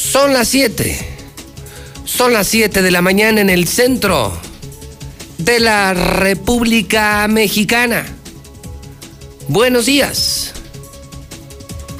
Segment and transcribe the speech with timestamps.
[0.00, 0.98] Son las 7.
[2.06, 4.32] Son las 7 de la mañana en el centro
[5.36, 8.06] de la República Mexicana.
[9.48, 10.54] Buenos días.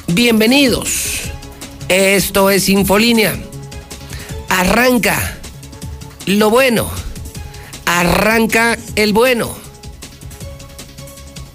[0.07, 1.29] Bienvenidos.
[1.89, 3.37] Esto es Infolínea.
[4.49, 5.37] Arranca
[6.25, 6.89] lo bueno.
[7.85, 9.55] Arranca el bueno.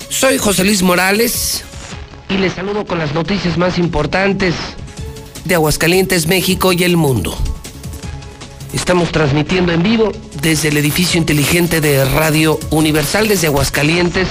[0.09, 1.65] Soy José Luis Morales
[2.29, 4.55] y les saludo con las noticias más importantes
[5.47, 7.37] de Aguascalientes, México y el mundo.
[8.73, 14.29] Estamos transmitiendo en vivo desde el edificio inteligente de Radio Universal desde Aguascalientes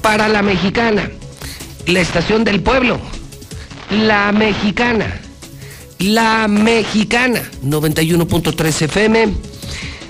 [0.00, 1.10] para la mexicana,
[1.86, 3.00] la estación del pueblo,
[3.90, 5.20] la mexicana,
[5.98, 9.34] la mexicana, 91.3 FM.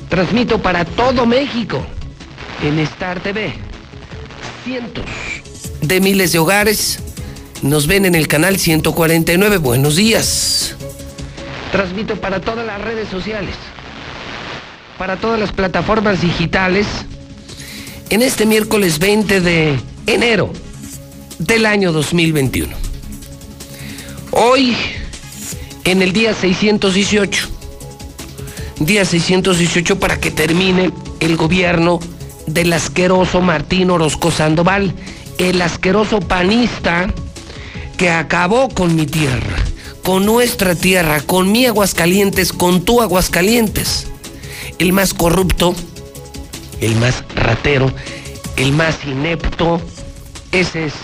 [0.09, 1.85] Transmito para todo México
[2.63, 3.55] en Star TV.
[4.65, 5.05] Cientos
[5.83, 7.01] de miles de hogares
[7.63, 9.57] nos ven en el canal 149.
[9.59, 10.77] Buenos días.
[11.71, 13.55] Transmito para todas las redes sociales,
[14.99, 16.87] para todas las plataformas digitales,
[18.11, 20.53] en este miércoles 20 de enero
[21.39, 22.75] del año 2021.
[24.33, 24.77] Hoy,
[25.85, 27.49] en el día 618,
[28.81, 32.01] día 618 para que termine el gobierno
[32.47, 34.93] del asqueroso Martín Orozco Sandoval,
[35.39, 37.09] el asqueroso panista
[38.11, 39.57] acabó con mi tierra,
[40.03, 44.09] con nuestra tierra, con mi Aguascalientes, con tu Aguascalientes.
[44.79, 45.75] El más corrupto,
[46.81, 47.93] el más ratero,
[48.57, 49.81] el más inepto,
[50.51, 50.95] ese es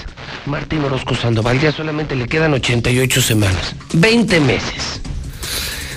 [0.46, 1.60] Martín Orozco Sandoval.
[1.60, 5.00] Ya solamente le quedan 88 semanas, 20 meses.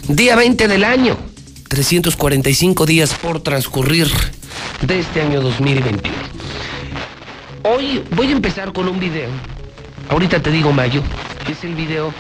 [0.08, 1.18] Día 20 del año,
[1.70, 4.12] 345 días por transcurrir
[4.82, 6.18] de este año 2021.
[7.64, 9.30] Hoy voy a empezar con un video
[10.10, 11.02] Ahorita te digo, Mayo,
[11.50, 12.14] es el video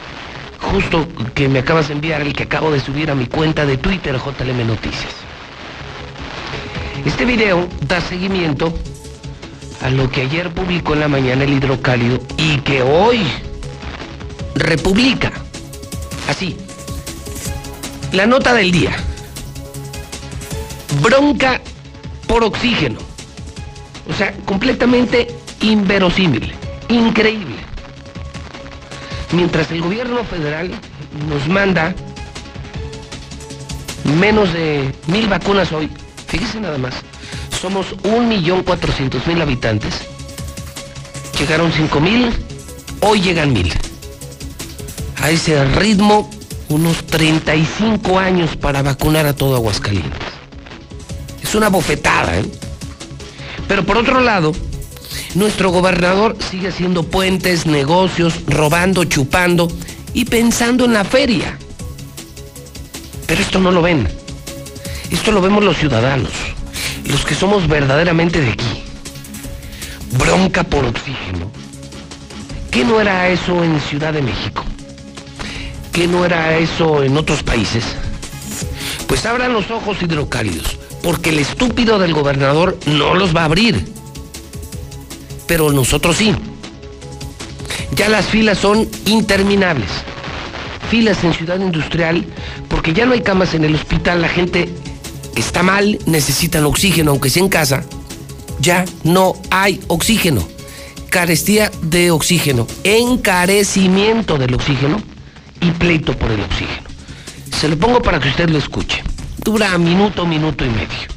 [0.59, 3.77] justo que me acabas de enviar, el que acabo de subir a mi cuenta de
[3.77, 5.13] Twitter, JLM Noticias.
[7.05, 8.73] Este video da seguimiento
[9.81, 13.21] a lo que ayer publicó en la mañana el hidrocálido y que hoy
[14.55, 15.31] republica.
[16.29, 16.55] Así.
[18.11, 18.95] La nota del día.
[21.01, 21.59] Bronca
[22.27, 22.99] por oxígeno.
[24.09, 25.27] O sea, completamente
[25.61, 26.53] inverosímil,
[26.89, 27.50] increíble
[29.33, 30.71] mientras el gobierno federal
[31.29, 31.93] nos manda
[34.19, 35.89] menos de mil vacunas hoy,
[36.27, 36.95] fíjese nada más,
[37.59, 40.01] somos un millón cuatrocientos mil habitantes,
[41.39, 42.31] llegaron cinco mil,
[43.01, 43.71] hoy llegan mil.
[45.21, 46.29] A ese ritmo,
[46.69, 50.19] unos 35 años para vacunar a todo Aguascalientes.
[51.43, 52.45] Es una bofetada, ¿eh?
[53.67, 54.51] Pero por otro lado,
[55.35, 59.67] nuestro gobernador sigue haciendo puentes, negocios, robando, chupando
[60.13, 61.57] y pensando en la feria.
[63.27, 64.07] Pero esto no lo ven.
[65.09, 66.31] Esto lo vemos los ciudadanos,
[67.05, 68.83] los que somos verdaderamente de aquí.
[70.17, 71.51] Bronca por oxígeno.
[72.69, 74.63] ¿Qué no era eso en Ciudad de México?
[75.91, 77.83] ¿Qué no era eso en otros países?
[79.07, 83.85] Pues abran los ojos hidrocálidos, porque el estúpido del gobernador no los va a abrir
[85.51, 86.33] pero nosotros sí.
[87.97, 89.89] Ya las filas son interminables.
[90.89, 92.25] Filas en Ciudad Industrial,
[92.69, 94.69] porque ya no hay camas en el hospital, la gente
[95.35, 97.83] está mal, necesitan oxígeno, aunque sea en casa.
[98.61, 100.47] Ya no hay oxígeno.
[101.09, 105.03] Carestía de oxígeno, encarecimiento del oxígeno
[105.59, 106.87] y pleito por el oxígeno.
[107.59, 109.03] Se lo pongo para que usted lo escuche.
[109.43, 111.09] Dura minuto, minuto y medio.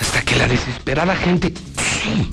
[0.00, 1.52] Hasta que la desesperada gente,
[2.02, 2.30] sí,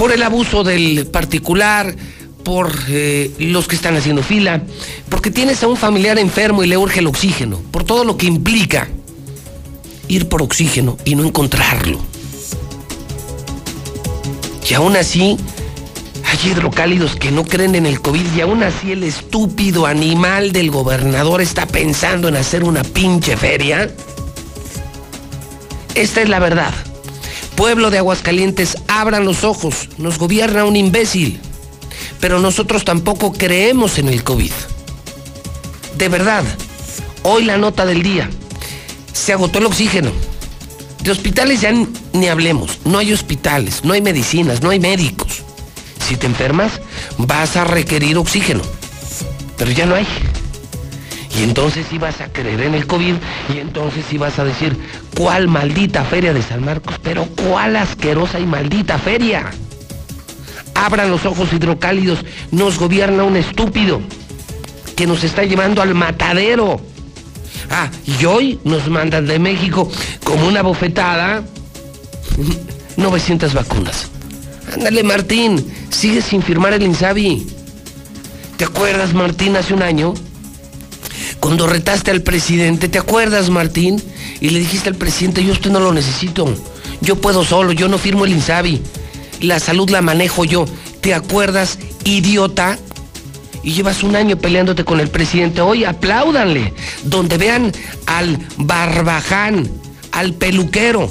[0.00, 1.94] por el abuso del particular,
[2.42, 4.62] por eh, los que están haciendo fila,
[5.10, 8.24] porque tienes a un familiar enfermo y le urge el oxígeno, por todo lo que
[8.24, 8.88] implica
[10.08, 12.00] ir por oxígeno y no encontrarlo.
[14.70, 15.36] Y aún así,
[16.24, 20.70] hay hidrocálidos que no creen en el COVID y aún así el estúpido animal del
[20.70, 23.90] gobernador está pensando en hacer una pinche feria.
[25.94, 26.72] Esta es la verdad.
[27.60, 31.38] Pueblo de Aguascalientes, abran los ojos, nos gobierna un imbécil,
[32.18, 34.50] pero nosotros tampoco creemos en el COVID.
[35.98, 36.42] De verdad,
[37.22, 38.30] hoy la nota del día.
[39.12, 40.10] Se agotó el oxígeno.
[41.02, 41.70] De hospitales ya
[42.14, 42.78] ni hablemos.
[42.86, 45.42] No hay hospitales, no hay medicinas, no hay médicos.
[46.08, 46.80] Si te enfermas,
[47.18, 48.62] vas a requerir oxígeno.
[49.58, 50.06] Pero ya no hay.
[51.40, 53.14] Y entonces ibas a creer en el COVID
[53.54, 54.76] y entonces ibas a decir,
[55.16, 56.96] ¿cuál maldita feria de San Marcos?
[57.02, 59.50] Pero ¿cuál asquerosa y maldita feria?
[60.74, 62.18] Abran los ojos hidrocálidos,
[62.50, 64.02] nos gobierna un estúpido
[64.96, 66.78] que nos está llevando al matadero.
[67.70, 69.90] Ah, y hoy nos mandan de México
[70.22, 71.42] como una bofetada
[72.98, 74.10] 900 vacunas.
[74.74, 77.46] Ándale, Martín, sigue sin firmar el INSABI.
[78.58, 80.12] ¿Te acuerdas, Martín, hace un año?
[81.40, 84.00] Cuando retaste al presidente, ¿te acuerdas, Martín?
[84.40, 86.54] Y le dijiste al presidente, yo usted no lo necesito.
[87.00, 88.82] Yo puedo solo, yo no firmo el INSABI.
[89.40, 90.66] La salud la manejo yo.
[91.00, 92.78] ¿Te acuerdas, idiota?
[93.62, 95.62] Y llevas un año peleándote con el presidente.
[95.62, 96.74] Hoy apláudanle.
[97.04, 97.72] Donde vean
[98.06, 99.70] al barbaján,
[100.12, 101.10] al peluquero,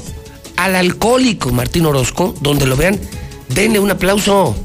[0.57, 2.99] al alcohólico Martín Orozco, donde lo vean,
[3.49, 4.55] denle un aplauso.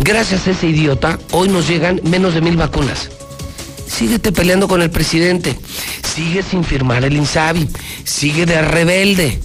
[0.00, 3.10] Gracias a ese idiota, hoy nos llegan menos de mil vacunas.
[3.92, 5.58] Síguete peleando con el presidente.
[6.14, 7.68] Sigue sin firmar el INSABI.
[8.04, 9.38] Sigue de rebelde.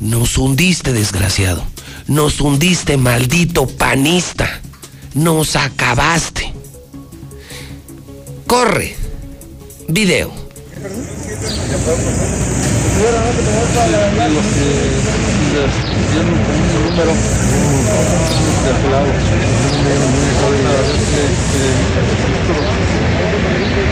[0.00, 1.64] Nos hundiste, desgraciado.
[2.08, 4.60] Nos hundiste, maldito panista.
[5.14, 6.52] Nos acabaste.
[8.46, 8.96] Corre.
[9.88, 10.32] Video.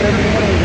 [0.01, 0.58] Thank you.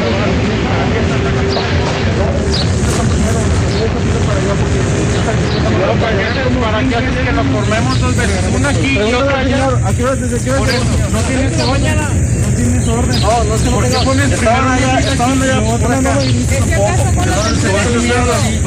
[5.24, 8.40] ¿Para qué haces que lo formemos dos veces?
[8.54, 9.68] Una aquí y otra allá.
[9.84, 10.60] ¿A qué hora desde qué hora?
[10.60, 11.96] Por eso, no tienes orden.
[11.96, 13.20] No tienes orden.
[13.20, 16.18] No, no sé por qué pones primero allá, estaban allá, por acá.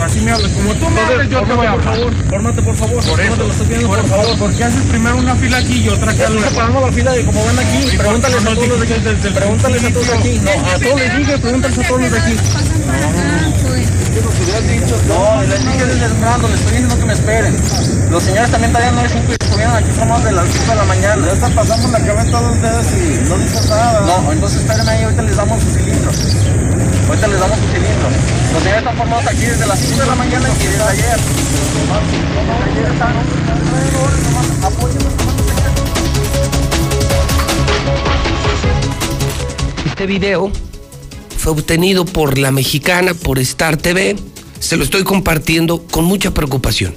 [0.03, 0.51] Así me hablas.
[0.51, 1.97] Como tú me hables, yo te voy a hablar.
[2.29, 3.03] Fórmate, por favor.
[3.05, 3.35] Por eso.
[3.87, 6.27] Por favor, ¿por qué haces primero una fila aquí y otra acá?
[6.27, 7.97] Separamos la fila de como ven aquí.
[7.97, 9.29] Pregúntales a todos los de aquí.
[9.29, 10.41] Pregúntales a todos aquí.
[10.43, 12.35] No, a todos les dije, pregúntales a todos los de aquí.
[14.17, 17.55] No, les dije desde temprano, les estoy diciendo que me esperen.
[18.09, 20.83] Los señores también todavía no dicen que estuvieron aquí somos de las 5 de la
[20.85, 21.25] mañana.
[21.27, 24.01] Ya está pasando la cabeza todos ustedes y no dicen nada.
[24.01, 26.11] No, entonces esperen ahí, ahorita les damos su cilindro.
[27.09, 28.09] Ahorita les damos su cilindro.
[28.53, 31.19] Los señores están formados aquí desde las 5 de la mañana y desde ayer.
[32.65, 33.13] Ayer están,
[39.85, 40.51] Este video
[41.37, 44.15] fue obtenido por la mexicana, por Star TV.
[44.59, 46.95] Se lo estoy compartiendo con mucha preocupación,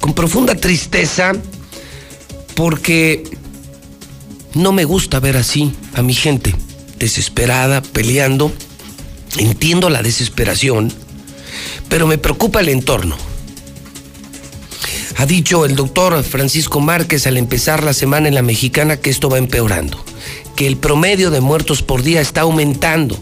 [0.00, 1.32] con profunda tristeza,
[2.54, 3.24] porque
[4.54, 6.54] no me gusta ver así a mi gente
[6.98, 8.52] desesperada, peleando.
[9.36, 10.92] Entiendo la desesperación,
[11.88, 13.16] pero me preocupa el entorno.
[15.16, 19.28] Ha dicho el doctor Francisco Márquez al empezar la semana en la mexicana que esto
[19.28, 20.02] va empeorando,
[20.56, 23.20] que el promedio de muertos por día está aumentando.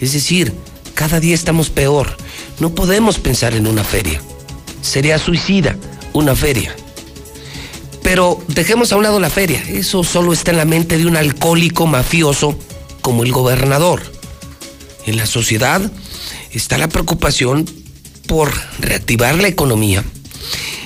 [0.00, 0.52] Es decir,
[0.94, 2.16] cada día estamos peor.
[2.60, 4.20] No podemos pensar en una feria.
[4.82, 5.76] Sería suicida
[6.12, 6.74] una feria.
[8.02, 9.62] Pero dejemos a un lado la feria.
[9.68, 12.58] Eso solo está en la mente de un alcohólico mafioso
[13.00, 14.02] como el gobernador.
[15.06, 15.90] En la sociedad
[16.52, 17.66] está la preocupación
[18.26, 20.04] por reactivar la economía,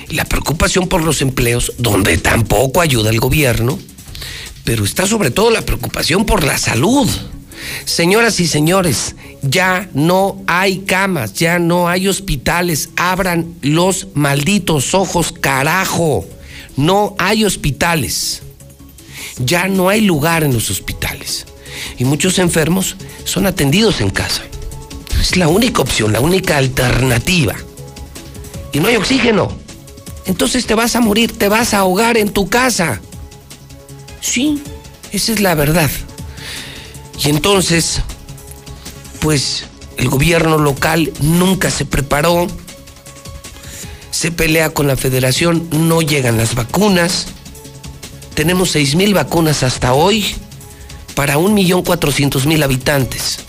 [0.09, 3.77] la preocupación por los empleos, donde tampoco ayuda el gobierno,
[4.63, 7.09] pero está sobre todo la preocupación por la salud.
[7.85, 12.89] Señoras y señores, ya no hay camas, ya no hay hospitales.
[12.95, 16.25] Abran los malditos ojos, carajo.
[16.75, 18.41] No hay hospitales.
[19.37, 21.45] Ya no hay lugar en los hospitales.
[21.97, 24.43] Y muchos enfermos son atendidos en casa.
[25.19, 27.55] Es la única opción, la única alternativa.
[28.71, 29.51] Y no hay oxígeno.
[30.25, 33.01] Entonces te vas a morir, te vas a ahogar en tu casa.
[34.21, 34.61] Sí,
[35.11, 35.89] esa es la verdad.
[37.21, 38.01] Y entonces,
[39.19, 39.65] pues
[39.97, 42.47] el gobierno local nunca se preparó,
[44.11, 47.27] se pelea con la federación, no llegan las vacunas.
[48.35, 50.35] Tenemos 6 mil vacunas hasta hoy
[51.15, 53.39] para 1.400.000 habitantes.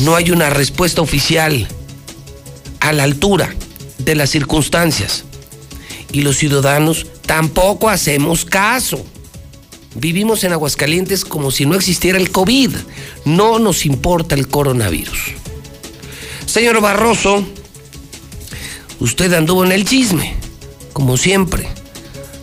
[0.00, 1.68] No hay una respuesta oficial
[2.80, 3.54] a la altura
[3.98, 5.24] de las circunstancias.
[6.10, 9.04] Y los ciudadanos tampoco hacemos caso.
[9.94, 12.70] Vivimos en Aguascalientes como si no existiera el COVID.
[13.24, 15.18] No nos importa el coronavirus.
[16.46, 17.44] Señor Barroso,
[19.00, 20.34] usted anduvo en el chisme,
[20.92, 21.68] como siempre.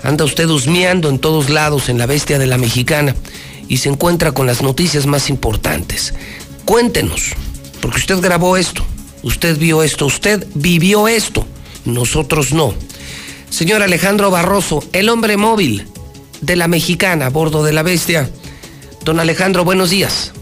[0.03, 3.15] Anda usted husmeando en todos lados en la bestia de la mexicana.
[3.68, 6.15] y se encuentra con las noticias más importantes.
[6.65, 7.34] Cuéntenos,
[7.82, 8.84] porque usted grabó esto,
[9.22, 11.46] usted vio esto, usted vivió esto,
[11.86, 12.74] nosotros no.
[13.51, 15.86] Señor Alejandro Barroso, el hombre móvil
[16.41, 18.29] de la mexicana a bordo de la bestia.
[19.03, 20.34] Don Alejandro, buenos días.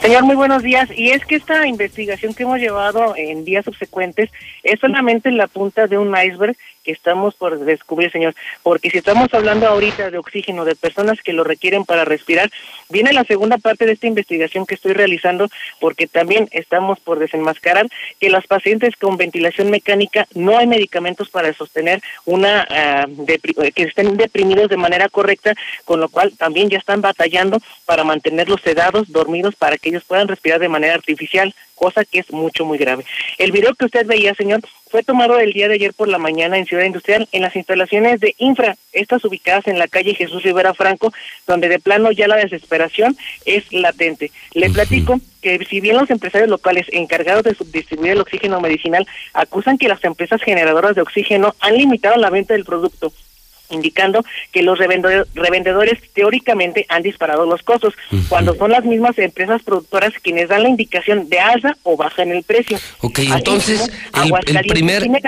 [0.00, 0.88] Señor, muy buenos días.
[0.94, 4.30] Y es que esta investigación que hemos llevado en días subsecuentes
[4.62, 6.56] es solamente la punta de un iceberg
[6.92, 8.34] estamos por descubrir, señor.
[8.62, 12.50] Porque si estamos hablando ahorita de oxígeno, de personas que lo requieren para respirar,
[12.88, 15.48] viene la segunda parte de esta investigación que estoy realizando,
[15.80, 17.86] porque también estamos por desenmascarar
[18.20, 23.06] que las pacientes con ventilación mecánica no hay medicamentos para sostener una, ah,
[23.74, 25.54] que estén deprimidos de manera correcta,
[25.84, 30.28] con lo cual también ya están batallando para mantenerlos sedados, dormidos, para que ellos puedan
[30.28, 33.04] respirar de manera artificial cosa que es mucho, muy grave.
[33.38, 36.58] El video que usted veía, señor, fue tomado el día de ayer por la mañana
[36.58, 40.74] en Ciudad Industrial, en las instalaciones de Infra, estas ubicadas en la calle Jesús Rivera
[40.74, 41.12] Franco,
[41.46, 44.30] donde de plano ya la desesperación es latente.
[44.54, 49.78] Le platico que si bien los empresarios locales encargados de subdistribuir el oxígeno medicinal acusan
[49.78, 53.12] que las empresas generadoras de oxígeno han limitado la venta del producto,
[53.70, 57.94] indicando que los revendedores teóricamente han disparado los costos,
[58.28, 62.32] cuando son las mismas empresas productoras quienes dan la indicación de alza o baja en
[62.32, 62.78] el precio.
[63.00, 63.90] Ok, entonces
[64.46, 65.02] el, primer...
[65.02, 65.20] Tiene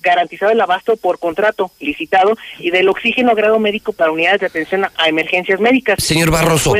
[0.00, 4.84] garantizado el abasto por contrato licitado y del oxígeno grado médico para unidades de atención
[4.84, 6.02] a emergencias médicas.
[6.02, 6.74] Señor Barroso.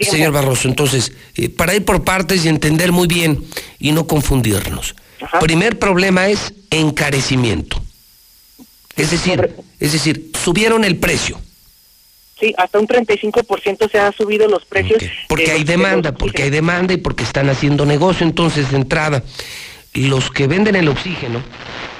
[0.00, 3.44] Señor Barroso, entonces, eh, para ir por partes y entender muy bien
[3.78, 4.96] y no confundirnos.
[5.40, 7.80] Primer problema es encarecimiento.
[8.96, 9.54] Es decir,
[9.84, 11.38] es decir, subieron el precio.
[12.40, 15.02] Sí, hasta un 35% se han subido los precios.
[15.28, 18.26] Porque hay demanda, porque hay demanda y porque están haciendo negocio.
[18.26, 19.22] Entonces, de entrada,
[19.92, 21.42] los que venden el oxígeno,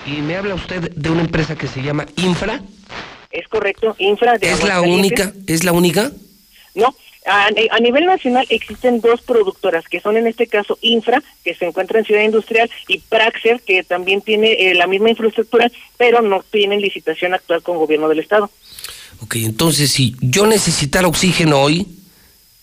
[0.06, 2.62] y me habla usted de una empresa que se llama Infra.
[3.30, 4.36] Es correcto, Infra.
[4.40, 5.32] ¿Es la única?
[5.46, 6.10] ¿Es la única?
[6.74, 6.94] No,
[7.26, 11.98] a, nivel nacional existen dos productoras, que son en este caso Infra, que se encuentra
[11.98, 16.80] en Ciudad Industrial, y Praxer, que también tiene eh, la misma infraestructura, pero no tienen
[16.80, 18.50] licitación actual con gobierno del Estado.
[19.20, 21.86] Ok, entonces si yo necesitara oxígeno hoy,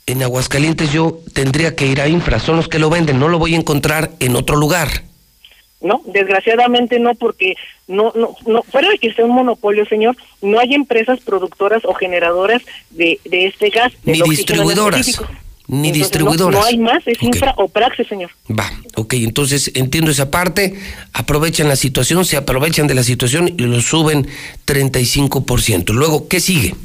[0.05, 3.39] en Aguascalientes yo tendría que ir a Infra, son los que lo venden, no lo
[3.39, 5.10] voy a encontrar en otro lugar.
[5.81, 7.55] No, desgraciadamente no, porque
[7.87, 11.93] no, no, no, fuera de que sea un monopolio, señor, no hay empresas productoras o
[11.93, 12.61] generadoras
[12.91, 13.91] de, de este gas.
[14.03, 15.21] Ni distribuidoras.
[15.67, 16.59] Ni distribuidoras.
[16.59, 18.29] No, hay más, es infra o praxis, señor.
[18.49, 20.75] Va, ok, entonces entiendo esa parte,
[21.13, 24.27] aprovechan la situación, se aprovechan de la situación y lo suben
[24.67, 25.93] 35%.
[25.93, 26.75] Luego, ¿qué sigue?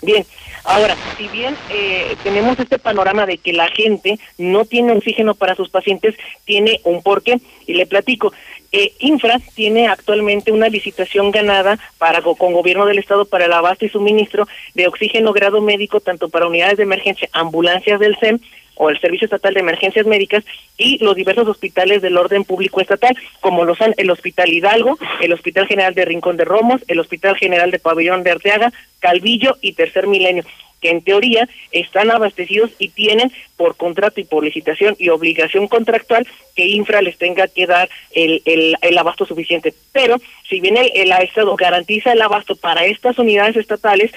[0.00, 0.24] Bien,
[0.68, 5.54] Ahora, si bien eh, tenemos este panorama de que la gente no tiene oxígeno para
[5.54, 6.14] sus pacientes,
[6.44, 8.34] tiene un porqué, y le platico.
[8.70, 13.86] Eh, Infra tiene actualmente una licitación ganada para con gobierno del estado para el abasto
[13.86, 18.38] y suministro de oxígeno grado médico tanto para unidades de emergencia, ambulancias del SEM
[18.78, 20.44] o el Servicio Estatal de Emergencias Médicas
[20.76, 25.32] y los diversos hospitales del orden público estatal, como lo son el Hospital Hidalgo, el
[25.32, 29.72] Hospital General de Rincón de Romos, el Hospital General de Pabellón de Arteaga, Calvillo y
[29.72, 30.44] Tercer Milenio
[30.80, 36.26] que en teoría están abastecidos y tienen por contrato y por licitación y obligación contractual
[36.54, 39.74] que Infra les tenga que dar el, el, abasto suficiente.
[39.92, 44.12] Pero si bien el, el Estado garantiza el abasto para estas unidades estatales,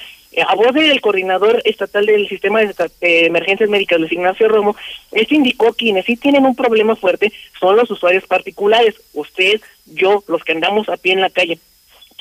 [0.47, 4.75] a voz del coordinador estatal del sistema de, emergencias médicas, Luis Ignacio Romo,
[5.11, 10.43] este indicó quienes sí tienen un problema fuerte son los usuarios particulares, usted, yo, los
[10.43, 11.59] que andamos a pie en la calle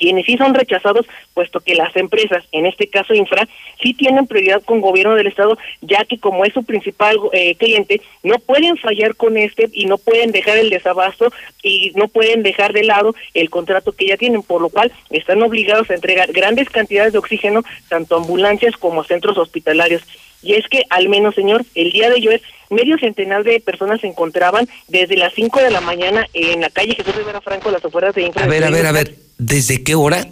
[0.01, 1.05] quienes sí son rechazados,
[1.35, 3.47] puesto que las empresas, en este caso Infra,
[3.83, 8.01] sí tienen prioridad con gobierno del Estado, ya que como es su principal eh, cliente,
[8.23, 11.31] no pueden fallar con este y no pueden dejar el desabasto
[11.61, 15.43] y no pueden dejar de lado el contrato que ya tienen, por lo cual están
[15.43, 20.01] obligados a entregar grandes cantidades de oxígeno, tanto a ambulancias como a centros hospitalarios.
[20.43, 24.07] Y es que, al menos, señor, el día de ayer, medio centenar de personas se
[24.07, 28.15] encontraban desde las 5 de la mañana en la calle Jesús Rivera Franco, las afueras
[28.15, 28.43] de Infra.
[28.43, 30.27] A ver, a ver, a ver, ¿desde qué hora?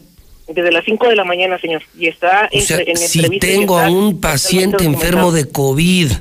[0.48, 1.84] Desde las 5 de la mañana, señor.
[1.96, 6.12] Y está o sea, Si tengo a un paciente enfermo de COVID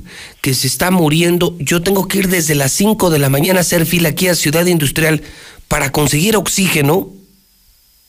[0.42, 3.62] que se está muriendo, yo tengo que ir desde las 5 de la mañana a
[3.62, 5.22] hacer fila aquí a Ciudad Industrial
[5.66, 7.08] para conseguir oxígeno.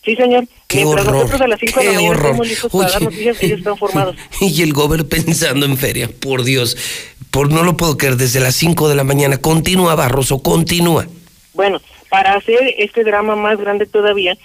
[0.10, 0.46] Sí, señor.
[0.68, 1.28] Qué horror.
[1.40, 4.16] a las 5 de la mañana estamos listos para dar noticias que están formados.
[4.42, 6.76] y el gober pensando en feria, por Dios.
[7.30, 9.38] Por, no lo puedo creer, desde las 5 de la mañana.
[9.38, 11.06] Continúa, Barroso, continúa.
[11.54, 14.36] Bueno, para hacer este drama más grande todavía,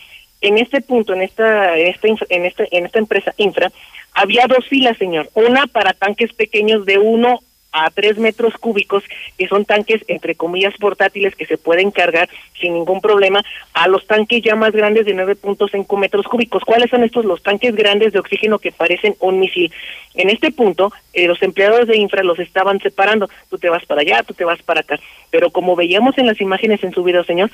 [0.43, 3.73] en este punto, en esta, en esta, en esta, en esta empresa infra,
[4.13, 5.31] había dos filas, señor.
[5.33, 7.41] Una para tanques pequeños de 1
[7.75, 9.03] a 3 metros cúbicos,
[9.37, 14.07] que son tanques entre comillas portátiles que se pueden cargar sin ningún problema, a los
[14.07, 16.63] tanques ya más grandes de 9.5 metros cúbicos.
[16.65, 17.25] ¿Cuáles son estos?
[17.25, 19.73] Los tanques grandes de oxígeno que parecen un misil.
[20.15, 23.29] En este punto, eh, los empleados de infra los estaban separando.
[23.51, 25.01] Tú te vas para allá, tú te vas para acá.
[25.31, 27.51] Pero como veíamos en las imágenes en su video, señor,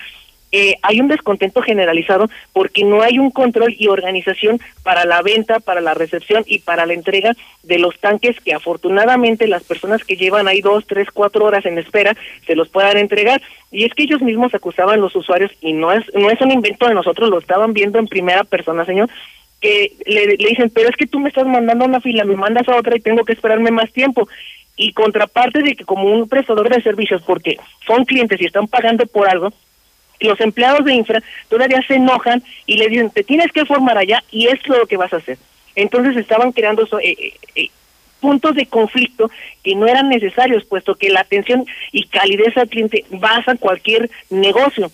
[0.53, 5.61] eh, hay un descontento generalizado porque no hay un control y organización para la venta,
[5.61, 10.17] para la recepción y para la entrega de los tanques que afortunadamente las personas que
[10.17, 12.17] llevan ahí dos, tres, cuatro horas en espera
[12.47, 13.41] se los puedan entregar.
[13.71, 16.89] Y es que ellos mismos acusaban los usuarios y no es, no es un invento
[16.89, 19.09] de nosotros, lo estaban viendo en primera persona, señor,
[19.61, 22.35] que le, le dicen, pero es que tú me estás mandando a una fila, me
[22.35, 24.27] mandas a otra y tengo que esperarme más tiempo
[24.77, 29.05] y contraparte de que como un prestador de servicios, porque son clientes y están pagando
[29.07, 29.53] por algo,
[30.21, 34.23] los empleados de infra todavía se enojan y le dicen, te tienes que formar allá
[34.31, 35.39] y es lo que vas a hacer.
[35.75, 37.71] Entonces estaban creando eh, eh, eh,
[38.21, 39.31] puntos de conflicto
[39.63, 44.91] que no eran necesarios, puesto que la atención y calidez al cliente basa cualquier negocio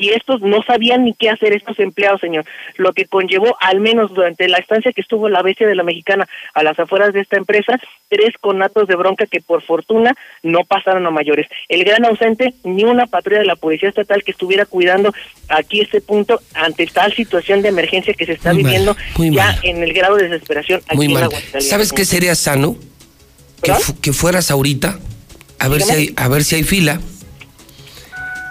[0.00, 4.12] y estos no sabían ni qué hacer estos empleados, señor, lo que conllevó al menos
[4.14, 7.36] durante la estancia que estuvo la bestia de la mexicana a las afueras de esta
[7.36, 7.78] empresa,
[8.08, 11.46] tres conatos de bronca que por fortuna no pasaron a mayores.
[11.68, 15.12] El gran ausente, ni una patrulla de la Policía Estatal que estuviera cuidando
[15.48, 19.92] aquí este punto ante tal situación de emergencia que se está viviendo ya en el
[19.92, 22.76] grado de desesperación aquí muy en ¿Sabes qué sería sano?
[23.62, 24.98] Que, que, fueras ahorita
[25.58, 26.98] a ver si hay, a ver si hay fila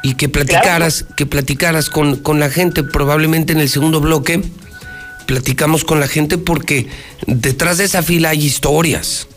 [0.04, 4.42] y que platicaras, que platicaras con, con la gente, probablemente en el segundo bloque,
[5.26, 6.88] platicamos con la gente porque
[7.28, 9.28] detrás de esa fila hay historias.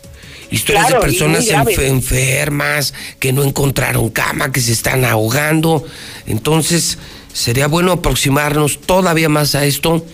[0.49, 1.47] Historias de personas
[1.79, 5.83] enfermas, que no encontraron cama, que se están ahogando.
[6.27, 6.99] Entonces,
[7.33, 10.05] sería bueno aproximarnos todavía más a esto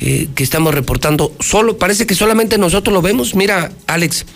[0.00, 1.32] eh, que estamos reportando.
[1.40, 3.34] Solo, parece que solamente nosotros lo vemos.
[3.36, 4.26] Mira, Alex,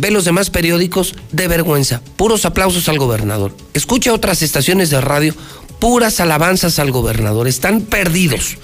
[0.00, 3.54] ve los demás periódicos de vergüenza, puros aplausos al gobernador.
[3.74, 5.34] Escucha otras estaciones de radio,
[5.78, 7.48] puras alabanzas al gobernador.
[7.48, 8.56] Están perdidos,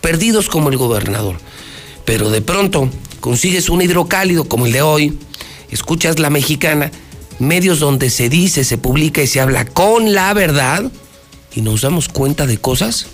[0.00, 1.36] perdidos como el gobernador.
[2.04, 2.88] Pero de pronto
[3.20, 5.18] consigues un hidrocálido como el de hoy,
[5.70, 6.90] escuchas la mexicana,
[7.38, 10.90] medios donde se dice, se publica y se habla con la verdad.
[11.54, 13.06] Y nos damos cuenta de cosas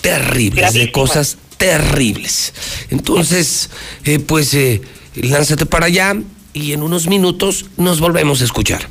[0.00, 2.54] terribles, de cosas terribles.
[2.90, 3.68] Entonces,
[4.04, 4.80] eh, pues eh,
[5.14, 6.16] lánzate para allá,
[6.62, 8.88] y en unos minutos nos volvemos a escuchar.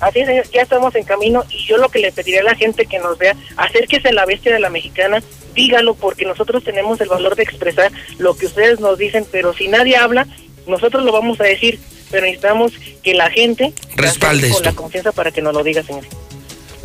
[0.00, 2.86] Así es, ya estamos en camino y yo lo que le pediría a la gente
[2.86, 5.22] que nos vea, acérquese a la bestia de la mexicana,
[5.54, 9.68] dígalo porque nosotros tenemos el valor de expresar lo que ustedes nos dicen, pero si
[9.68, 10.26] nadie habla,
[10.66, 11.78] nosotros lo vamos a decir,
[12.10, 16.04] pero necesitamos que la gente respalde con la confianza para que nos lo diga, señor.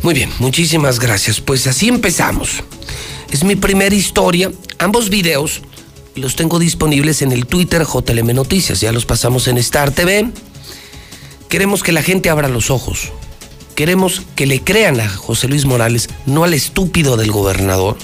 [0.02, 1.40] Muy bien, muchísimas gracias.
[1.40, 2.62] Pues así empezamos.
[3.30, 4.52] Es mi primera historia.
[4.78, 5.62] Ambos videos
[6.16, 10.30] los tengo disponibles en el Twitter JLM Noticias, ya los pasamos en Star TV.
[11.48, 13.12] Queremos que la gente abra los ojos.
[13.74, 17.98] Queremos que le crean a José Luis Morales, no al estúpido del gobernador,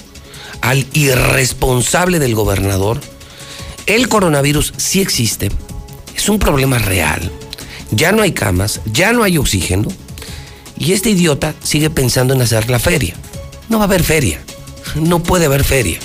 [0.60, 3.00] al irresponsable del gobernador.
[3.86, 5.50] El coronavirus sí existe,
[6.14, 7.32] es un problema real.
[7.90, 9.88] Ya no hay camas, ya no hay oxígeno.
[10.78, 13.14] Y este idiota sigue pensando en hacer la feria.
[13.70, 14.42] No va a haber feria,
[14.94, 15.98] no puede haber feria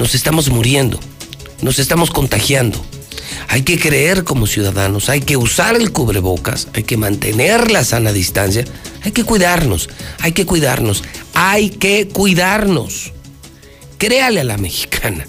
[0.00, 0.98] nos estamos muriendo,
[1.60, 2.82] nos estamos contagiando.
[3.48, 8.10] Hay que creer como ciudadanos, hay que usar el cubrebocas, hay que mantener la sana
[8.10, 8.64] distancia,
[9.02, 11.02] hay que cuidarnos, hay que cuidarnos,
[11.34, 13.12] hay que cuidarnos.
[13.98, 15.26] Créale a la mexicana,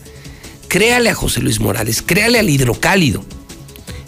[0.70, 3.26] créale a José Luis Morales, créale al hidrocálido.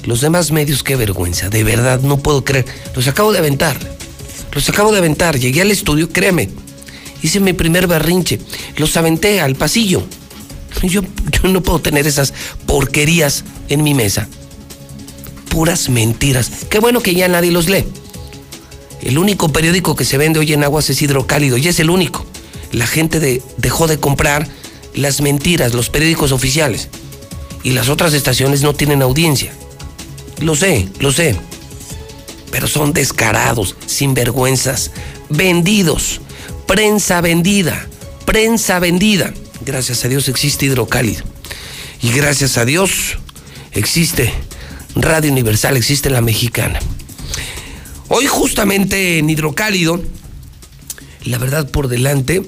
[0.06, 2.66] Los demás medios, qué vergüenza, de verdad no puedo creer.
[2.96, 3.78] Los acabo de aventar,
[4.54, 6.50] los acabo de aventar, llegué al estudio, créeme,
[7.22, 8.40] hice mi primer berrinche,
[8.78, 10.08] los aventé al pasillo.
[10.82, 12.34] Yo, yo no puedo tener esas
[12.66, 14.28] porquerías en mi mesa.
[15.50, 16.50] Puras mentiras.
[16.70, 17.86] Qué bueno que ya nadie los lee.
[19.02, 22.26] El único periódico que se vende hoy en Aguas es Hidrocálido y es el único.
[22.72, 24.48] La gente dejó de comprar
[24.96, 26.90] las mentiras, los periódicos oficiales.
[27.64, 29.54] Y las otras estaciones no tienen audiencia.
[30.40, 31.36] Lo sé, lo sé.
[32.52, 34.92] Pero son descarados, sinvergüenzas,
[35.30, 36.22] vendidos.
[36.68, 37.88] Prensa vendida,
[38.26, 39.34] prensa vendida.
[39.66, 41.24] Gracias a Dios existe hidrocálido.
[42.02, 43.18] Y gracias a Dios
[43.72, 44.34] existe
[44.94, 46.80] Radio Universal, existe la mexicana.
[48.10, 50.04] Hoy justamente en hidrocálido,
[51.24, 52.44] la verdad por delante,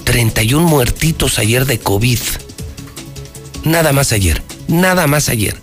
[0.02, 2.18] 31 muertitos ayer de COVID.
[3.62, 4.42] Nada más ayer.
[4.66, 5.56] Nada más ayer.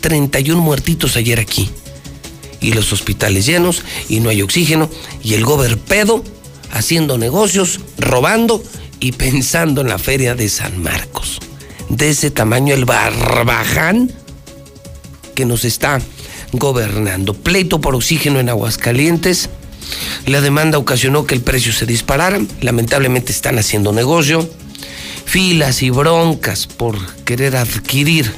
[0.00, 1.70] 31 muertitos ayer aquí.
[2.60, 4.90] Y los hospitales llenos y no hay oxígeno.
[5.22, 6.24] Y el gober pedo
[6.72, 8.64] haciendo negocios, robando
[8.98, 11.38] y pensando en la feria de San Marcos.
[11.88, 14.10] De ese tamaño el barbaján
[15.36, 16.00] que nos está
[16.52, 17.34] gobernando.
[17.34, 19.50] Pleito por oxígeno en Aguascalientes.
[20.26, 22.40] La demanda ocasionó que el precio se disparara.
[22.60, 24.48] Lamentablemente están haciendo negocio.
[25.24, 28.32] Filas y broncas por querer adquirir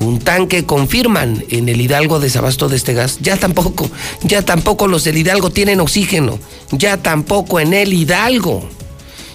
[0.00, 3.18] un tanque confirman en el Hidalgo desabasto de este gas.
[3.20, 3.90] Ya tampoco,
[4.22, 6.38] ya tampoco los del Hidalgo tienen oxígeno.
[6.72, 8.68] Ya tampoco en el Hidalgo.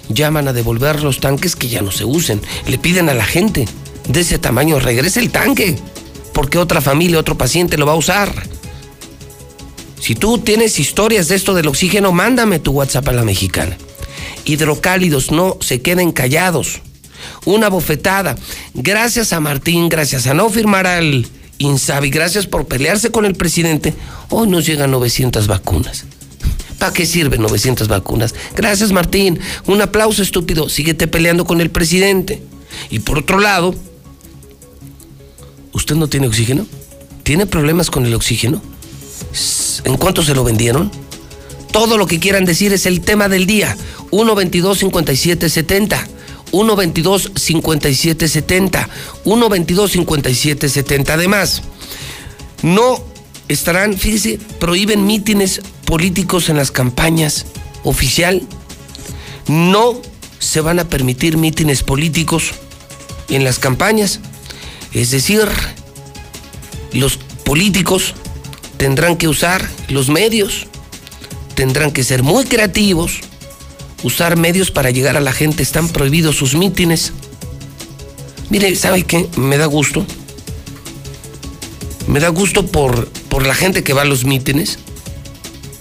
[0.08, 2.40] Llaman a devolver los tanques que ya no se usen.
[2.66, 3.66] Le piden a la gente
[4.08, 5.76] de ese tamaño, regrese el tanque
[6.32, 8.32] porque otra familia, otro paciente lo va a usar.
[10.00, 13.76] Si tú tienes historias de esto del oxígeno, mándame tu WhatsApp a la mexicana.
[14.44, 16.80] Hidrocálidos, no se queden callados.
[17.44, 18.36] Una bofetada.
[18.74, 21.26] Gracias a Martín, gracias a no firmar al
[21.58, 23.92] Insabi, gracias por pelearse con el presidente,
[24.30, 26.06] hoy nos llegan 900 vacunas.
[26.78, 28.34] ¿Para qué sirven 900 vacunas?
[28.56, 29.38] Gracias Martín.
[29.66, 30.70] Un aplauso estúpido.
[30.70, 32.42] Síguete peleando con el presidente.
[32.88, 33.74] Y por otro lado,
[35.72, 36.66] ¿Usted no tiene oxígeno?
[37.22, 38.60] ¿Tiene problemas con el oxígeno?
[39.84, 40.90] ¿En cuánto se lo vendieron?
[41.72, 43.76] Todo lo que quieran decir es el tema del día.
[44.10, 46.08] 122 5770
[46.50, 48.88] 122 5770
[49.24, 51.62] 122 5770 Además,
[52.62, 53.02] no
[53.48, 57.46] estarán, fíjese, prohíben mítines políticos en las campañas
[57.84, 58.42] oficial.
[59.46, 60.00] No
[60.38, 62.52] se van a permitir mítines políticos
[63.28, 64.20] en las campañas.
[64.92, 65.48] Es decir,
[66.92, 68.14] los políticos
[68.76, 70.66] tendrán que usar los medios,
[71.54, 73.20] tendrán que ser muy creativos,
[74.02, 75.62] usar medios para llegar a la gente.
[75.62, 77.12] Están prohibidos sus mítines.
[78.48, 79.28] Mire, ¿sabe qué?
[79.36, 80.04] Me da gusto.
[82.08, 84.78] Me da gusto por, por la gente que va a los mítines,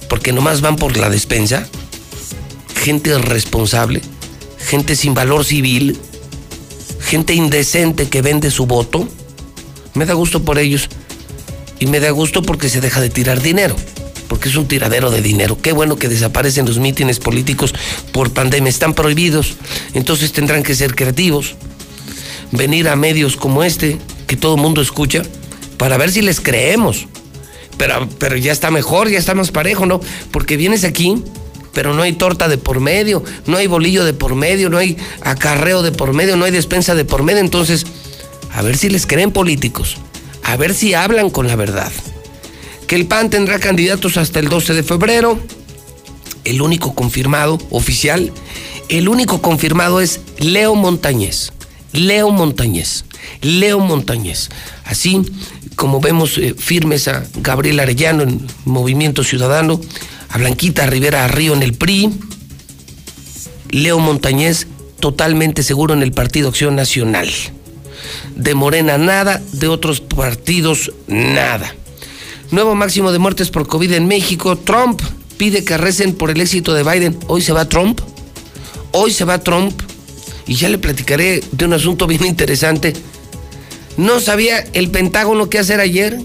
[0.10, 1.68] porque nomás van por la despensa.
[2.76, 4.02] Gente responsable,
[4.60, 5.98] gente sin valor civil,
[7.10, 9.08] gente indecente que vende su voto.
[9.96, 10.88] Me da gusto por ellos.
[11.80, 13.76] Y me da gusto porque se deja de tirar dinero.
[14.28, 15.58] Porque es un tiradero de dinero.
[15.60, 17.74] Qué bueno que desaparecen los mítines políticos
[18.12, 18.70] por pandemia.
[18.70, 19.56] Están prohibidos.
[19.96, 21.56] Entonces tendrán que ser creativos.
[22.52, 25.24] Venir a medios como este, que todo el mundo escucha,
[25.78, 27.08] para ver si les creemos.
[27.78, 30.00] Pero, pero ya está mejor, ya está más parejo, ¿no?
[30.30, 31.24] Porque vienes aquí
[31.74, 34.98] pero no hay torta de por medio, no hay bolillo de por medio, no hay
[35.22, 37.40] acarreo de por medio, no hay despensa de por medio.
[37.40, 37.86] Entonces,
[38.54, 39.98] a ver si les creen políticos,
[40.44, 41.92] a ver si hablan con la verdad.
[42.88, 45.40] Que el PAN tendrá candidatos hasta el 12 de febrero,
[46.44, 48.32] el único confirmado oficial,
[48.90, 51.52] el único confirmado es Leo Montañez.
[51.92, 53.06] Leo Montañez.
[53.42, 54.50] Leo Montañez.
[54.84, 55.22] Así
[55.76, 59.80] como vemos eh, firmes a Gabriel Arellano en Movimiento Ciudadano,
[60.30, 62.12] a Blanquita Rivera Río en el PRI,
[63.72, 64.68] Leo Montañez
[65.00, 67.30] totalmente seguro en el Partido Acción Nacional.
[68.36, 71.76] De Morena nada, de otros partidos nada.
[72.52, 74.58] Nuevo máximo de muertes por COVID en México.
[74.58, 75.02] Trump
[75.38, 77.18] pide que recen por el éxito de Biden.
[77.28, 78.02] Hoy se va Trump.
[78.92, 79.80] Hoy se va Trump.
[80.48, 82.94] Y ya le platicaré de un asunto bien interesante.
[83.98, 86.20] ¿No sabía el Pentágono qué hacer ayer?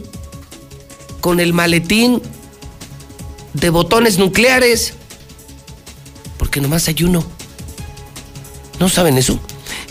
[1.21, 2.23] Con el maletín
[3.55, 4.93] de botones nucleares.
[6.39, 7.25] Porque nomás hay uno.
[8.79, 9.41] ¿No saben eso?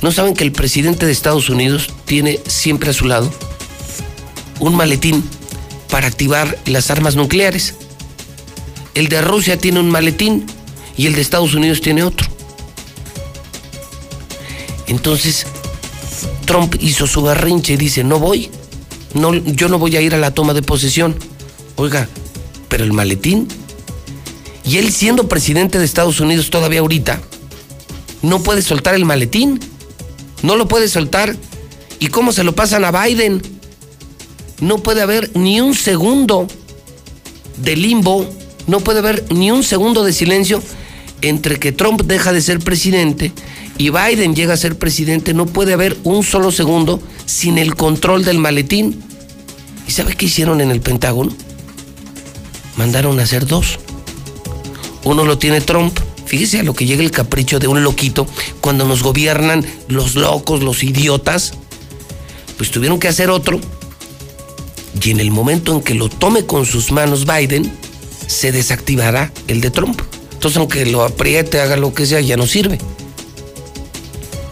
[0.02, 3.32] ¿No saben que el presidente de Estados Unidos tiene siempre a su lado
[4.60, 5.23] un maletín
[5.89, 7.76] para activar las armas nucleares?
[8.93, 10.45] El de Rusia tiene un maletín
[10.97, 12.28] y el de Estados Unidos tiene otro.
[14.88, 15.47] Entonces,
[16.45, 18.52] Trump hizo su berrinche y dice, no voy,
[19.13, 21.15] no, yo no voy a ir a la toma de posesión.
[21.78, 22.08] Oiga,
[22.73, 23.47] pero el maletín.
[24.65, 27.21] Y él siendo presidente de Estados Unidos todavía ahorita,
[28.23, 29.59] no puede soltar el maletín.
[30.41, 31.36] No lo puede soltar.
[31.99, 33.43] ¿Y cómo se lo pasan a Biden?
[34.59, 36.47] No puede haber ni un segundo
[37.57, 38.27] de limbo,
[38.65, 40.59] no puede haber ni un segundo de silencio
[41.21, 43.31] entre que Trump deja de ser presidente
[43.77, 48.25] y Biden llega a ser presidente, no puede haber un solo segundo sin el control
[48.25, 48.99] del maletín.
[49.88, 51.36] ¿Y sabe qué hicieron en el Pentágono?
[52.75, 53.79] Mandaron a hacer dos.
[55.03, 55.97] Uno lo tiene Trump.
[56.25, 58.25] Fíjese a lo que llega el capricho de un loquito
[58.62, 61.53] cuando nos gobiernan los locos, los idiotas.
[62.57, 63.59] Pues tuvieron que hacer otro.
[65.01, 67.71] Y en el momento en que lo tome con sus manos Biden,
[68.27, 70.01] se desactivará el de Trump.
[70.31, 72.77] Entonces, aunque lo apriete, haga lo que sea, ya no sirve.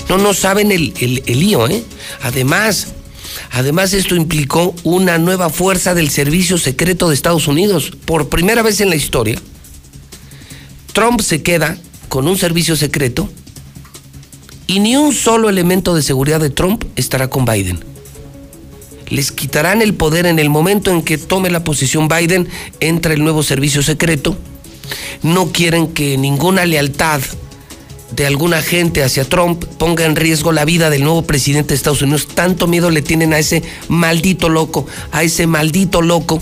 [0.10, 1.84] No, no saben el, el lío, ¿eh?
[2.22, 2.88] Además,
[3.52, 7.92] además esto implicó una nueva fuerza del servicio secreto de Estados Unidos.
[8.06, 9.40] Por primera vez en la historia,
[10.94, 11.78] Trump se queda
[12.10, 13.30] con un servicio secreto
[14.68, 17.80] y ni un solo elemento de seguridad de Trump estará con Biden.
[19.10, 22.48] Les quitarán el poder en el momento en que tome la posición Biden,
[22.80, 24.38] entra el nuevo servicio secreto.
[25.22, 27.22] No quieren que ninguna lealtad
[28.12, 32.02] de alguna gente hacia Trump ponga en riesgo la vida del nuevo presidente de Estados
[32.02, 32.28] Unidos.
[32.28, 36.42] Tanto miedo le tienen a ese maldito loco, a ese maldito loco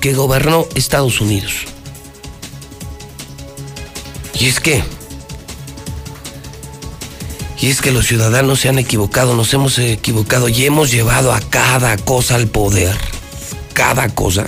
[0.00, 1.52] que gobernó Estados Unidos.
[4.38, 4.82] Y es que,
[7.60, 11.40] y es que los ciudadanos se han equivocado, nos hemos equivocado y hemos llevado a
[11.40, 12.96] cada cosa al poder.
[13.72, 14.46] Cada cosa.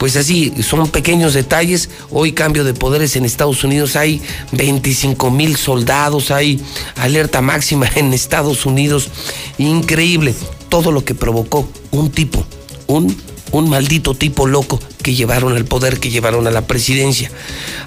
[0.00, 1.90] Pues así, son pequeños detalles.
[2.10, 3.96] Hoy cambio de poderes en Estados Unidos.
[3.96, 6.58] Hay 25 mil soldados, hay
[6.96, 9.10] alerta máxima en Estados Unidos.
[9.58, 10.34] Increíble.
[10.70, 12.46] Todo lo que provocó un tipo,
[12.86, 13.14] un
[13.52, 17.30] un maldito tipo loco que llevaron al poder, que llevaron a la presidencia.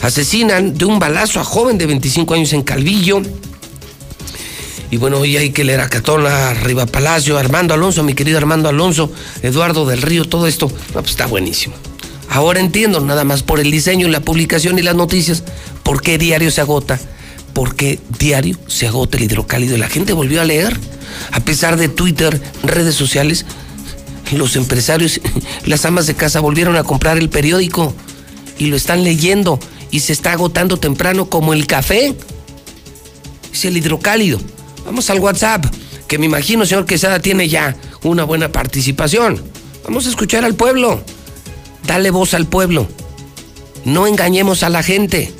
[0.02, 3.24] Asesinan de un balazo a joven de 25 años en Calvillo.
[4.92, 8.70] Y bueno, hoy hay que leer a Catona, Arriba Palacio, Armando Alonso, mi querido Armando
[8.70, 10.68] Alonso, Eduardo del Río, todo esto.
[10.68, 11.74] pues está buenísimo.
[12.34, 15.44] Ahora entiendo, nada más por el diseño, la publicación y las noticias,
[15.84, 17.00] por qué diario se agota,
[17.54, 19.78] por qué diario se agota el hidrocálido.
[19.78, 20.76] La gente volvió a leer,
[21.32, 23.46] a pesar de Twitter, redes sociales,
[24.32, 25.22] los empresarios,
[25.68, 27.94] las amas de casa volvieron a comprar el periódico
[28.58, 29.60] y lo están leyendo
[29.92, 32.16] y se está agotando temprano como el café.
[33.54, 34.40] Es el hidrocálido.
[34.88, 35.68] Vamos al WhatsApp,
[36.08, 39.40] que me imagino, señor Quesada, tiene ya una buena participación.
[39.84, 41.04] Vamos a escuchar al pueblo.
[41.86, 42.88] Dale voz al pueblo.
[43.86, 45.34] No engañemos a la gente.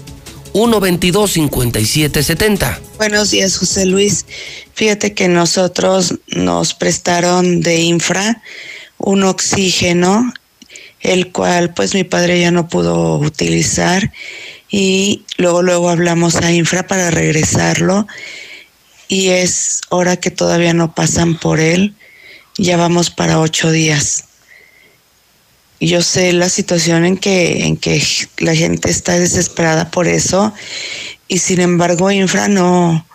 [0.54, 2.80] 122-5770.
[2.98, 4.26] Buenos días, José Luis.
[4.74, 8.42] Fíjate que nosotros nos prestaron de infra
[8.98, 10.34] un oxígeno,
[11.02, 14.12] el cual pues mi padre ya no pudo utilizar
[14.70, 18.08] y luego luego hablamos a infra para regresarlo
[19.08, 21.94] y es hora que todavía no pasan por él,
[22.58, 24.26] ya vamos para ocho días.
[25.86, 28.02] Yo sé la situación en que, en que
[28.38, 30.54] la gente está desesperada por eso
[31.28, 33.06] y sin embargo infra no,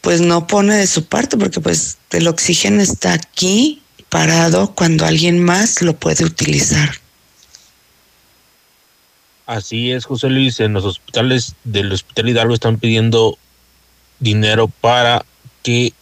[0.00, 5.44] pues no pone de su parte porque pues el oxígeno está aquí parado cuando alguien
[5.44, 6.90] más lo puede utilizar.
[9.44, 10.60] Así es, José Luis.
[10.60, 13.36] En los hospitales del Hospital Hidalgo están pidiendo
[14.20, 15.24] dinero para
[15.62, 15.92] que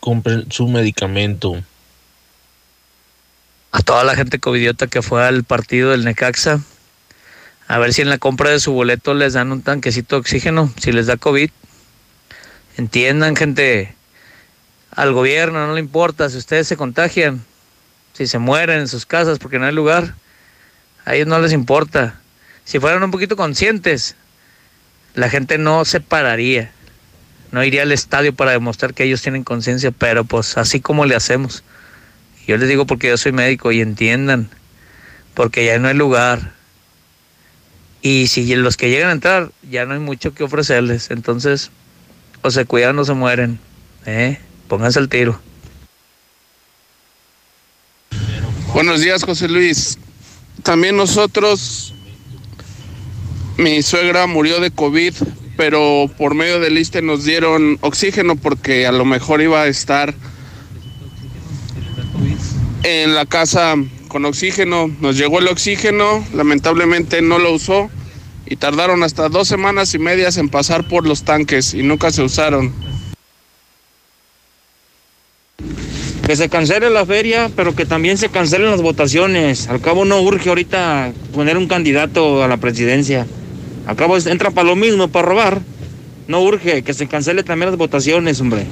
[0.00, 1.62] compren su medicamento.
[3.74, 6.60] A toda la gente covidiota que fue al partido del Necaxa,
[7.66, 10.72] a ver si en la compra de su boleto les dan un tanquecito de oxígeno,
[10.78, 11.50] si les da COVID.
[12.76, 13.96] Entiendan, gente,
[14.92, 17.44] al gobierno no le importa si ustedes se contagian,
[18.12, 20.14] si se mueren en sus casas porque no hay lugar,
[21.04, 22.20] a ellos no les importa.
[22.64, 24.14] Si fueran un poquito conscientes,
[25.14, 26.70] la gente no se pararía,
[27.50, 31.16] no iría al estadio para demostrar que ellos tienen conciencia, pero pues así como le
[31.16, 31.64] hacemos.
[32.46, 34.50] Yo les digo porque yo soy médico y entiendan,
[35.34, 36.52] porque ya no hay lugar.
[38.02, 41.10] Y si los que llegan a entrar, ya no hay mucho que ofrecerles.
[41.10, 41.70] Entonces,
[42.42, 43.58] o se cuidan o se mueren.
[44.04, 44.38] ¿eh?
[44.68, 45.40] Pónganse el tiro.
[48.74, 49.98] Buenos días, José Luis.
[50.62, 51.94] También nosotros,
[53.56, 55.14] mi suegra murió de COVID,
[55.56, 60.14] pero por medio del ISTE nos dieron oxígeno porque a lo mejor iba a estar
[62.84, 63.74] en la casa
[64.08, 64.94] con oxígeno.
[65.00, 67.90] Nos llegó el oxígeno, lamentablemente no lo usó
[68.46, 72.22] y tardaron hasta dos semanas y medias en pasar por los tanques y nunca se
[72.22, 72.72] usaron.
[76.26, 79.68] Que se cancele la feria, pero que también se cancelen las votaciones.
[79.68, 83.26] Al cabo no urge ahorita poner un candidato a la presidencia.
[83.86, 85.60] Al cabo entra para lo mismo, para robar.
[86.26, 88.66] No urge que se cancele también las votaciones, hombre.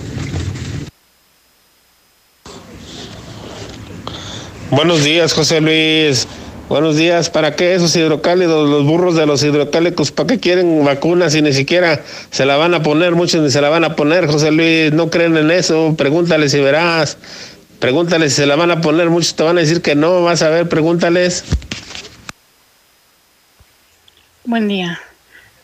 [4.72, 6.26] Buenos días, José Luis.
[6.70, 7.28] Buenos días.
[7.28, 11.52] ¿Para qué esos hidrocálidos, los burros de los hidrocálicos, para qué quieren vacunas y ni
[11.52, 13.14] siquiera se la van a poner?
[13.14, 14.90] Muchos ni se la van a poner, José Luis.
[14.90, 15.94] No creen en eso.
[15.98, 17.18] Pregúntales si verás.
[17.80, 19.10] Pregúntales si se la van a poner.
[19.10, 20.22] Muchos te van a decir que no.
[20.22, 21.44] Vas a ver, pregúntales.
[24.44, 24.98] Buen día.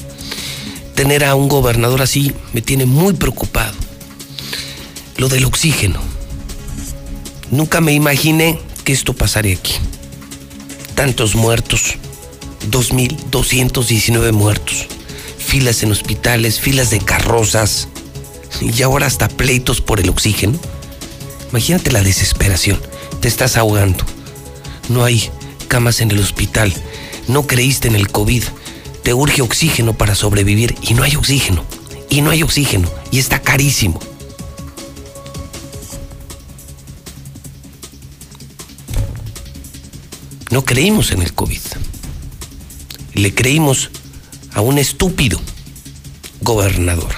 [0.94, 3.72] Tener a un gobernador así me tiene muy preocupado.
[5.16, 5.98] Lo del oxígeno.
[7.50, 9.72] Nunca me imaginé que esto pasaría aquí.
[10.94, 11.94] Tantos muertos,
[12.70, 14.86] 2.219 muertos,
[15.38, 17.88] filas en hospitales, filas de carrozas
[18.60, 20.58] y ahora hasta pleitos por el oxígeno.
[21.50, 22.80] Imagínate la desesperación,
[23.20, 24.04] te estás ahogando,
[24.88, 25.30] no hay
[25.68, 26.72] camas en el hospital,
[27.28, 28.42] no creíste en el COVID,
[29.02, 31.64] te urge oxígeno para sobrevivir y no hay oxígeno,
[32.10, 34.00] y no hay oxígeno, y está carísimo.
[40.50, 41.60] No creímos en el COVID.
[43.14, 43.90] Le creímos
[44.54, 45.40] a un estúpido
[46.40, 47.14] gobernador,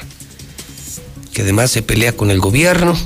[1.39, 2.99] que además se pelea con el gobierno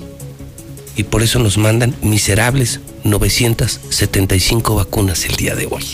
[0.97, 5.85] y por eso nos mandan miserables 975 vacunas el día de hoy.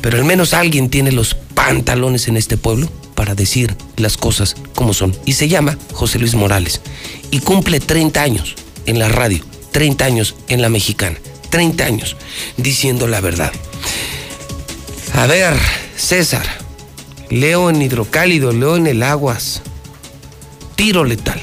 [0.00, 4.94] Pero al menos alguien tiene los pantalones en este pueblo para decir las cosas como
[4.94, 5.12] son.
[5.26, 6.80] Y se llama José Luis Morales.
[7.32, 8.54] Y cumple 30 años
[8.86, 11.18] en la radio, 30 años en la mexicana,
[11.50, 12.16] 30 años
[12.58, 13.50] diciendo la verdad.
[15.14, 15.54] A ver,
[15.96, 16.46] César,
[17.28, 19.62] leo en hidrocálido, leo en el aguas.
[20.82, 21.40] Tiro letal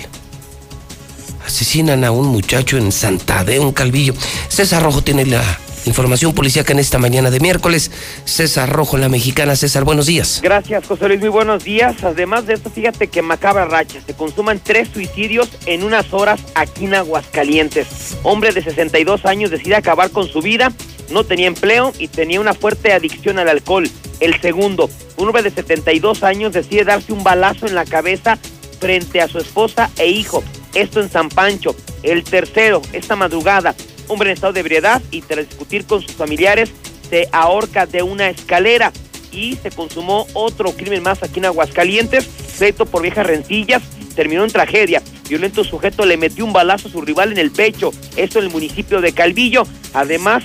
[1.45, 4.13] asesinan a un muchacho en Santadeo, un calvillo.
[4.49, 5.41] César Rojo tiene la
[5.85, 7.89] información policíaca en esta mañana de miércoles.
[8.25, 9.55] César Rojo, la mexicana.
[9.55, 10.41] César, buenos días.
[10.43, 12.03] Gracias, José Luis, muy buenos días.
[12.03, 14.01] Además de esto, fíjate que macabra racha.
[14.05, 18.17] Se consuman tres suicidios en unas horas aquí en Aguascalientes.
[18.23, 20.73] Hombre de 62 años decide acabar con su vida.
[21.11, 23.89] No tenía empleo y tenía una fuerte adicción al alcohol.
[24.19, 28.37] El segundo, un hombre de 72 años decide darse un balazo en la cabeza
[28.79, 31.75] frente a su esposa e hijo esto en San Pancho.
[32.03, 33.75] El tercero, esta madrugada,
[34.07, 36.71] hombre en estado de ebriedad y tras discutir con sus familiares,
[37.09, 38.91] se ahorca de una escalera
[39.31, 42.25] y se consumó otro crimen más aquí en Aguascalientes,
[42.57, 43.81] pleito por viejas rencillas,
[44.15, 45.01] terminó en tragedia.
[45.27, 48.51] Violento sujeto le metió un balazo a su rival en el pecho, esto en el
[48.51, 49.63] municipio de Calvillo.
[49.93, 50.43] Además,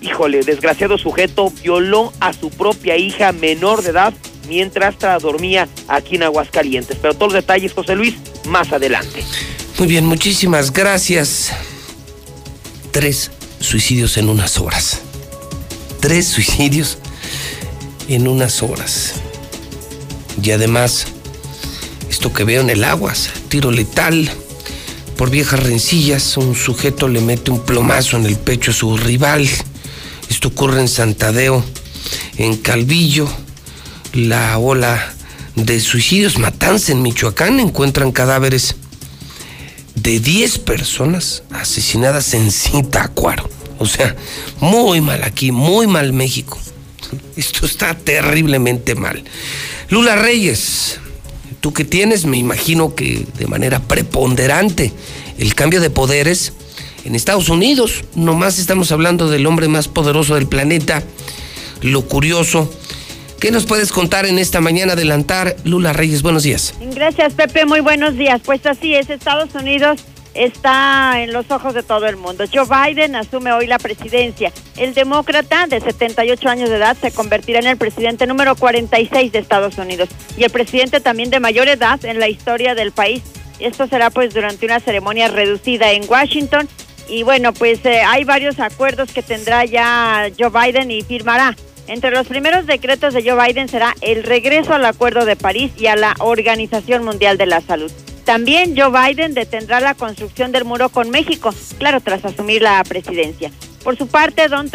[0.00, 4.14] híjole, desgraciado sujeto violó a su propia hija menor de edad
[4.46, 6.96] mientras dormía aquí en Aguascalientes.
[7.00, 8.14] Pero todos los detalles, José Luis,
[8.46, 9.22] más adelante.
[9.78, 11.50] Muy bien, muchísimas gracias.
[12.90, 13.30] Tres
[13.60, 15.00] suicidios en unas horas.
[16.00, 16.98] Tres suicidios
[18.08, 19.14] en unas horas.
[20.42, 21.06] Y además,
[22.10, 24.30] esto que veo en el aguas, tiro letal.
[25.16, 29.48] Por viejas rencillas, un sujeto le mete un plomazo en el pecho a su rival.
[30.28, 31.64] Esto ocurre en Santadeo,
[32.36, 33.28] en Calvillo.
[34.14, 35.12] La ola
[35.56, 38.76] de suicidios, matanza en Michoacán, encuentran cadáveres
[39.96, 43.50] de 10 personas asesinadas en Cintacuaro.
[43.80, 44.14] O sea,
[44.60, 46.56] muy mal aquí, muy mal México.
[47.34, 49.24] Esto está terriblemente mal.
[49.88, 51.00] Lula Reyes,
[51.60, 54.92] tú que tienes, me imagino que de manera preponderante
[55.38, 56.52] el cambio de poderes
[57.04, 58.04] en Estados Unidos.
[58.14, 61.02] Nomás estamos hablando del hombre más poderoso del planeta.
[61.82, 62.72] Lo curioso
[63.44, 65.54] ¿Qué nos puedes contar en esta mañana adelantar?
[65.64, 66.72] Lula Reyes, buenos días.
[66.80, 68.40] Gracias, Pepe, muy buenos días.
[68.42, 70.00] Pues así es, Estados Unidos
[70.32, 72.44] está en los ojos de todo el mundo.
[72.50, 74.50] Joe Biden asume hoy la presidencia.
[74.78, 79.40] El demócrata de 78 años de edad se convertirá en el presidente número 46 de
[79.40, 83.22] Estados Unidos y el presidente también de mayor edad en la historia del país.
[83.58, 86.66] Esto será pues durante una ceremonia reducida en Washington
[87.10, 91.54] y bueno, pues eh, hay varios acuerdos que tendrá ya Joe Biden y firmará.
[91.86, 95.86] Entre los primeros decretos de Joe Biden será el regreso al Acuerdo de París y
[95.86, 97.92] a la Organización Mundial de la Salud.
[98.24, 103.50] También Joe Biden detendrá la construcción del muro con México, claro, tras asumir la presidencia.
[103.82, 104.70] Por su parte, Donald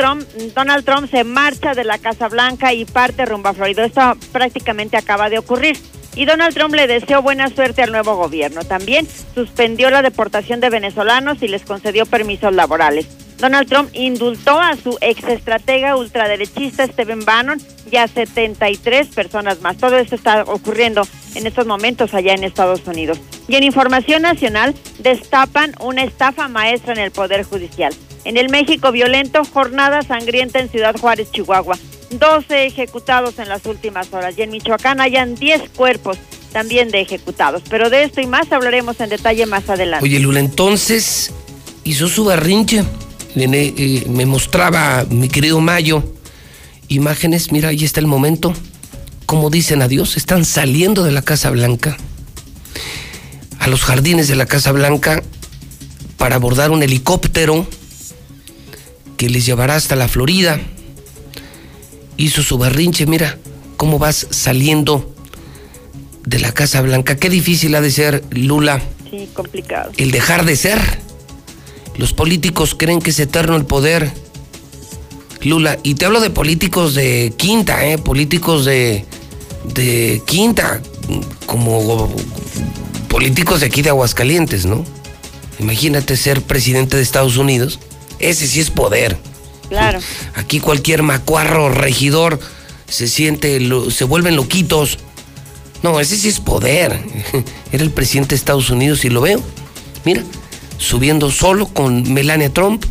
[0.86, 3.84] Trump se marcha de la Casa Blanca y parte rumbo a Florida.
[3.84, 5.78] Esto prácticamente acaba de ocurrir.
[6.16, 8.64] Y Donald Trump le deseó buena suerte al nuevo gobierno.
[8.66, 13.07] También suspendió la deportación de venezolanos y les concedió permisos laborales.
[13.40, 19.78] Donald Trump indultó a su exestratega ultraderechista Stephen Bannon y a 73 personas más.
[19.78, 21.04] Todo esto está ocurriendo
[21.36, 23.20] en estos momentos allá en Estados Unidos.
[23.48, 27.94] Y en información nacional destapan una estafa maestra en el Poder Judicial.
[28.26, 31.78] En el México violento, jornada sangrienta en Ciudad Juárez, Chihuahua.
[32.12, 36.18] 12 ejecutados en las últimas horas y en Michoacán hayan 10 cuerpos
[36.52, 37.62] también de ejecutados.
[37.70, 40.04] Pero de esto y más hablaremos en detalle más adelante.
[40.04, 41.32] Oye, Lula, entonces
[41.84, 42.84] hizo su barrinche.
[43.36, 46.04] Eh, me mostraba mi querido Mayo
[46.90, 48.54] imágenes, mira, ahí está el momento.
[49.26, 51.96] Como dicen adiós, están saliendo de la Casa Blanca
[53.60, 55.22] a los jardines de la Casa Blanca
[56.18, 57.68] para abordar un helicóptero
[59.18, 60.60] que les llevará hasta la Florida.
[62.18, 63.38] Hizo su barrinche, mira
[63.78, 65.16] cómo vas saliendo
[66.26, 67.16] de la Casa Blanca.
[67.16, 68.82] Qué difícil ha de ser, Lula.
[69.10, 69.92] Sí, complicado.
[69.98, 70.80] El dejar de ser.
[72.00, 74.10] Los políticos creen que es eterno el poder.
[75.41, 77.97] Lula, y te hablo de políticos de quinta, ¿eh?
[77.97, 79.04] Políticos de,
[79.74, 80.82] de quinta,
[81.45, 82.10] como
[83.10, 84.86] políticos de aquí de Aguascalientes, ¿no?
[85.60, 87.80] Imagínate ser presidente de Estados Unidos.
[88.20, 89.18] Ese sí es poder.
[89.68, 90.00] Claro.
[90.36, 92.39] Aquí cualquier macuarro, regidor,
[92.88, 93.60] se siente,
[93.91, 95.00] se vuelven loquitos.
[95.84, 96.97] No, ese sí es poder.
[97.74, 99.41] Era el presidente de Estados Unidos y lo veo.
[100.06, 100.24] Mira,
[100.80, 102.84] subiendo solo con Melania Trump,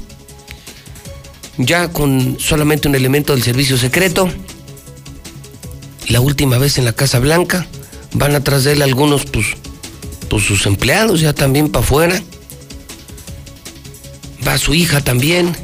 [1.57, 4.29] ya con solamente un elemento del servicio secreto.
[6.07, 7.67] La última vez en la Casa Blanca,
[8.13, 9.47] van atrás de él algunos, pues,
[10.29, 12.23] pues sus empleados ya también para afuera.
[14.47, 15.55] Va su hija también,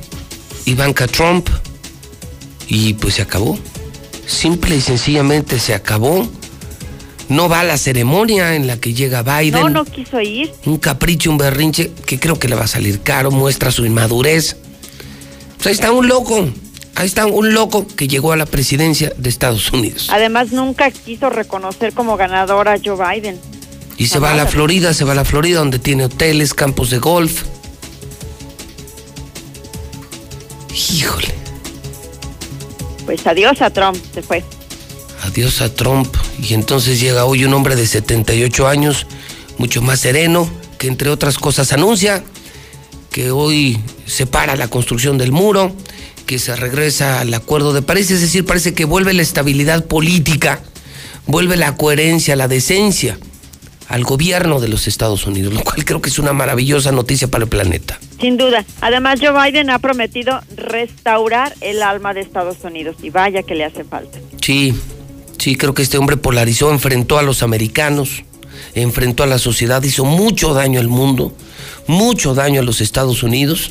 [0.65, 1.49] Ivanka Trump,
[2.67, 3.59] y pues se acabó.
[4.27, 6.29] Simple y sencillamente se acabó
[7.29, 9.61] no va a la ceremonia en la que llega Biden.
[9.61, 10.53] No, no quiso ir.
[10.67, 14.57] Un capricho, un berrinche que creo que le va a salir caro, muestra su inmadurez.
[15.57, 16.49] Pues ahí está un loco,
[16.95, 20.09] ahí está un loco que llegó a la presidencia de Estados Unidos.
[20.11, 23.41] Además, nunca quiso reconocer como ganadora a Joe Biden.
[23.97, 26.91] Y se va a la Florida, se va a la Florida donde tiene hoteles, campos
[26.91, 27.45] de golf.
[30.91, 31.35] Híjole.
[33.07, 34.43] Pues adiós a Trump, se fue
[35.25, 36.15] adiós a Trump.
[36.41, 39.07] Y entonces llega hoy un hombre de 78 años,
[39.59, 40.49] mucho más sereno,
[40.79, 42.23] que entre otras cosas anuncia
[43.11, 45.73] que hoy se para la construcción del muro,
[46.27, 50.61] que se regresa al acuerdo de París, es decir, parece que vuelve la estabilidad política,
[51.27, 53.19] vuelve la coherencia, la decencia
[53.89, 57.45] al gobierno de los Estados Unidos, lo cual creo que es una maravillosa noticia para
[57.45, 57.99] el planeta.
[58.21, 58.65] Sin duda.
[58.81, 63.65] Además, Joe Biden ha prometido restaurar el alma de Estados Unidos y vaya que le
[63.65, 64.19] hace falta.
[64.41, 64.75] Sí,
[65.39, 68.25] Sí, creo que este hombre polarizó, enfrentó a los americanos,
[68.75, 71.35] enfrentó a la sociedad, hizo mucho daño al mundo,
[71.87, 73.71] mucho daño a los Estados Unidos.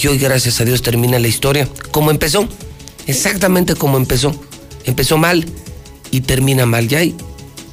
[0.00, 2.48] Y hoy, gracias a Dios, termina la historia como empezó,
[3.06, 4.34] exactamente como empezó.
[4.84, 5.46] Empezó mal
[6.10, 6.88] y termina mal.
[6.88, 7.14] Ya ahí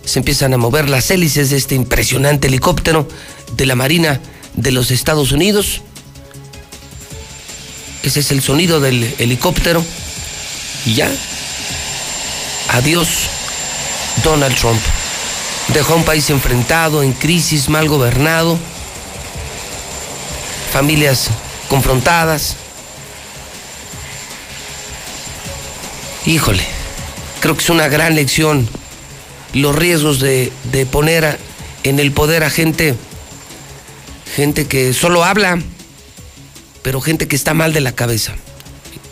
[0.06, 3.08] se empiezan a mover las hélices de este impresionante helicóptero
[3.56, 4.20] de la Marina
[4.56, 5.82] de los Estados Unidos.
[8.04, 9.84] Ese es el sonido del helicóptero.
[10.86, 11.12] Y ya,
[12.72, 13.30] Adiós,
[14.24, 14.80] Donald Trump.
[15.70, 18.58] Dejó un país enfrentado, en crisis, mal gobernado,
[20.72, 21.30] familias
[21.68, 22.56] confrontadas.
[26.26, 26.64] Híjole,
[27.40, 28.70] creo que es una gran lección
[29.54, 30.52] los riesgos de,
[30.92, 31.40] poner
[31.84, 32.96] en el poder a gente,
[34.36, 35.60] gente que solo habla,
[36.84, 38.36] pero gente que está mal de la cabeza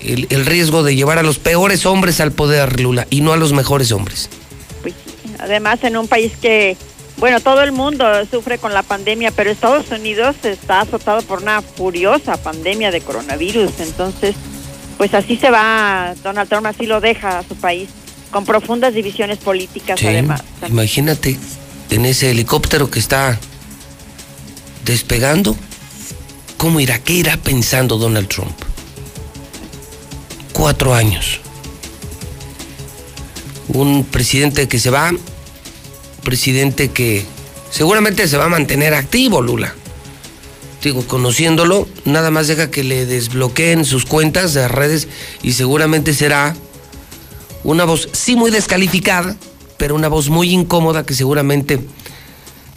[0.02, 3.54] el, riesgo de llevar a los peores hombres al poder, Lula, y no a los
[3.54, 4.30] mejores hombres.
[4.82, 4.94] Pues
[5.40, 6.78] además en un país que,
[7.18, 11.62] bueno, todo el mundo sufre con la pandemia, pero Estados Unidos está azotado por una
[11.62, 14.36] furiosa pandemia de coronavirus, entonces,
[14.98, 17.90] pues así se va, Donald Trump así lo deja a su país,
[18.32, 20.44] con profundas divisiones políticas además.
[20.68, 21.38] Imagínate
[21.90, 23.40] en ese helicóptero que está
[24.86, 25.56] despegando,
[26.58, 27.00] ¿cómo irá?
[27.00, 28.67] ¿Qué irá pensando Donald Trump?
[30.58, 31.40] Cuatro años.
[33.68, 35.12] Un presidente que se va,
[36.24, 37.24] presidente que
[37.70, 39.76] seguramente se va a mantener activo, Lula.
[40.82, 45.08] Digo, conociéndolo, nada más deja que le desbloqueen sus cuentas de redes
[45.44, 46.56] y seguramente será
[47.64, 49.36] una voz, sí muy descalificada,
[49.78, 51.80] pero una voz muy incómoda que seguramente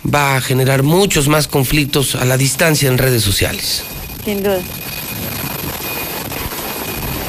[0.04, 3.84] va a generar muchos más conflictos a la distancia en redes sociales.
[4.22, 4.60] Sin duda.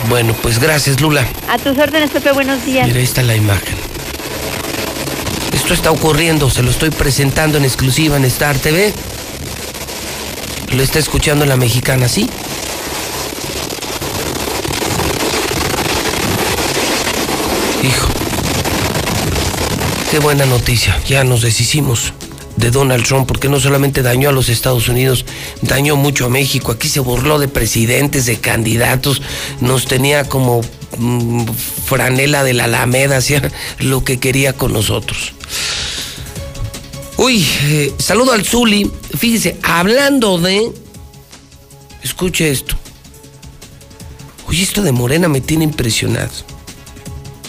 [0.09, 1.25] Bueno, pues gracias, Lula.
[1.47, 2.87] A tus órdenes, Pepe, buenos días.
[2.87, 3.75] Mira, ahí está la imagen.
[5.53, 8.93] Esto está ocurriendo, se lo estoy presentando en exclusiva en Star TV.
[10.71, 12.29] Lo está escuchando la mexicana, ¿sí?
[17.83, 18.07] Hijo.
[20.09, 20.97] Qué buena noticia.
[21.07, 22.13] Ya nos deshicimos
[22.61, 25.25] de Donald Trump porque no solamente dañó a los Estados Unidos,
[25.61, 26.71] dañó mucho a México.
[26.71, 29.21] Aquí se burló de presidentes, de candidatos,
[29.59, 30.61] nos tenía como
[30.97, 31.45] mm,
[31.85, 35.33] franela de la Alameda, hacía lo que quería con nosotros.
[37.17, 38.89] Uy, eh, saludo al Zuli.
[39.17, 40.71] Fíjese, hablando de.
[42.03, 42.75] Escuche esto.
[44.47, 46.31] Oye, esto de Morena me tiene impresionado.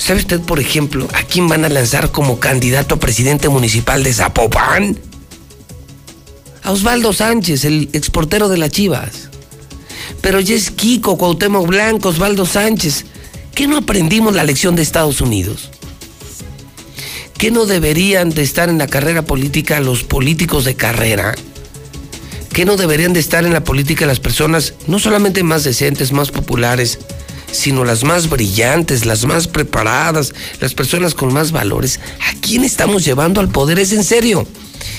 [0.03, 4.12] ¿Sabe usted, por ejemplo, a quién van a lanzar como candidato a presidente municipal de
[4.12, 4.98] Zapopan?
[6.64, 9.28] A Osvaldo Sánchez, el exportero de las Chivas.
[10.20, 13.05] Pero ya es Kiko, Cuauhtémoc Blanco, Osvaldo Sánchez.
[13.55, 15.70] ¿Qué no aprendimos la lección de Estados Unidos?
[17.38, 21.36] ¿Qué no deberían de estar en la carrera política los políticos de carrera?
[22.53, 26.32] ¿Qué no deberían de estar en la política las personas no solamente más decentes, más
[26.32, 26.98] populares,
[27.53, 32.00] sino las más brillantes, las más preparadas, las personas con más valores?
[32.20, 33.78] ¿A quién estamos llevando al poder?
[33.78, 34.46] Es en serio.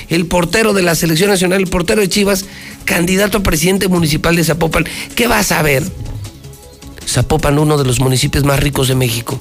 [0.08, 2.46] El portero de la Selección Nacional, el portero de Chivas,
[2.86, 4.86] candidato a presidente municipal de Zapopan.
[5.16, 5.84] ¿Qué va a saber?
[7.08, 9.40] Zapopan, uno de los municipios más ricos de México.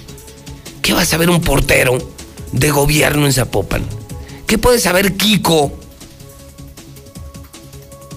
[0.81, 1.97] ¿Qué va a saber un portero
[2.51, 3.85] de gobierno en Zapopan?
[4.47, 5.73] ¿Qué puede saber Kiko?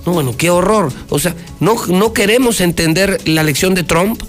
[0.06, 0.91] No, bueno, qué horror.
[1.10, 4.22] O sea, ¿no, no queremos entender la lección de Trump?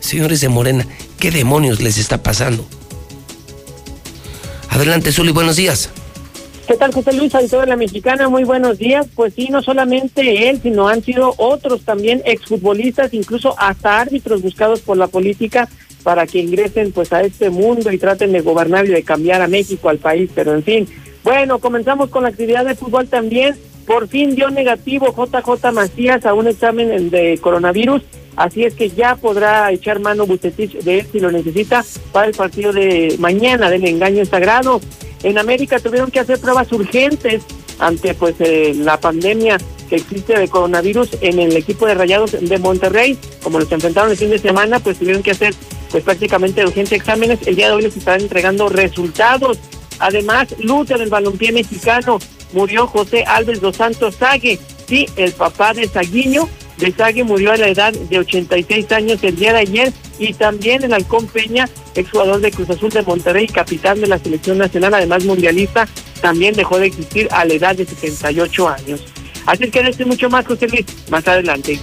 [0.00, 0.86] Señores de Morena,
[1.18, 2.64] ¿qué demonios les está pasando?
[4.70, 5.90] Adelante, Zuli, buenos días.
[6.66, 8.28] ¿Qué tal, José Luis, auditor de la Mexicana?
[8.28, 9.06] Muy buenos días.
[9.14, 14.80] Pues sí, no solamente él, sino han sido otros también exfutbolistas, incluso hasta árbitros buscados
[14.80, 15.68] por la política
[16.02, 19.48] para que ingresen pues a este mundo y traten de gobernar y de cambiar a
[19.48, 20.30] México, al país.
[20.34, 20.88] Pero en fin,
[21.24, 23.56] bueno, comenzamos con la actividad de fútbol también.
[23.86, 28.02] Por fin dio negativo JJ Macías a un examen de coronavirus
[28.36, 32.34] Así es que ya podrá echar mano Bucetich de él si lo necesita para el
[32.34, 34.80] partido de mañana del engaño sagrado.
[35.22, 37.42] En América tuvieron que hacer pruebas urgentes
[37.78, 39.58] ante pues eh, la pandemia
[39.88, 43.18] que existe de coronavirus en el equipo de Rayados de Monterrey.
[43.42, 45.52] Como los enfrentaron el fin de semana, pues tuvieron que hacer
[45.90, 47.40] pues prácticamente urgentes exámenes.
[47.46, 49.58] El día de hoy les estarán entregando resultados.
[49.98, 52.18] Además, lucha del balompié mexicano.
[52.52, 54.58] Murió José Alves dos Santos Sague,
[54.88, 56.48] sí, el papá de Saguiño,
[56.80, 60.92] Besague murió a la edad de 86 años el día de ayer y también el
[60.92, 65.86] Halcón Peña, exjugador de Cruz Azul de Monterrey, capitán de la selección nacional, además mundialista,
[66.20, 69.04] también dejó de existir a la edad de 78 años.
[69.46, 71.78] Así que este mucho más, José Luis, más adelante.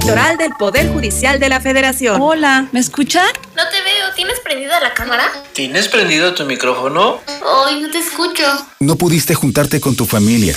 [0.00, 2.22] Electoral del Poder Judicial de la Federación.
[2.22, 3.26] Hola, ¿me escuchan?
[3.54, 5.30] No te veo, ¿tienes prendida la cámara?
[5.52, 7.20] ¿Tienes prendido tu micrófono?
[7.66, 8.42] Ay, no te escucho.
[8.80, 10.56] No pudiste juntarte con tu familia.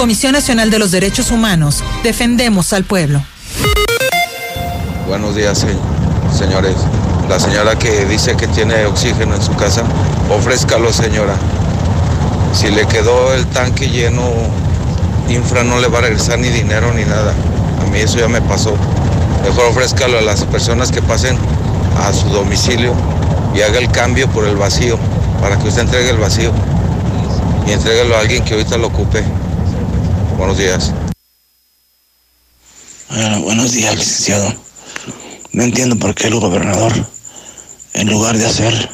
[0.00, 3.22] Comisión Nacional de los Derechos Humanos, defendemos al pueblo.
[5.06, 5.66] Buenos días,
[6.34, 6.74] señores.
[7.28, 9.82] La señora que dice que tiene oxígeno en su casa,
[10.30, 11.34] ofrézcalo, señora.
[12.54, 14.22] Si le quedó el tanque lleno,
[15.28, 17.34] Infra no le va a regresar ni dinero ni nada.
[17.82, 18.74] A mí eso ya me pasó.
[19.44, 21.36] Mejor ofrézcalo a las personas que pasen
[21.98, 22.94] a su domicilio
[23.54, 24.98] y haga el cambio por el vacío,
[25.42, 26.52] para que usted entregue el vacío
[27.66, 29.22] y entréguelo a alguien que ahorita lo ocupe.
[30.40, 30.90] Buenos días.
[33.10, 34.50] Bueno, buenos días, licenciado.
[35.52, 36.94] No entiendo por qué el gobernador,
[37.92, 38.90] en lugar de hacer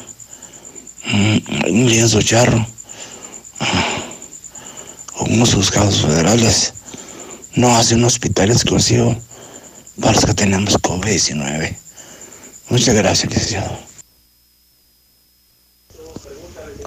[1.05, 1.37] mm,
[1.69, 2.67] un lienzo charro
[5.13, 6.73] o unos juzgados federales,
[7.55, 9.17] no hace un hospital exclusivo
[10.01, 11.77] para los que tenemos COVID-19.
[12.67, 13.79] Muchas gracias, licenciado.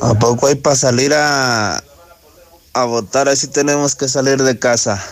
[0.03, 1.83] ¿A poco hay para salir a,
[2.73, 5.03] a votar, así tenemos que salir de casa.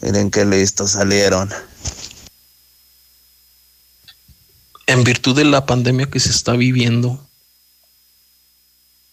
[0.00, 1.50] Miren qué listo salieron.
[4.86, 7.20] En virtud de la pandemia que se está viviendo,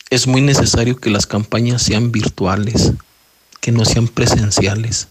[0.10, 2.94] es muy necesario que las campañas sean virtuales,
[3.60, 5.08] que no sean presenciales.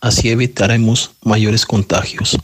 [0.00, 2.36] Así evitaremos mayores contagios.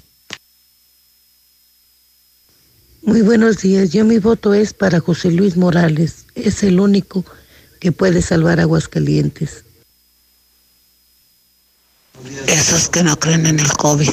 [3.02, 3.90] Muy buenos días.
[3.90, 6.26] Yo mi voto es para José Luis Morales.
[6.34, 7.24] Es el único
[7.80, 9.64] que puede salvar Aguascalientes.
[12.46, 14.10] Esos que no creen en el COVID,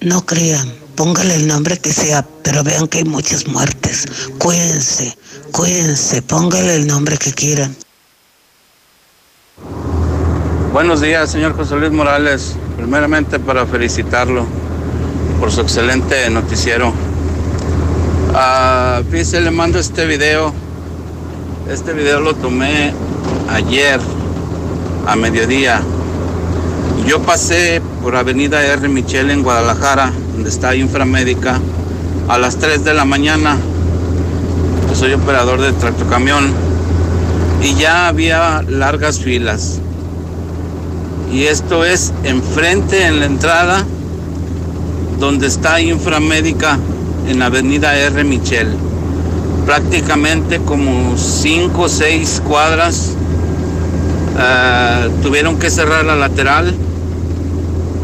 [0.00, 4.06] no crean, póngale el nombre que sea, pero vean que hay muchas muertes.
[4.38, 5.16] Cuídense,
[5.52, 7.76] cuídense, póngale el nombre que quieran.
[10.72, 12.56] Buenos días, señor José Luis Morales.
[12.76, 14.44] Primeramente para felicitarlo
[15.38, 16.92] por su excelente noticiero.
[18.32, 20.52] Uh, fíjese, le mando este video
[21.70, 22.92] este video lo tomé
[23.48, 23.98] ayer
[25.06, 25.80] a mediodía.
[27.06, 28.88] Yo pasé por Avenida R.
[28.88, 31.58] Michel en Guadalajara, donde está Inframédica,
[32.28, 33.56] a las 3 de la mañana.
[34.88, 36.52] Yo soy operador de tractocamión
[37.62, 39.80] y ya había largas filas.
[41.32, 43.84] Y esto es enfrente en la entrada
[45.18, 46.78] donde está Inframédica
[47.28, 48.22] en avenida R.
[48.24, 48.76] Michel.
[49.64, 53.12] Prácticamente como cinco o seis cuadras
[54.36, 56.74] ah, tuvieron que cerrar la lateral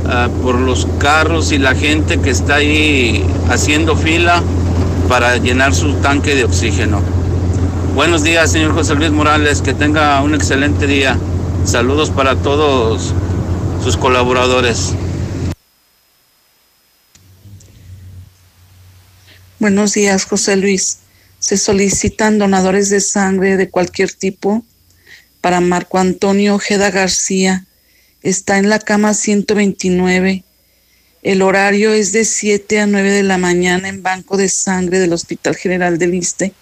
[0.06, 4.42] ah, por los carros y la gente que está ahí haciendo fila
[5.08, 7.00] para llenar su tanque de oxígeno.
[7.94, 11.18] Buenos días, señor José Luis Morales, que tenga un excelente día.
[11.64, 13.12] Saludos para todos
[13.84, 14.94] sus colaboradores.
[19.58, 20.99] Buenos días, José Luis.
[21.40, 24.62] Se solicitan donadores de sangre de cualquier tipo
[25.40, 27.66] para Marco Antonio Ojeda García.
[28.22, 30.44] Está en la cama 129.
[31.22, 35.12] El horario es de 7 a 9 de la mañana en Banco de Sangre del
[35.12, 36.52] Hospital General del Iste.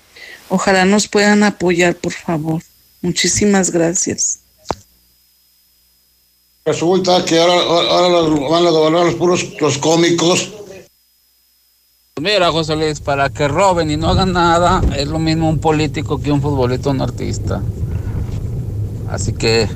[0.49, 2.63] Ojalá nos puedan apoyar, por favor.
[3.03, 4.41] Muchísimas gracias.
[6.65, 7.57] Resulta que ahora,
[8.49, 10.53] van a gobernar los puros los cómicos
[12.21, 16.21] Mira, José Luis, para que roben y no hagan nada, es lo mismo un político
[16.21, 17.63] que un futbolista un artista.
[19.09, 19.69] Así que,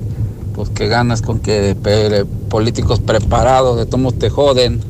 [0.53, 1.77] pues que ganas con que
[2.49, 4.81] políticos preparados de tomos te joden.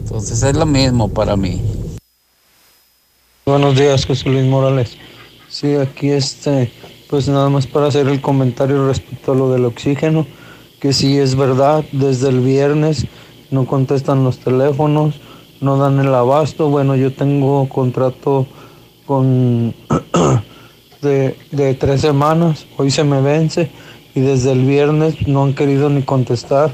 [0.00, 1.62] Entonces es lo mismo para mí.
[3.46, 4.96] Buenos días, José Luis Morales.
[5.48, 6.72] Sí, aquí este,
[7.08, 10.26] pues nada más para hacer el comentario respecto a lo del oxígeno,
[10.80, 13.06] que sí es verdad, desde el viernes
[13.50, 15.20] no contestan los teléfonos
[15.60, 16.68] no dan el abasto.
[16.68, 18.46] Bueno, yo tengo contrato
[19.06, 19.74] con
[21.02, 23.70] de, tres semanas, hoy se me vence
[24.14, 26.70] y desde el viernes no han querido ni contestar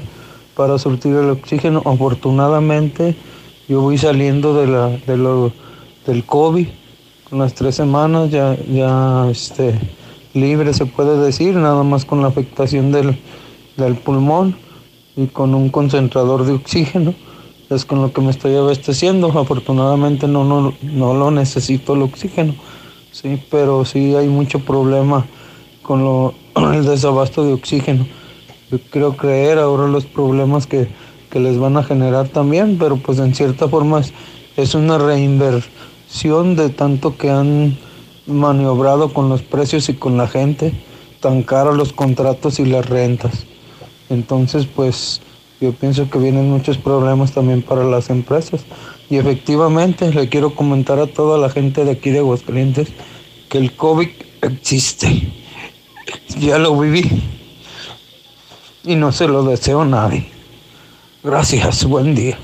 [0.55, 1.81] para surtir el oxígeno.
[1.85, 3.15] Afortunadamente
[3.67, 5.51] yo voy saliendo de la, de lo,
[6.05, 6.67] del COVID
[7.29, 9.77] con las tres semanas ya, ya este,
[10.33, 13.19] libre se puede decir, nada más con la afectación del,
[13.75, 14.55] del pulmón
[15.17, 17.13] y con un concentrador de oxígeno
[17.69, 19.27] es con lo que me estoy abasteciendo.
[19.27, 22.55] Afortunadamente no, no, no lo necesito el oxígeno,
[23.11, 25.25] sí, pero sí hay mucho problema
[25.81, 26.33] con lo,
[26.73, 28.07] el desabasto de oxígeno.
[28.71, 30.87] Yo creo creer ahora los problemas que,
[31.29, 34.13] que les van a generar también, pero pues en cierta forma es,
[34.57, 37.77] es una reinversión de tanto que han
[38.25, 40.73] maniobrado con los precios y con la gente,
[41.21, 43.45] tan caros los contratos y las rentas.
[44.09, 45.21] Entonces, pues
[45.59, 48.65] yo pienso que vienen muchos problemas también para las empresas.
[49.09, 52.89] Y efectivamente le quiero comentar a toda la gente de aquí de Aguascalientes
[53.49, 54.09] que el COVID
[54.41, 55.31] existe.
[56.39, 57.09] Ya lo viví.
[58.83, 60.29] Y no se lo deseo a nadie.
[61.23, 62.37] Gracias, buen día.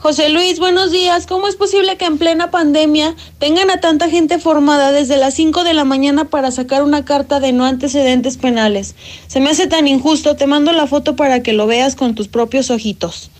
[0.00, 1.26] José Luis, buenos días.
[1.26, 5.62] ¿Cómo es posible que en plena pandemia tengan a tanta gente formada desde las 5
[5.62, 8.94] de la mañana para sacar una carta de no antecedentes penales?
[9.26, 10.36] Se me hace tan injusto.
[10.36, 13.30] Te mando la foto para que lo veas con tus propios ojitos.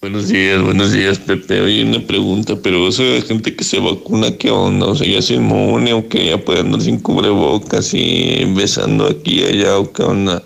[0.00, 1.60] Buenos días, buenos días, Pepe.
[1.60, 4.86] Oye, una pregunta, pero eso de gente que se vacuna, ¿qué onda?
[4.86, 9.40] O sea, ya se inmune o que ya puede andar sin cubrebocas y besando aquí
[9.40, 10.42] y allá o qué onda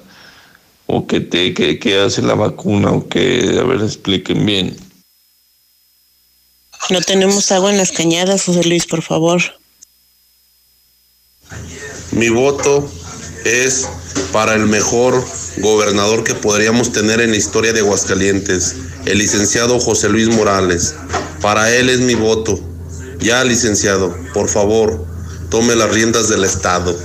[0.86, 4.76] o qué te qué, hace la vacuna o qué, a ver, expliquen bien.
[6.90, 9.42] No tenemos agua en las cañadas, José Luis, por favor.
[12.12, 12.88] Mi voto
[13.44, 13.88] es
[14.32, 15.24] para el mejor
[15.58, 20.94] gobernador que podríamos tener en la historia de Aguascalientes, el licenciado José Luis Morales.
[21.40, 22.58] Para él es mi voto.
[23.18, 25.06] Ya, licenciado, por favor,
[25.50, 26.96] tome las riendas del Estado.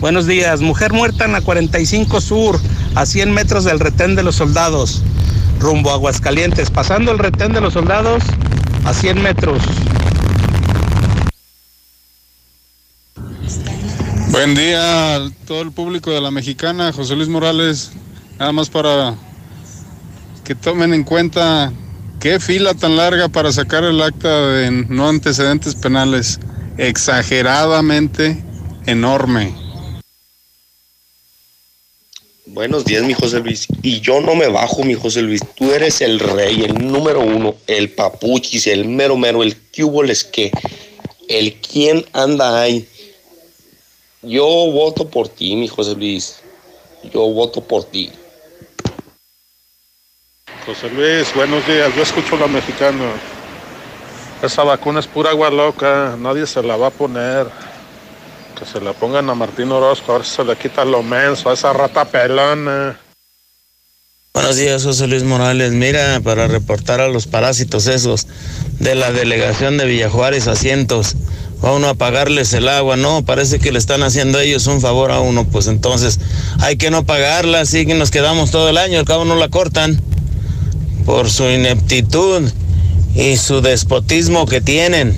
[0.00, 0.60] Buenos días.
[0.60, 2.60] Mujer muerta en la 45 Sur,
[2.94, 5.02] a 100 metros del retén de los soldados,
[5.58, 6.70] rumbo a Aguascalientes.
[6.70, 8.22] Pasando el retén de los soldados,
[8.84, 9.60] a 100 metros.
[14.28, 17.90] Buen día a todo el público de la mexicana, José Luis Morales.
[18.38, 19.16] Nada más para
[20.44, 21.72] que tomen en cuenta
[22.20, 26.38] qué fila tan larga para sacar el acta de no antecedentes penales.
[26.76, 28.44] Exageradamente
[28.86, 29.67] enorme.
[32.58, 33.68] Buenos días, mi José Luis.
[33.84, 35.40] Y yo no me bajo, mi José Luis.
[35.54, 39.56] Tú eres el rey, el número uno, el papuchis, el mero mero, el
[40.10, 40.50] es que,
[41.28, 42.88] el quién anda ahí.
[44.22, 46.40] Yo voto por ti, mi José Luis.
[47.14, 48.10] Yo voto por ti.
[50.66, 51.94] José Luis, buenos días.
[51.94, 53.12] Yo escucho a la mexicana.
[54.42, 56.16] Esa vacuna es pura agua loca.
[56.18, 57.46] Nadie se la va a poner
[58.58, 61.50] que se la pongan a Martín Orozco, a ver si se le quita lo menso,
[61.50, 62.98] a esa rata pelona.
[64.34, 65.72] Buenos días, José Luis Morales.
[65.72, 68.26] Mira, para reportar a los parásitos esos
[68.78, 71.14] de la delegación de Villajuárez asientos,
[71.64, 75.12] va uno a pagarles el agua, no, parece que le están haciendo ellos un favor
[75.12, 76.18] a uno, pues entonces
[76.60, 79.48] hay que no pagarla, así que nos quedamos todo el año, al cabo no la
[79.48, 80.00] cortan
[81.04, 82.50] por su ineptitud
[83.14, 85.16] y su despotismo que tienen.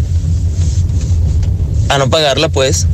[1.88, 2.86] A no pagarla, pues.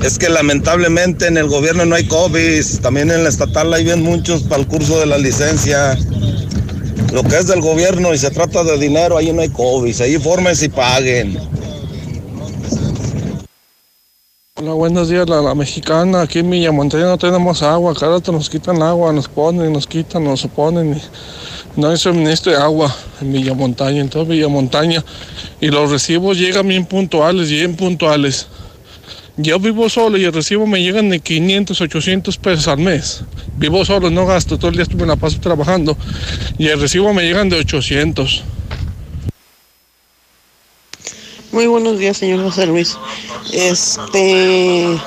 [0.00, 4.02] Es que lamentablemente en el gobierno no hay COVID, también en la estatal hay bien
[4.02, 5.96] muchos para el curso de la licencia.
[7.12, 10.18] Lo que es del gobierno y se trata de dinero, ahí no hay COVID, ahí
[10.18, 11.38] formen y paguen.
[14.54, 16.22] Hola, buenos días, la, la mexicana.
[16.22, 17.94] Aquí en Villamontaña no tenemos agua.
[17.98, 20.94] Cada rato nos quitan agua, nos ponen, nos quitan, nos oponen.
[21.76, 25.04] y no hay suministro de agua en Villamontaña, en toda Villamontaña.
[25.60, 28.46] Y los recibos llegan bien puntuales, bien puntuales.
[29.38, 33.24] Yo vivo solo y el recibo me llegan de 500, 800 pesos al mes.
[33.56, 35.96] Vivo solo, no gasto, todo el día estuve en la paso trabajando.
[36.58, 38.44] Y el recibo me llegan de 800.
[41.50, 42.96] Muy buenos días, señor José Luis.
[43.52, 44.98] Este,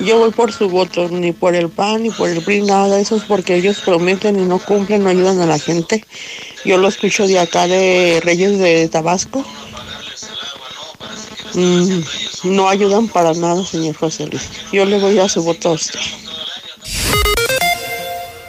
[0.00, 3.02] yo voy por su voto, ni por el PAN, ni por el PRI, nada de
[3.02, 6.04] eso es porque ellos prometen y no cumplen, no ayudan a la gente.
[6.64, 9.44] Yo lo escucho de acá de Reyes de Tabasco.
[11.54, 12.00] Mm,
[12.44, 14.50] no ayudan para nada, señor José Luis.
[14.72, 16.00] Yo le voy a su voto a usted.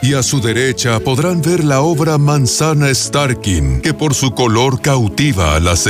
[0.02, 5.56] Y a su derecha podrán ver la obra Manzana Starkin, que por su color cautiva
[5.56, 5.86] a las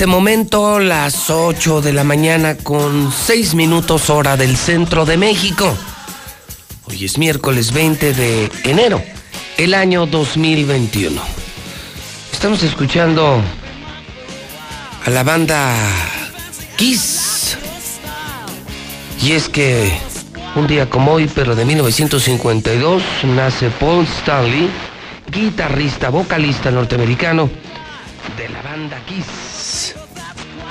[0.00, 5.76] este momento las 8 de la mañana con 6 minutos hora del centro de México.
[6.86, 9.02] Hoy es miércoles 20 de enero,
[9.58, 11.20] el año 2021.
[12.32, 13.42] Estamos escuchando
[15.04, 15.76] a la banda
[16.76, 17.58] Kiss.
[19.22, 19.92] Y es que
[20.56, 23.02] un día como hoy, pero de 1952,
[23.36, 24.70] nace Paul Stanley,
[25.30, 27.50] guitarrista, vocalista norteamericano
[28.38, 29.59] de la banda Kiss.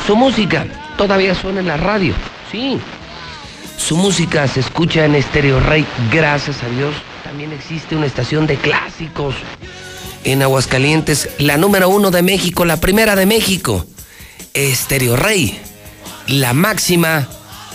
[0.09, 0.65] Su música
[0.97, 2.15] todavía suena en la radio,
[2.51, 2.79] sí.
[3.77, 6.95] Su música se escucha en Estéreo Rey, gracias a Dios.
[7.23, 9.35] También existe una estación de clásicos
[10.23, 13.85] en Aguascalientes, la número uno de México, la primera de México.
[14.55, 15.61] Estéreo Rey,
[16.25, 17.27] la máxima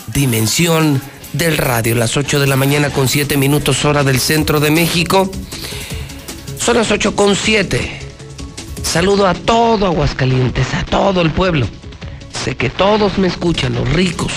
[0.09, 1.01] dimensión
[1.35, 1.95] del radio.
[1.95, 5.31] Las 8 de la mañana con 7 minutos hora del centro de México.
[6.59, 8.01] Son las 8 con 7.
[8.83, 11.69] Saludo a todo Aguascalientes, a todo el pueblo.
[12.43, 14.33] Sé que todos me escuchan, los ricos,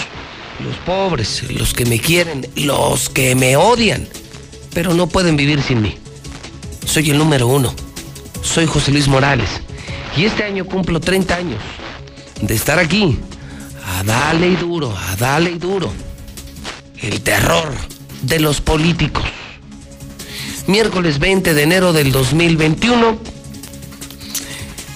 [0.64, 4.08] los pobres, los que me quieren, los que me odian,
[4.74, 5.98] pero no pueden vivir sin mí.
[6.86, 7.74] Soy el número uno.
[8.42, 9.50] Soy José Luis Morales.
[10.16, 11.60] Y este año cumplo 30 años
[12.42, 13.20] de estar aquí.
[13.86, 15.92] A darle y duro, a darle y duro.
[17.02, 17.74] El terror
[18.22, 19.24] de los políticos.
[20.68, 23.37] Miércoles 20 de enero del 2021.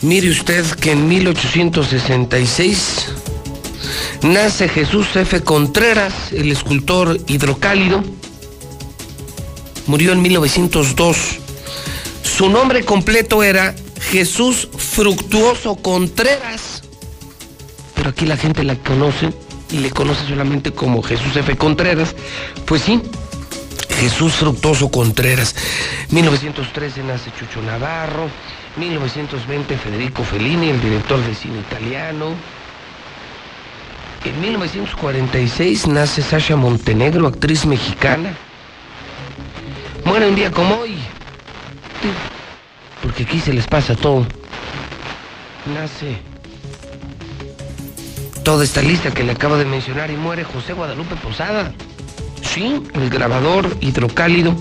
[0.01, 3.09] Mire usted que en 1866
[4.23, 5.41] nace Jesús F.
[5.41, 8.03] Contreras, el escultor hidrocálido.
[9.85, 11.17] Murió en 1902.
[12.23, 13.75] Su nombre completo era
[14.09, 16.81] Jesús Fructuoso Contreras.
[17.93, 19.31] Pero aquí la gente la conoce
[19.71, 21.55] y le conoce solamente como Jesús F.
[21.57, 22.15] Contreras.
[22.65, 22.99] Pues sí,
[24.01, 25.55] Jesús Fructuoso Contreras.
[26.09, 28.27] 1913 nace Chucho Navarro.
[28.77, 32.33] 1920 Federico Fellini, el director de cine italiano.
[34.25, 38.33] En 1946 nace Sasha Montenegro, actriz mexicana.
[40.03, 40.97] Muere un día como hoy.
[43.03, 44.25] Porque aquí se les pasa todo.
[45.75, 46.17] Nace
[48.43, 51.71] toda esta lista que le acabo de mencionar y muere José Guadalupe Posada.
[52.41, 54.55] Sí, el grabador hidrocálido,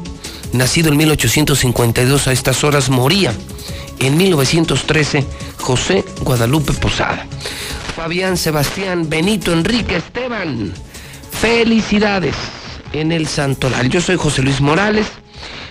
[0.53, 3.33] nacido en 1852 a estas horas, moría
[3.99, 5.24] en 1913
[5.59, 7.26] José Guadalupe Posada.
[7.97, 10.72] Fabián Sebastián Benito Enrique Esteban,
[11.31, 12.35] felicidades
[12.93, 13.91] en el Santoral.
[13.91, 15.07] Yo soy José Luis Morales.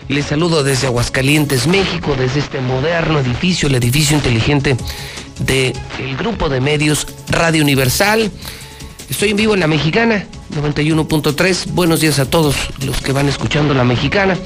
[0.07, 4.75] Les saludo desde Aguascalientes, México, desde este moderno edificio, el edificio inteligente
[5.39, 5.73] del
[6.17, 8.31] grupo de medios Radio Universal.
[9.09, 10.23] Estoy en vivo en La Mexicana,
[10.55, 11.71] 91.3.
[11.71, 12.55] Buenos días a todos
[12.85, 14.37] los que van escuchando La Mexicana.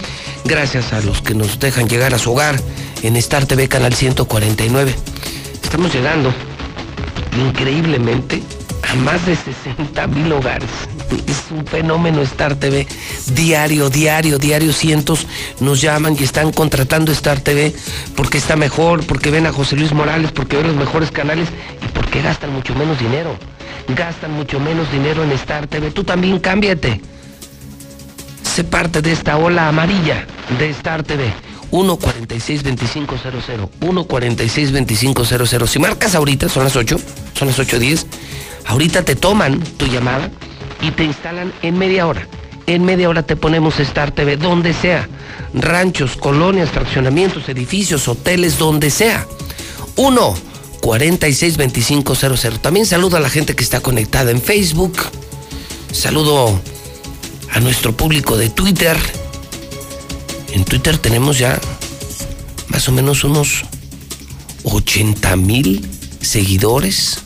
[0.45, 2.55] Gracias a los que nos dejan llegar a su hogar
[3.03, 4.95] en Star TV Canal 149.
[5.61, 6.33] Estamos llegando
[7.45, 8.41] increíblemente
[8.89, 10.69] a más de 60 mil hogares.
[11.27, 12.87] Es un fenómeno Star TV.
[13.35, 15.27] Diario, diario, diario, cientos
[15.59, 17.75] nos llaman y están contratando Star TV
[18.15, 21.49] porque está mejor, porque ven a José Luis Morales, porque ven los mejores canales
[21.85, 23.37] y porque gastan mucho menos dinero.
[23.87, 25.91] Gastan mucho menos dinero en Star TV.
[25.91, 27.01] Tú también cámbiate.
[28.43, 30.25] Sé parte de esta ola amarilla
[30.57, 31.33] de Star TV.
[31.71, 33.69] 146-2500.
[33.79, 35.67] 146-2500.
[35.67, 36.99] Si marcas ahorita, son las 8,
[37.33, 38.05] son las 8.10.
[38.65, 40.29] Ahorita te toman tu llamada
[40.81, 42.27] y te instalan en media hora.
[42.67, 45.09] En media hora te ponemos Star TV, donde sea.
[45.53, 49.25] Ranchos, colonias, fraccionamientos, edificios, hoteles, donde sea.
[49.95, 50.52] 1
[50.83, 52.61] 46 2500.
[52.61, 54.97] También saludo a la gente que está conectada en Facebook.
[55.93, 56.59] Saludo
[57.53, 58.97] a nuestro público de Twitter.
[60.51, 61.57] En Twitter tenemos ya
[62.67, 63.63] más o menos unos
[64.63, 67.19] 80 mil seguidores.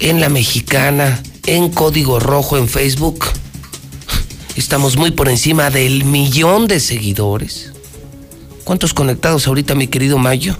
[0.00, 3.26] En la mexicana, en Código Rojo en Facebook.
[4.56, 7.74] Estamos muy por encima del millón de seguidores.
[8.64, 10.56] ¿Cuántos conectados ahorita, mi querido Mayo?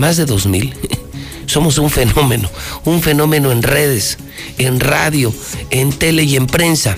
[0.00, 0.74] Más de dos mil.
[1.46, 2.48] Somos un fenómeno,
[2.86, 4.16] un fenómeno en redes,
[4.56, 5.30] en radio,
[5.68, 6.96] en tele y en prensa.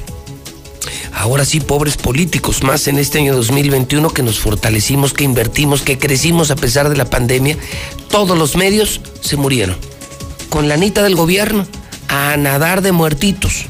[1.12, 5.98] Ahora sí, pobres políticos, más en este año 2021 que nos fortalecimos, que invertimos, que
[5.98, 7.58] crecimos a pesar de la pandemia,
[8.08, 9.76] todos los medios se murieron.
[10.48, 11.66] Con la anita del gobierno,
[12.06, 13.64] a nadar de muertitos.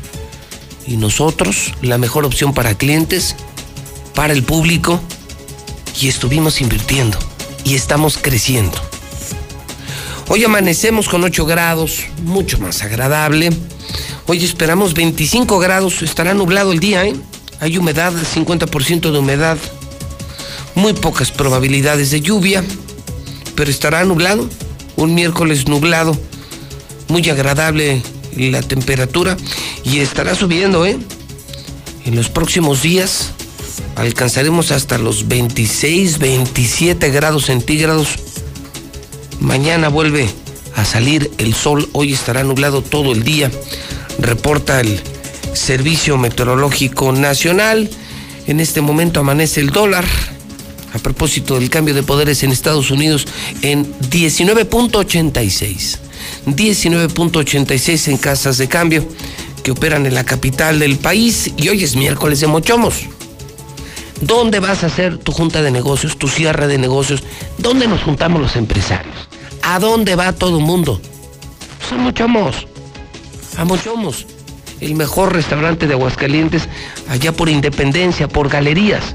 [0.86, 3.34] Y nosotros, la mejor opción para clientes,
[4.14, 5.00] para el público,
[5.98, 7.16] y estuvimos invirtiendo,
[7.64, 8.91] y estamos creciendo.
[10.28, 13.50] Hoy amanecemos con 8 grados, mucho más agradable.
[14.26, 17.14] Hoy esperamos 25 grados, estará nublado el día, ¿eh?
[17.60, 19.58] Hay humedad, 50% de humedad,
[20.74, 22.64] muy pocas probabilidades de lluvia,
[23.54, 24.48] pero estará nublado,
[24.96, 26.16] un miércoles nublado,
[27.08, 28.02] muy agradable
[28.36, 29.36] la temperatura
[29.84, 30.98] y estará subiendo, ¿eh?
[32.06, 33.32] En los próximos días
[33.96, 38.31] alcanzaremos hasta los 26, 27 grados centígrados.
[39.42, 40.28] Mañana vuelve
[40.76, 43.50] a salir el sol, hoy estará nublado todo el día,
[44.20, 45.00] reporta el
[45.52, 47.90] Servicio Meteorológico Nacional.
[48.46, 50.04] En este momento amanece el dólar,
[50.94, 53.26] a propósito del cambio de poderes en Estados Unidos,
[53.62, 55.98] en 19.86.
[56.46, 59.04] 19.86 en casas de cambio
[59.64, 63.06] que operan en la capital del país y hoy es miércoles de Mochomos.
[64.20, 67.24] ¿Dónde vas a hacer tu junta de negocios, tu cierre de negocios?
[67.58, 69.31] ¿Dónde nos juntamos los empresarios?
[69.62, 71.00] ¿A dónde va todo el mundo?
[71.78, 72.66] Pues a Mochomos.
[73.56, 74.26] A Mochomos.
[74.80, 76.68] El mejor restaurante de Aguascalientes,
[77.08, 79.14] allá por Independencia, por Galerías,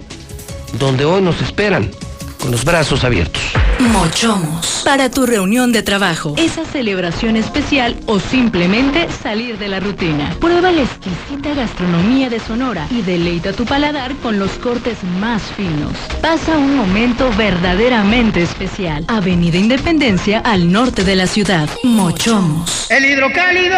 [0.79, 1.91] donde hoy nos esperan
[2.39, 3.41] con los brazos abiertos.
[3.79, 4.81] Mochomos.
[4.83, 10.35] Para tu reunión de trabajo, esa celebración especial o simplemente salir de la rutina.
[10.39, 15.93] Prueba la exquisita gastronomía de Sonora y deleita tu paladar con los cortes más finos.
[16.21, 19.05] Pasa un momento verdaderamente especial.
[19.07, 21.69] Avenida Independencia al norte de la ciudad.
[21.83, 22.89] Mochomos.
[22.89, 23.77] El hidrocálido.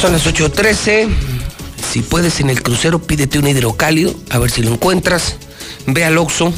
[0.00, 1.08] Son las 8.13.
[1.90, 5.36] Si puedes en el crucero, pídete un hidrocálido, a ver si lo encuentras.
[5.86, 6.52] Ve al Oxxo.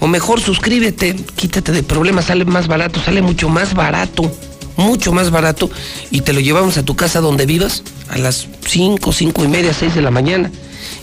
[0.00, 4.30] O mejor suscríbete, quítate de problemas, sale más barato, sale mucho más barato,
[4.76, 5.70] mucho más barato.
[6.10, 9.72] Y te lo llevamos a tu casa donde vivas a las 5, 5 y media,
[9.72, 10.52] 6 de la mañana.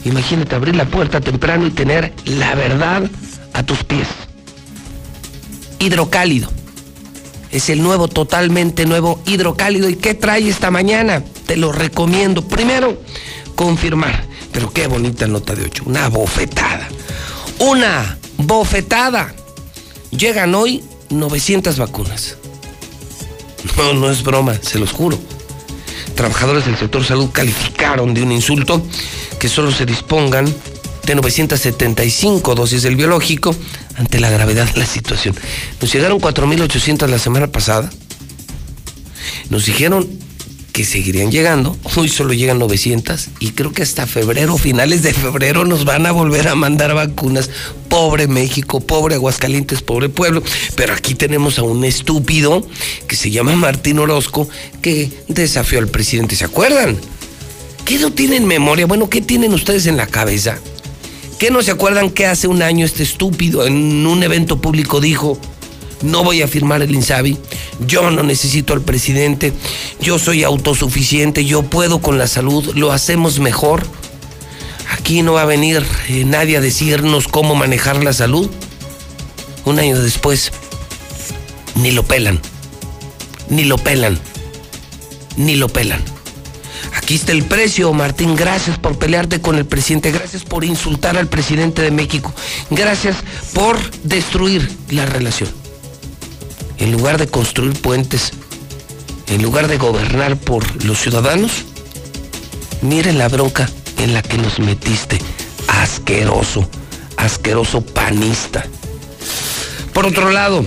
[0.05, 3.09] Imagínate abrir la puerta temprano y tener la verdad
[3.53, 4.07] a tus pies.
[5.79, 6.49] Hidrocálido.
[7.55, 9.89] Es el nuevo, totalmente nuevo hidrocálido.
[9.89, 11.23] ¿Y qué trae esta mañana?
[11.47, 12.45] Te lo recomiendo.
[12.45, 13.01] Primero,
[13.55, 14.25] confirmar.
[14.51, 15.83] Pero qué bonita nota de 8.
[15.85, 16.85] Una bofetada.
[17.59, 19.33] Una bofetada.
[20.11, 22.35] Llegan hoy 900 vacunas.
[23.77, 25.17] No, no es broma, se los juro.
[26.13, 28.85] trabajadores del sector salud calificaron de un insulto
[29.39, 30.53] que solo se dispongan
[31.05, 33.55] de 975 dosis del biológico
[33.95, 35.35] ante la gravedad de la situación.
[35.81, 37.89] Nos llegaron 4.800 la semana pasada.
[39.49, 40.07] Nos dijeron
[40.75, 41.77] que seguirían llegando.
[41.95, 46.11] Hoy solo llegan 900 y creo que hasta febrero, finales de febrero, nos van a
[46.11, 47.49] volver a mandar vacunas.
[47.87, 50.43] Pobre México, pobre Aguascalientes, pobre pueblo.
[50.75, 52.67] Pero aquí tenemos a un estúpido
[53.07, 54.49] que se llama Martín Orozco
[54.81, 56.35] que desafió al presidente.
[56.35, 56.97] ¿Se acuerdan?
[57.85, 58.85] ¿Qué no tienen memoria?
[58.85, 60.59] Bueno, ¿qué tienen ustedes en la cabeza?
[61.39, 65.37] ¿Qué no se acuerdan que hace un año este estúpido en un evento público dijo,
[66.01, 67.37] no voy a firmar el INSABI,
[67.85, 69.51] yo no necesito al presidente,
[69.99, 73.85] yo soy autosuficiente, yo puedo con la salud, lo hacemos mejor?
[74.91, 78.49] Aquí no va a venir eh, nadie a decirnos cómo manejar la salud.
[79.65, 80.53] Un año después,
[81.75, 82.39] ni lo pelan,
[83.49, 84.19] ni lo pelan,
[85.35, 86.14] ni lo pelan.
[86.93, 88.35] Aquí está el precio, Martín.
[88.35, 90.11] Gracias por pelearte con el presidente.
[90.11, 92.33] Gracias por insultar al presidente de México.
[92.69, 93.17] Gracias
[93.53, 95.49] por destruir la relación.
[96.77, 98.31] En lugar de construir puentes,
[99.27, 101.65] en lugar de gobernar por los ciudadanos,
[102.81, 103.69] miren la bronca
[103.99, 105.19] en la que nos metiste.
[105.67, 106.69] Asqueroso,
[107.17, 108.65] asqueroso panista.
[109.93, 110.65] Por otro lado,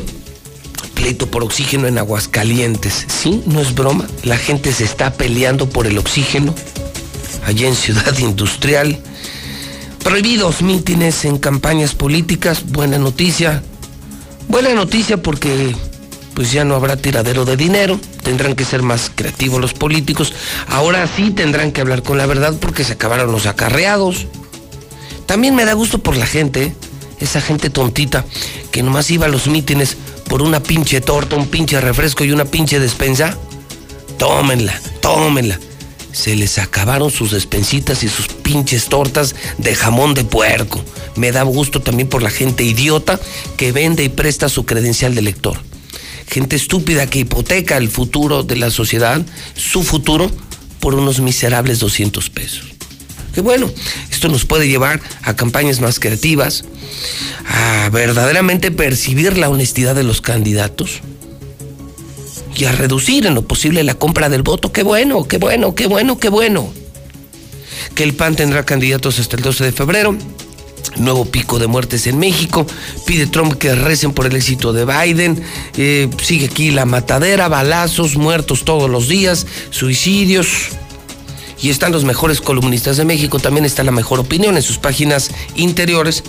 [0.99, 3.07] pleito por oxígeno en Aguascalientes.
[3.07, 4.05] Sí, no es broma.
[4.25, 6.53] La gente se está peleando por el oxígeno
[7.47, 8.99] allá en Ciudad Industrial.
[10.03, 12.65] Prohibidos mítines en campañas políticas.
[12.67, 13.63] Buena noticia.
[14.49, 15.73] Buena noticia porque
[16.35, 18.01] pues ya no habrá tiradero de dinero.
[18.25, 20.33] Tendrán que ser más creativos los políticos.
[20.67, 24.27] Ahora sí tendrán que hablar con la verdad porque se acabaron los acarreados.
[25.27, 26.75] También me da gusto por la gente, ¿eh?
[27.21, 28.25] esa gente tontita
[28.73, 29.97] que nomás iba a los mítines
[30.29, 33.37] por una pinche torta, un pinche refresco y una pinche despensa,
[34.19, 35.59] tómenla, tómenla.
[36.13, 40.85] Se les acabaron sus despensitas y sus pinches tortas de jamón de puerco.
[41.17, 43.19] Me da gusto también por la gente idiota
[43.57, 45.59] que vende y presta su credencial de lector.
[46.29, 49.25] Gente estúpida que hipoteca el futuro de la sociedad,
[49.55, 50.31] su futuro,
[50.81, 52.78] por unos miserables 200 pesos.
[53.39, 53.71] Que bueno,
[54.11, 56.65] esto nos puede llevar a campañas más creativas,
[57.47, 61.03] a verdaderamente percibir la honestidad de los candidatos
[62.57, 64.73] y a reducir en lo posible la compra del voto.
[64.73, 66.69] Qué bueno, qué bueno, qué bueno, qué bueno.
[67.95, 70.17] Que el PAN tendrá candidatos hasta el 12 de febrero.
[70.97, 72.67] Nuevo pico de muertes en México.
[73.07, 75.41] Pide Trump que recen por el éxito de Biden.
[75.77, 80.71] Eh, sigue aquí la matadera, balazos, muertos todos los días, suicidios
[81.61, 83.39] y están los mejores columnistas de México.
[83.39, 86.25] También está la mejor opinión en sus páginas interiores.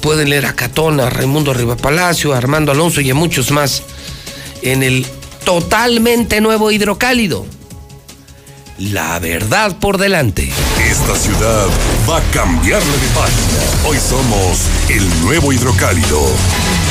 [0.00, 3.82] Pueden leer a Catón, a Raimundo Riva Palacio, a Armando Alonso y a muchos más
[4.62, 5.06] en el
[5.44, 7.44] totalmente nuevo hidrocálido.
[8.78, 10.50] La verdad por delante.
[10.90, 11.66] Esta ciudad
[12.08, 13.60] va a cambiarle de página.
[13.86, 16.18] Hoy somos el nuevo hidrocálido.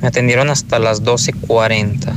[0.00, 2.14] Me atendieron hasta las 12.40.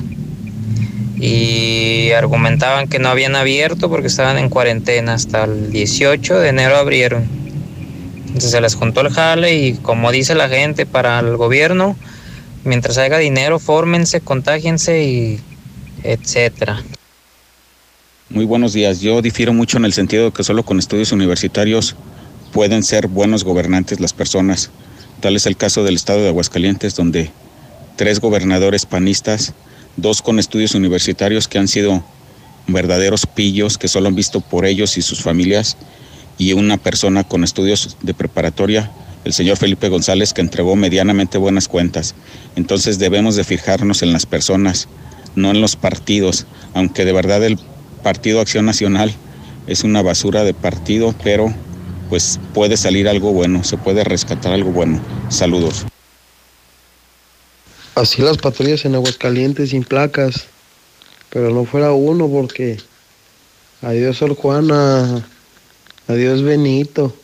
[1.19, 5.15] Y argumentaban que no habían abierto porque estaban en cuarentena.
[5.15, 7.27] Hasta el 18 de enero abrieron.
[8.27, 11.97] Entonces se les juntó el jale y como dice la gente para el gobierno,
[12.63, 15.41] mientras haya dinero, fórmense, contágiense y
[16.01, 16.81] etcétera.
[18.33, 19.01] Muy buenos días.
[19.01, 21.97] Yo difiero mucho en el sentido de que solo con estudios universitarios
[22.53, 24.71] pueden ser buenos gobernantes las personas.
[25.19, 27.29] Tal es el caso del estado de Aguascalientes, donde
[27.97, 29.53] tres gobernadores panistas,
[29.97, 32.05] dos con estudios universitarios que han sido
[32.67, 35.75] verdaderos pillos, que solo han visto por ellos y sus familias,
[36.37, 38.89] y una persona con estudios de preparatoria
[39.25, 42.15] el señor Felipe González que entregó medianamente buenas cuentas.
[42.55, 44.87] Entonces debemos de fijarnos en las personas,
[45.35, 47.59] no en los partidos, aunque de verdad el
[48.01, 49.13] Partido Acción Nacional
[49.67, 51.53] es una basura de partido, pero
[52.09, 55.01] pues puede salir algo bueno, se puede rescatar algo bueno.
[55.29, 55.85] Saludos.
[57.95, 60.45] Así las patrullas en Aguascalientes sin placas,
[61.29, 62.77] pero no fuera uno porque
[63.81, 65.25] adiós Sor Juana,
[66.07, 67.15] adiós Benito.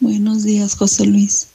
[0.00, 1.48] Buenos días, José Luis.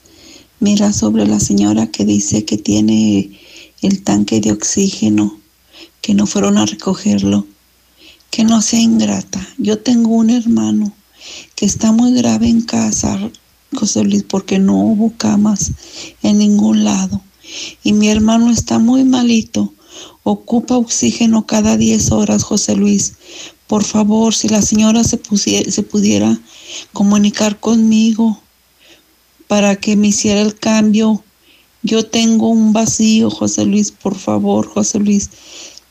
[0.60, 3.40] Mira sobre la señora que dice que tiene
[3.82, 5.40] el tanque de oxígeno,
[6.00, 7.46] que no fueron a recogerlo,
[8.30, 9.46] que no sea ingrata.
[9.58, 10.92] Yo tengo un hermano
[11.54, 13.18] que está muy grave en casa,
[13.74, 15.72] José Luis, porque no hubo camas
[16.22, 17.20] en ningún lado.
[17.82, 19.72] Y mi hermano está muy malito.
[20.24, 23.14] Ocupa oxígeno cada 10 horas, José Luis.
[23.66, 26.38] Por favor, si la señora se, pusie- se pudiera
[26.92, 28.40] comunicar conmigo
[29.48, 31.22] para que me hiciera el cambio.
[31.82, 35.30] Yo tengo un vacío, José Luis, por favor, José Luis.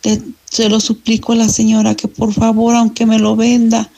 [0.02, 3.90] Te- se lo suplico a la señora que por favor, aunque me lo venda,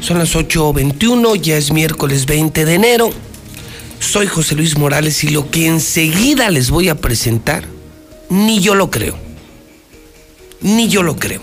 [0.00, 3.10] Son las 8.21, ya es miércoles 20 de enero.
[3.98, 7.64] Soy José Luis Morales y lo que enseguida les voy a presentar,
[8.28, 9.16] ni yo lo creo.
[10.60, 11.40] Ni yo lo creo.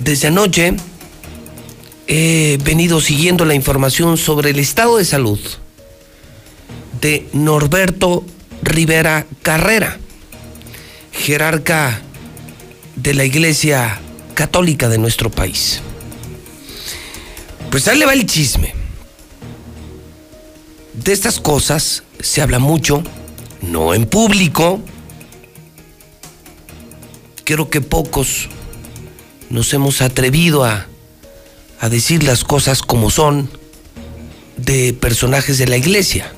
[0.00, 0.74] Desde anoche
[2.08, 5.38] he venido siguiendo la información sobre el estado de salud
[7.00, 8.24] de Norberto
[8.62, 9.98] Rivera Carrera,
[11.12, 12.00] jerarca
[12.96, 14.00] de la Iglesia
[14.34, 15.80] Católica de nuestro país.
[17.70, 18.74] Pues ahí le va el chisme.
[20.94, 23.02] De estas cosas se habla mucho,
[23.62, 24.80] no en público.
[27.44, 28.48] Creo que pocos
[29.50, 30.86] nos hemos atrevido a,
[31.80, 33.50] a decir las cosas como son
[34.56, 36.32] de personajes de la iglesia.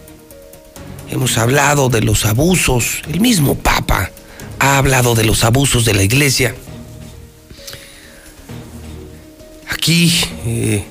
[1.10, 4.10] Hemos hablado de los abusos, el mismo Papa
[4.58, 6.54] ha hablado de los abusos de la iglesia.
[9.68, 10.12] Aquí,
[10.46, 10.84] eh,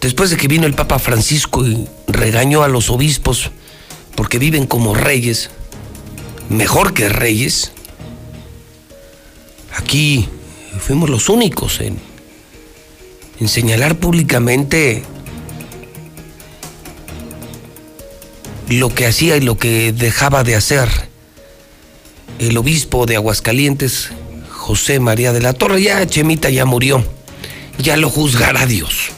[0.00, 3.50] después de que vino el Papa Francisco y regañó a los obispos
[4.14, 5.50] porque viven como reyes,
[6.50, 7.72] mejor que reyes,
[9.76, 10.28] aquí
[10.78, 11.98] fuimos los únicos en,
[13.40, 15.04] en señalar públicamente
[18.68, 20.88] lo que hacía y lo que dejaba de hacer
[22.38, 24.10] el obispo de Aguascalientes,
[24.50, 25.82] José María de la Torre.
[25.82, 27.04] Ya Chemita ya murió,
[27.78, 29.10] ya lo juzgará Dios.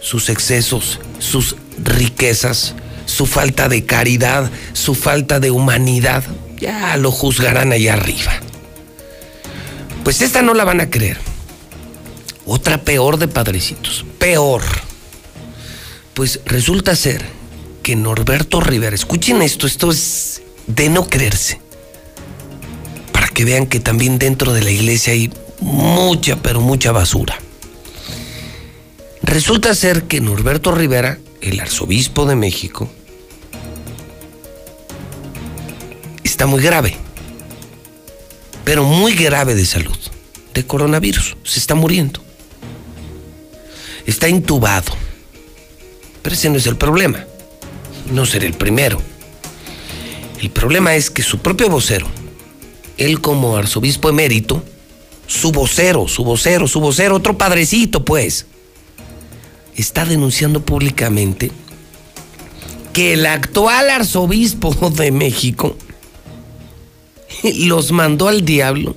[0.00, 2.74] Sus excesos, sus riquezas,
[3.04, 6.24] su falta de caridad, su falta de humanidad,
[6.58, 8.32] ya lo juzgarán allá arriba.
[10.04, 11.18] Pues esta no la van a creer.
[12.46, 14.62] Otra peor de padrecitos, peor.
[16.14, 17.37] Pues resulta ser
[17.96, 21.60] Norberto Rivera, escuchen esto, esto es de no creerse,
[23.12, 27.38] para que vean que también dentro de la iglesia hay mucha, pero mucha basura.
[29.22, 32.90] Resulta ser que Norberto Rivera, el arzobispo de México,
[36.24, 36.96] está muy grave,
[38.64, 39.98] pero muy grave de salud,
[40.52, 42.22] de coronavirus, se está muriendo.
[44.06, 44.92] Está intubado,
[46.22, 47.27] pero ese no es el problema
[48.10, 49.00] no ser el primero.
[50.40, 52.06] El problema es que su propio vocero,
[52.96, 54.62] él como arzobispo emérito,
[55.26, 58.46] su vocero, su vocero, su vocero, otro padrecito pues,
[59.76, 61.50] está denunciando públicamente
[62.92, 65.76] que el actual arzobispo de México
[67.42, 68.96] los mandó al diablo,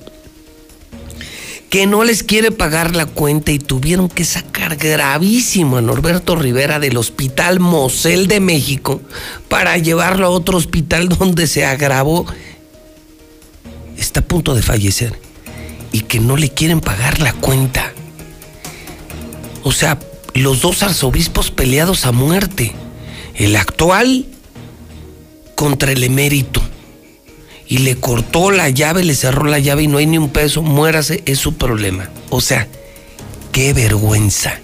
[1.72, 6.81] que no les quiere pagar la cuenta y tuvieron que sacar gravísimo a Norberto Rivera
[6.81, 9.02] del Hospital Mosel de México
[9.48, 12.26] para llevarlo a otro hospital donde se agravó.
[13.98, 15.18] Está a punto de fallecer
[15.93, 17.93] y que no le quieren pagar la cuenta.
[19.64, 19.98] O sea,
[20.34, 22.73] los dos arzobispos peleados a muerte.
[23.34, 24.26] El actual
[25.56, 26.61] contra el emérito.
[27.72, 30.61] Y le cortó la llave, le cerró la llave y no hay ni un peso,
[30.61, 32.10] muérase, es su problema.
[32.30, 32.68] O sea,
[33.53, 34.60] qué vergüenza.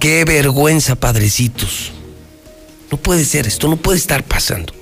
[0.00, 1.92] Qué vergüenza, padrecitos.
[2.90, 4.72] No puede ser, esto no puede estar pasando.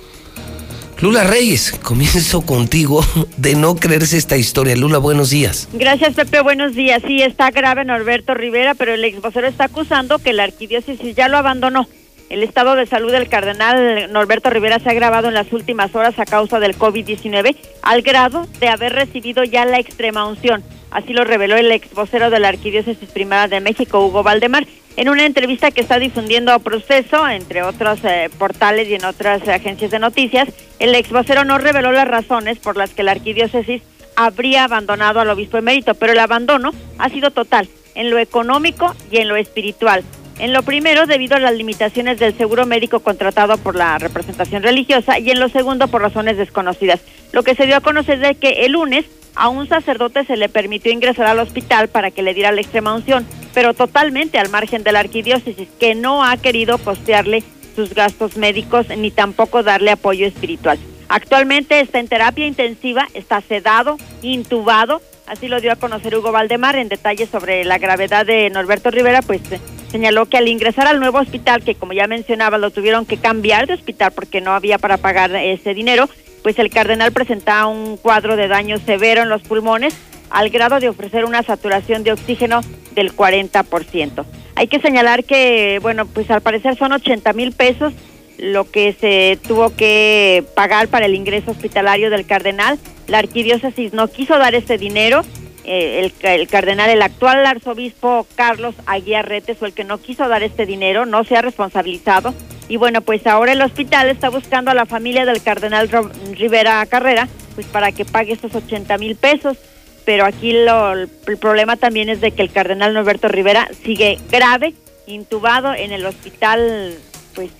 [1.02, 3.04] Lula Reyes, comienzo contigo
[3.36, 4.74] de no creerse esta historia.
[4.74, 5.68] Lula, buenos días.
[5.74, 6.40] Gracias, Pepe.
[6.40, 7.02] Buenos días.
[7.06, 11.28] Sí, está grave Norberto Rivera, pero el ex vocero está acusando que la arquidiócesis ya
[11.28, 11.88] lo abandonó.
[12.30, 16.18] El estado de salud del cardenal Norberto Rivera se ha agravado en las últimas horas
[16.18, 20.64] a causa del COVID-19, al grado de haber recibido ya la extrema unción.
[20.90, 25.08] Así lo reveló el ex vocero de la Arquidiócesis Primada de México, Hugo Valdemar, en
[25.08, 29.90] una entrevista que está difundiendo a Proceso, entre otros eh, portales y en otras agencias
[29.90, 30.48] de noticias.
[30.78, 33.82] El ex vocero no reveló las razones por las que la Arquidiócesis
[34.16, 39.18] habría abandonado al obispo emérito, pero el abandono ha sido total en lo económico y
[39.18, 40.04] en lo espiritual.
[40.38, 45.18] En lo primero, debido a las limitaciones del seguro médico contratado por la representación religiosa,
[45.18, 47.00] y en lo segundo, por razones desconocidas.
[47.32, 49.04] Lo que se dio a conocer es que el lunes
[49.36, 52.94] a un sacerdote se le permitió ingresar al hospital para que le diera la extrema
[52.94, 57.42] unción, pero totalmente al margen de la arquidiócesis, que no ha querido costearle
[57.74, 60.78] sus gastos médicos ni tampoco darle apoyo espiritual.
[61.08, 66.76] Actualmente está en terapia intensiva, está sedado, intubado, así lo dio a conocer Hugo Valdemar
[66.76, 69.60] en detalle sobre la gravedad de Norberto Rivera, pues eh,
[69.90, 73.66] señaló que al ingresar al nuevo hospital, que como ya mencionaba lo tuvieron que cambiar
[73.66, 76.08] de hospital porque no había para pagar ese dinero,
[76.42, 79.94] pues el cardenal presentaba un cuadro de daño severo en los pulmones
[80.30, 82.60] al grado de ofrecer una saturación de oxígeno
[82.94, 84.24] del 40%.
[84.56, 87.92] Hay que señalar que, bueno, pues al parecer son 80 mil pesos
[88.38, 92.78] lo que se tuvo que pagar para el ingreso hospitalario del cardenal.
[93.06, 95.22] La arquidiócesis no quiso dar ese dinero.
[95.66, 100.66] Eh, el, cardenal, el actual arzobispo Carlos Aguiarrete fue el que no quiso dar este
[100.66, 102.34] dinero, no se ha responsabilizado.
[102.68, 105.88] Y bueno, pues ahora el hospital está buscando a la familia del cardenal
[106.32, 109.56] Rivera Carrera, pues para que pague esos 80 mil pesos.
[110.04, 111.08] Pero aquí lo- el
[111.40, 114.74] problema también es de que el cardenal Norberto Rivera sigue grave,
[115.06, 116.94] intubado en el hospital,
[117.34, 117.50] pues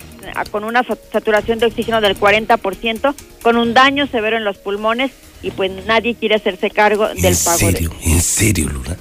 [0.51, 5.11] con una sa- saturación de oxígeno del 40%, con un daño severo en los pulmones
[5.43, 7.91] y pues nadie quiere hacerse cargo del ¿En pago de serio?
[8.03, 8.97] ¿En serio, Lula?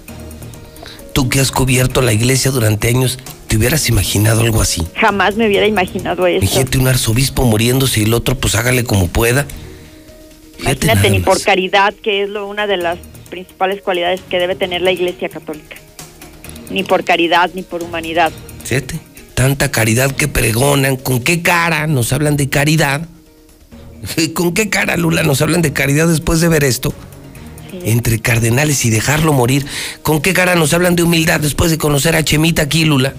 [1.12, 4.82] Tú que has cubierto la iglesia durante años, ¿te hubieras imaginado algo así?
[4.96, 6.44] Jamás me hubiera imaginado eso.
[6.44, 9.46] Imagínate un arzobispo muriéndose y el otro pues hágale como pueda.
[10.58, 12.98] Fíjate Imagínate, ni por caridad, que es lo, una de las
[13.30, 15.76] principales cualidades que debe tener la Iglesia Católica.
[16.70, 18.32] Ni por caridad, ni por humanidad.
[18.64, 18.98] Fíjate,
[19.34, 23.08] tanta caridad que pregonan, ¿con qué cara nos hablan de caridad?
[24.34, 26.94] ¿Con qué cara, Lula, nos hablan de caridad después de ver esto?
[27.72, 29.66] Entre cardenales y dejarlo morir.
[30.02, 33.14] ¿Con qué cara nos hablan de humildad después de conocer a Chemita aquí, Lula?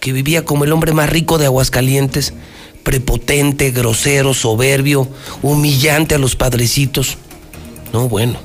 [0.00, 2.34] Que vivía como el hombre más rico de Aguascalientes,
[2.82, 5.08] prepotente, grosero, soberbio,
[5.42, 7.16] humillante a los padrecitos.
[7.92, 8.38] No, bueno.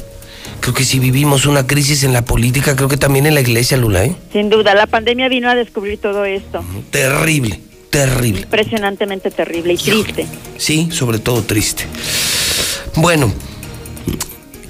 [0.64, 3.76] Creo que si vivimos una crisis en la política, creo que también en la iglesia,
[3.76, 4.15] Lula, ¿eh?
[4.31, 6.64] Sin duda, la pandemia vino a descubrir todo esto.
[6.90, 7.60] Terrible,
[7.90, 8.44] terrible.
[8.44, 10.26] Impresionantemente terrible y triste.
[10.56, 11.84] Sí, sobre todo triste.
[12.95, 13.30] Bueno,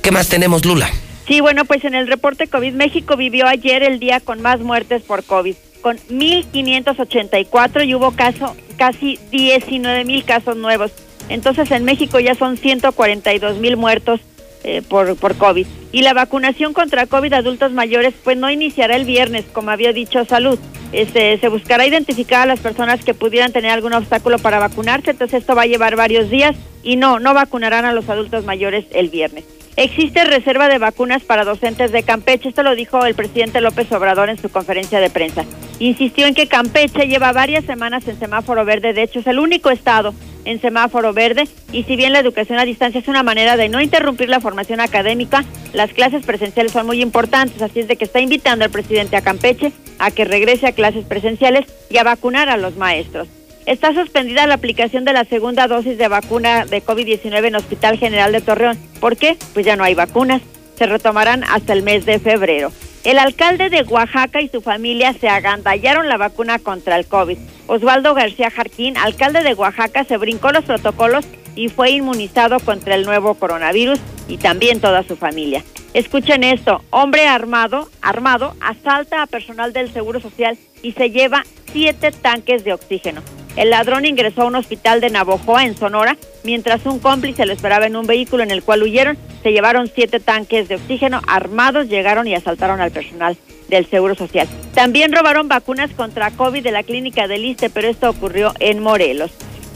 [0.02, 0.90] ¿qué más tenemos, Lula?
[1.28, 5.04] Sí, bueno, pues en el reporte COVID, México vivió ayer el día con más muertes
[5.04, 10.92] por COVID, con 1.584 y hubo caso, casi 19.000 casos nuevos.
[11.30, 14.22] Entonces en México ya son 142.000 muertos
[14.64, 15.68] eh, por, por COVID.
[15.92, 20.26] Y la vacunación contra COVID adultos mayores pues no iniciará el viernes, como había dicho
[20.26, 20.60] Salud.
[20.92, 25.42] Este, se buscará identificar a las personas que pudieran tener algún obstáculo para vacunarse, entonces
[25.42, 29.10] esto va a llevar varios días y no, no vacunarán a los adultos mayores el
[29.10, 29.44] viernes.
[29.76, 34.30] Existe reserva de vacunas para docentes de Campeche, esto lo dijo el presidente López Obrador
[34.30, 35.46] en su conferencia de prensa.
[35.80, 39.72] Insistió en que Campeche lleva varias semanas en semáforo verde, de hecho es el único
[39.72, 40.14] estado
[40.46, 43.82] en semáforo verde y si bien la educación a distancia es una manera de no
[43.82, 45.44] interrumpir la formación académica,
[45.74, 49.22] las clases presenciales son muy importantes, así es de que está invitando al presidente a
[49.22, 53.28] Campeche a que regrese a clases presenciales y a vacunar a los maestros.
[53.66, 58.32] Está suspendida la aplicación de la segunda dosis de vacuna de COVID-19 en Hospital General
[58.32, 58.78] de Torreón.
[59.00, 59.38] ¿Por qué?
[59.54, 60.42] Pues ya no hay vacunas.
[60.76, 62.74] Se retomarán hasta el mes de febrero.
[63.06, 67.38] El alcalde de Oaxaca y su familia se agandallaron la vacuna contra el COVID.
[67.68, 73.06] Osvaldo García Jarquín, alcalde de Oaxaca, se brincó los protocolos y fue inmunizado contra el
[73.06, 75.64] nuevo coronavirus y también toda su familia.
[75.94, 82.12] Escuchen esto, hombre armado, armado, asalta a personal del Seguro Social y se lleva siete
[82.12, 83.22] tanques de oxígeno.
[83.56, 87.86] El ladrón ingresó a un hospital de Navojoa, en Sonora, mientras un cómplice lo esperaba
[87.86, 89.18] en un vehículo en el cual huyeron.
[89.44, 93.38] Se llevaron siete tanques de oxígeno armados, llegaron y asaltaron al personal
[93.70, 94.48] del Seguro Social.
[94.74, 99.32] También robaron vacunas contra COVID de la clínica del Iste, pero esto ocurrió en Morelos.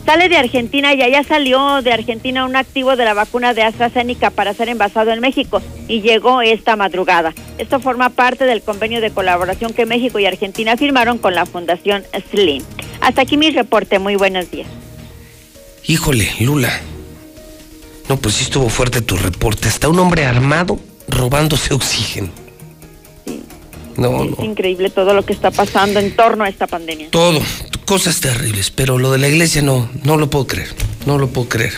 [0.08, 4.30] Sale de Argentina y allá salió de Argentina un activo de la vacuna de AstraZeneca
[4.30, 7.34] para ser envasado en México y llegó esta madrugada.
[7.58, 12.06] Esto forma parte del convenio de colaboración que México y Argentina firmaron con la Fundación
[12.32, 12.64] Slim.
[13.02, 14.00] Hasta aquí mi reporte.
[14.00, 14.70] Muy buenos días.
[15.86, 16.72] Híjole, Lula.
[18.08, 19.68] No, pues sí estuvo fuerte tu reporte.
[19.68, 20.80] Hasta un hombre armado
[21.10, 22.47] robándose oxígeno.
[23.98, 24.46] No, Es no.
[24.46, 27.10] increíble todo lo que está pasando en torno a esta pandemia.
[27.10, 27.42] Todo,
[27.86, 30.70] cosas terribles, pero lo de la iglesia no, no lo puedo creer.
[31.06, 31.74] No lo puedo creer.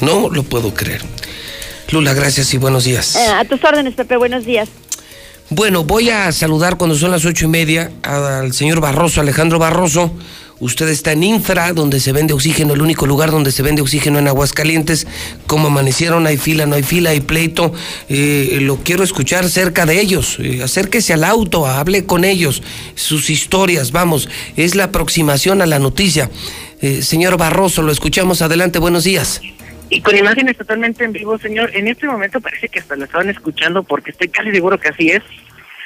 [0.00, 1.02] No lo puedo creer.
[1.90, 3.16] Lula, gracias y buenos días.
[3.16, 4.16] Eh, a tus órdenes, Pepe.
[4.16, 4.68] Buenos días.
[5.50, 10.12] Bueno, voy a saludar cuando son las ocho y media al señor Barroso, Alejandro Barroso.
[10.62, 14.20] Usted está en Infra, donde se vende oxígeno, el único lugar donde se vende oxígeno
[14.20, 15.08] en Aguascalientes.
[15.48, 17.74] Como amanecieron, hay fila, no hay fila, hay pleito.
[18.08, 20.38] Eh, lo quiero escuchar cerca de ellos.
[20.38, 22.62] Eh, acérquese al auto, hable con ellos,
[22.94, 24.28] sus historias, vamos.
[24.56, 26.30] Es la aproximación a la noticia.
[26.80, 28.40] Eh, señor Barroso, lo escuchamos.
[28.40, 29.40] Adelante, buenos días.
[29.90, 31.74] Y con imágenes totalmente en vivo, señor.
[31.74, 35.08] En este momento parece que hasta lo estaban escuchando porque estoy casi seguro que así
[35.08, 35.24] es.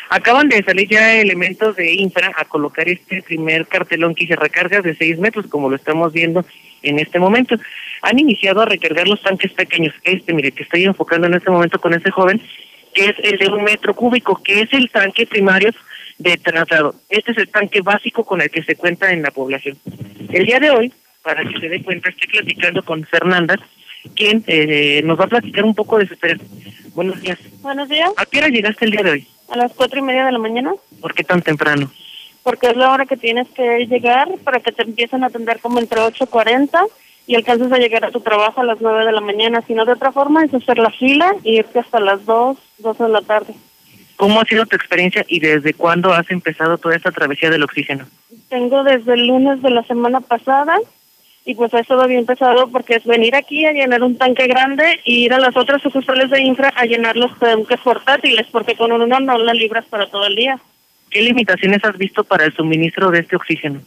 [0.08, 4.80] Acaban de salir ya elementos de infra a colocar este primer cartelón que se recarga
[4.80, 6.44] de 6 metros, como lo estamos viendo
[6.82, 7.56] en este momento.
[8.02, 9.94] Han iniciado a recargar los tanques pequeños.
[10.04, 12.40] Este, mire, que estoy enfocando en este momento con este joven,
[12.94, 15.70] que es el de un metro cúbico, que es el tanque primario
[16.18, 16.94] de traslado.
[17.08, 19.76] Este es el tanque básico con el que se cuenta en la población.
[20.30, 20.92] El día de hoy,
[21.22, 23.58] para que se dé cuenta, estoy platicando con Fernanda,
[24.14, 26.48] quien eh, nos va a platicar un poco de su experiencia.
[26.94, 27.38] Buenos días.
[27.60, 28.10] Buenos días.
[28.16, 29.26] ¿A qué hora llegaste el día de hoy?
[29.50, 31.90] A las cuatro y media de la mañana, ¿Por qué tan temprano?
[32.42, 35.80] porque es la hora que tienes que llegar para que te empiecen a atender como
[35.80, 36.78] entre 8.40
[37.26, 39.62] y alcances a llegar a tu trabajo a las nueve de la mañana.
[39.66, 42.98] Si no, de otra forma, es hacer la fila y irte hasta las dos, dos
[42.98, 43.52] de la tarde.
[44.14, 48.06] ¿Cómo ha sido tu experiencia y desde cuándo has empezado toda esta travesía del oxígeno?
[48.48, 50.78] Tengo desde el lunes de la semana pasada
[51.46, 55.00] y pues ha estado bien pesado porque es venir aquí a llenar un tanque grande
[55.04, 58.90] y ir a las otras sucursales de infra a llenar los tanques portátiles porque con
[58.90, 60.58] uno no la libras para todo el día.
[61.08, 63.80] ¿Qué limitaciones has visto para el suministro de este oxígeno?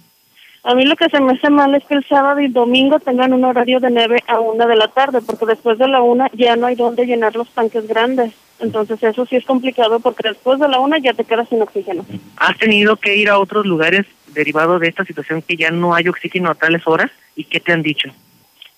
[0.64, 3.34] A mí lo que se me hace mal es que el sábado y domingo tengan
[3.34, 6.56] un horario de 9 a 1 de la tarde, porque después de la 1 ya
[6.56, 8.34] no hay donde llenar los tanques grandes.
[8.60, 12.06] Entonces eso sí es complicado porque después de la 1 ya te quedas sin oxígeno.
[12.36, 16.10] ¿Has tenido que ir a otros lugares derivado de esta situación que ya no hay
[16.10, 17.10] oxígeno a tales horas?
[17.36, 18.10] ¿Y qué te han dicho?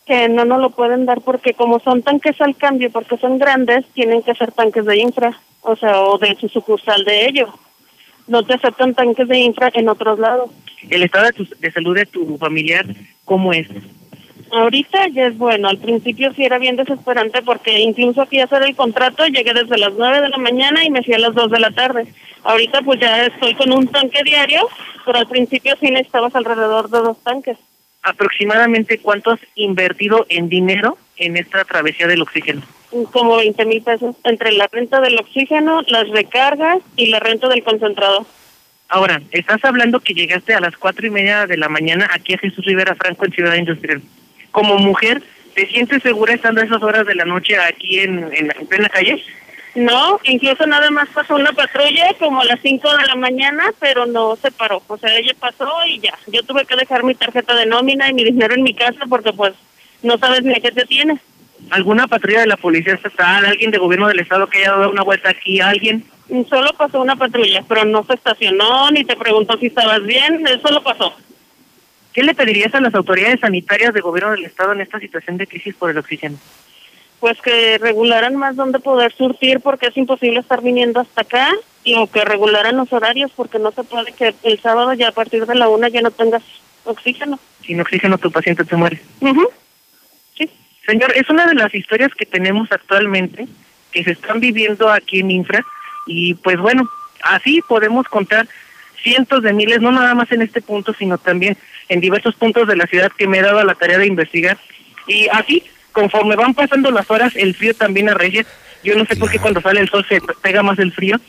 [0.05, 3.85] Que no nos lo pueden dar porque como son tanques al cambio, porque son grandes,
[3.93, 7.49] tienen que ser tanques de infra, o sea, o de su sucursal de ellos.
[8.31, 10.49] No te aceptan tanques de infra en otros lados.
[10.89, 12.85] ¿El estado de, tu- de salud de tu familiar
[13.25, 13.67] cómo es?
[14.53, 18.63] Ahorita ya es bueno, al principio sí era bien desesperante porque incluso fui a hacer
[18.63, 21.51] el contrato, llegué desde las 9 de la mañana y me fui a las 2
[21.51, 22.05] de la tarde.
[22.43, 24.67] Ahorita pues ya estoy con un tanque diario,
[25.05, 27.57] pero al principio sí necesitabas alrededor de dos tanques.
[28.03, 32.61] ¿Aproximadamente cuánto has invertido en dinero en esta travesía del oxígeno?
[33.11, 37.63] Como 20 mil pesos entre la renta del oxígeno, las recargas y la renta del
[37.63, 38.25] concentrador.
[38.89, 42.37] Ahora, estás hablando que llegaste a las cuatro y media de la mañana aquí a
[42.37, 44.01] Jesús Rivera Franco en Ciudad Industrial.
[44.51, 45.23] Como mujer,
[45.55, 48.89] ¿te sientes segura estando a esas horas de la noche aquí en, en, en plena
[48.89, 49.23] calle?
[49.75, 54.05] No, incluso nada más pasó una patrulla como a las 5 de la mañana, pero
[54.05, 54.83] no se paró.
[54.87, 56.17] O sea, ella pasó y ya.
[56.27, 59.31] Yo tuve que dejar mi tarjeta de nómina y mi dinero en mi casa porque
[59.31, 59.53] pues
[60.03, 61.17] no sabes ni a qué te tiene.
[61.69, 65.03] ¿Alguna patrulla de la policía estatal, alguien de gobierno del estado que haya dado una
[65.03, 66.03] vuelta aquí, alguien?
[66.49, 70.61] Solo pasó una patrulla, pero no se estacionó ni te preguntó si estabas bien, él
[70.61, 71.13] solo pasó.
[72.13, 75.47] ¿Qué le pedirías a las autoridades sanitarias de gobierno del estado en esta situación de
[75.47, 76.37] crisis por el oxígeno?
[77.19, 81.49] Pues que regularan más dónde poder surtir porque es imposible estar viniendo hasta acá
[81.83, 85.13] y o que regularan los horarios porque no se puede que el sábado ya a
[85.13, 86.43] partir de la una ya no tengas
[86.83, 87.39] oxígeno.
[87.65, 88.99] Sin oxígeno tu paciente se muere.
[89.21, 89.47] Ujú.
[90.85, 93.47] Señor, es una de las historias que tenemos actualmente,
[93.91, 95.63] que se están viviendo aquí en Infra,
[96.07, 96.89] y pues bueno,
[97.23, 98.47] así podemos contar
[99.01, 101.57] cientos de miles, no nada más en este punto, sino también
[101.89, 104.57] en diversos puntos de la ciudad que me he dado a la tarea de investigar.
[105.07, 108.45] Y así, conforme van pasando las horas, el frío también arrecia.
[108.83, 111.19] Yo no sé por qué cuando sale el sol se pega más el frío,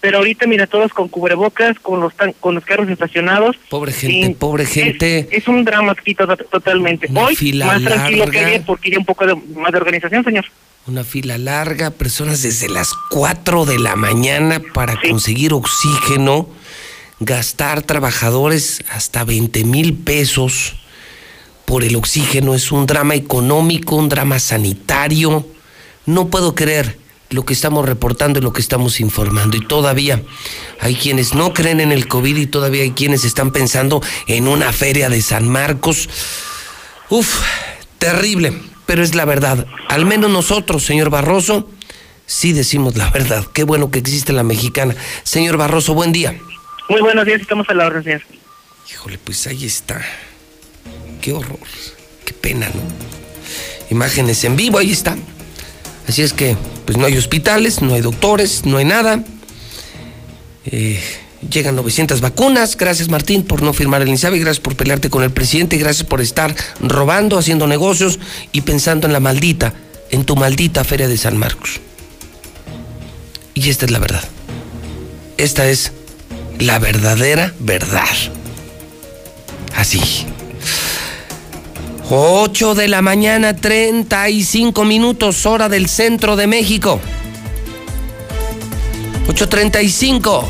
[0.00, 3.56] pero ahorita mira todos con cubrebocas, con los tan- con los carros estacionados.
[3.68, 5.28] Pobre gente, pobre gente.
[5.30, 7.06] Es, es un drama aquí to- totalmente.
[7.10, 8.48] Una Hoy fila más tranquilo que larga.
[8.48, 10.46] ayer porque un poco de, más de organización, señor.
[10.86, 16.48] Una fila larga, personas desde las 4 de la mañana para conseguir oxígeno,
[17.20, 20.76] gastar trabajadores hasta 20 mil pesos
[21.66, 22.54] por el oxígeno.
[22.54, 25.46] Es un drama económico, un drama sanitario.
[26.06, 26.98] No puedo creer
[27.30, 29.56] lo que estamos reportando y lo que estamos informando.
[29.56, 30.22] Y todavía
[30.80, 34.72] hay quienes no creen en el COVID y todavía hay quienes están pensando en una
[34.72, 36.08] feria de San Marcos.
[37.08, 37.40] Uf,
[37.98, 38.52] terrible,
[38.84, 39.66] pero es la verdad.
[39.88, 41.70] Al menos nosotros, señor Barroso,
[42.26, 43.46] sí decimos la verdad.
[43.52, 44.96] Qué bueno que existe la mexicana.
[45.22, 46.36] Señor Barroso, buen día.
[46.88, 48.22] Muy buenos días, estamos a la orden, señor.
[48.90, 50.04] Híjole, pues ahí está.
[51.20, 51.60] Qué horror.
[52.24, 52.80] Qué pena, ¿no?
[53.90, 55.16] Imágenes en vivo, ahí está.
[56.10, 56.56] Así es que,
[56.86, 59.22] pues no hay hospitales, no hay doctores, no hay nada.
[60.66, 61.00] Eh,
[61.48, 62.76] llegan 900 vacunas.
[62.76, 64.40] Gracias, Martín, por no firmar el INSABI.
[64.40, 65.76] Gracias por pelearte con el presidente.
[65.76, 68.18] Gracias por estar robando, haciendo negocios
[68.50, 69.72] y pensando en la maldita,
[70.10, 71.78] en tu maldita feria de San Marcos.
[73.54, 74.24] Y esta es la verdad.
[75.36, 75.92] Esta es
[76.58, 78.08] la verdadera verdad.
[79.76, 80.26] Así.
[82.12, 87.00] 8 de la mañana, 35 minutos, hora del centro de México.
[89.28, 90.42] 8.35.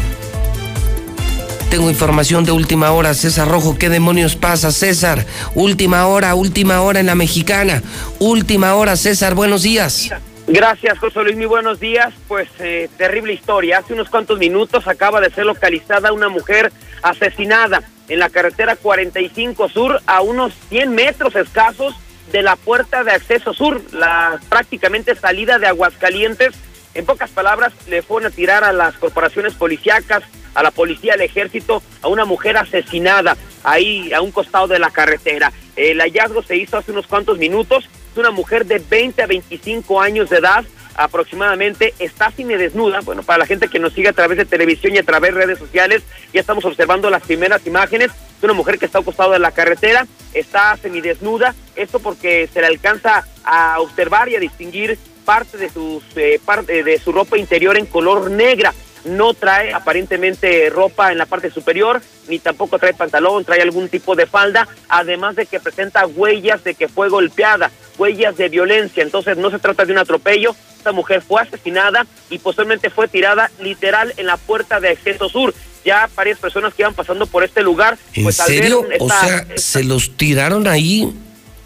[1.71, 3.77] Tengo información de última hora, César Rojo.
[3.77, 5.27] ¿Qué demonios pasa, César?
[5.55, 7.83] Última hora, última hora en la mexicana.
[8.21, 10.09] Última hora, César, buenos días.
[10.47, 11.37] Gracias, José Luis.
[11.37, 12.15] Muy buenos días.
[12.27, 13.81] Pues eh, terrible historia.
[13.81, 16.73] Hace unos cuantos minutos acaba de ser localizada una mujer
[17.03, 21.95] asesinada en la carretera 45 Sur a unos 100 metros escasos
[22.33, 26.55] de la puerta de acceso sur, la prácticamente salida de Aguascalientes.
[26.95, 30.23] En pocas palabras, le fueron a tirar a las corporaciones policíacas,
[30.55, 34.91] a la policía, al ejército, a una mujer asesinada ahí a un costado de la
[34.91, 35.53] carretera.
[35.77, 37.89] El hallazgo se hizo hace unos cuantos minutos.
[38.13, 40.65] Es una mujer de 20 a 25 años de edad
[40.95, 43.01] aproximadamente, está desnuda.
[43.01, 45.41] Bueno, para la gente que nos sigue a través de televisión y a través de
[45.41, 46.03] redes sociales,
[46.33, 48.11] ya estamos observando las primeras imágenes
[48.41, 52.61] de una mujer que está al costado de la carretera, está semidesnuda, esto porque se
[52.61, 57.37] le alcanza a observar y a distinguir parte de, sus, eh, parte de su ropa
[57.37, 58.73] interior en color negra.
[59.05, 64.15] No trae aparentemente ropa en la parte superior, ni tampoco trae pantalón, trae algún tipo
[64.15, 69.03] de falda, además de que presenta huellas de que fue golpeada, huellas de violencia.
[69.03, 73.51] Entonces no se trata de un atropello, esta mujer fue asesinada y posteriormente fue tirada
[73.61, 75.55] literal en la puerta de acceso sur.
[75.85, 78.83] Ya varias personas que iban pasando por este lugar, ¿En pues al serio?
[78.83, 81.11] ver O esta- sea, se los tiraron ahí,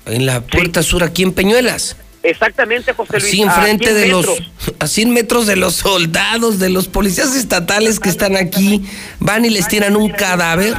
[0.06, 1.96] en la puerta sur, aquí en Peñuelas.
[2.24, 4.50] Exactamente José Luis, Así a enfrente 100 de los, metros.
[4.80, 8.84] a 100 metros de los soldados, de los policías estatales que están aquí,
[9.20, 10.74] van y les tiran un cadáver.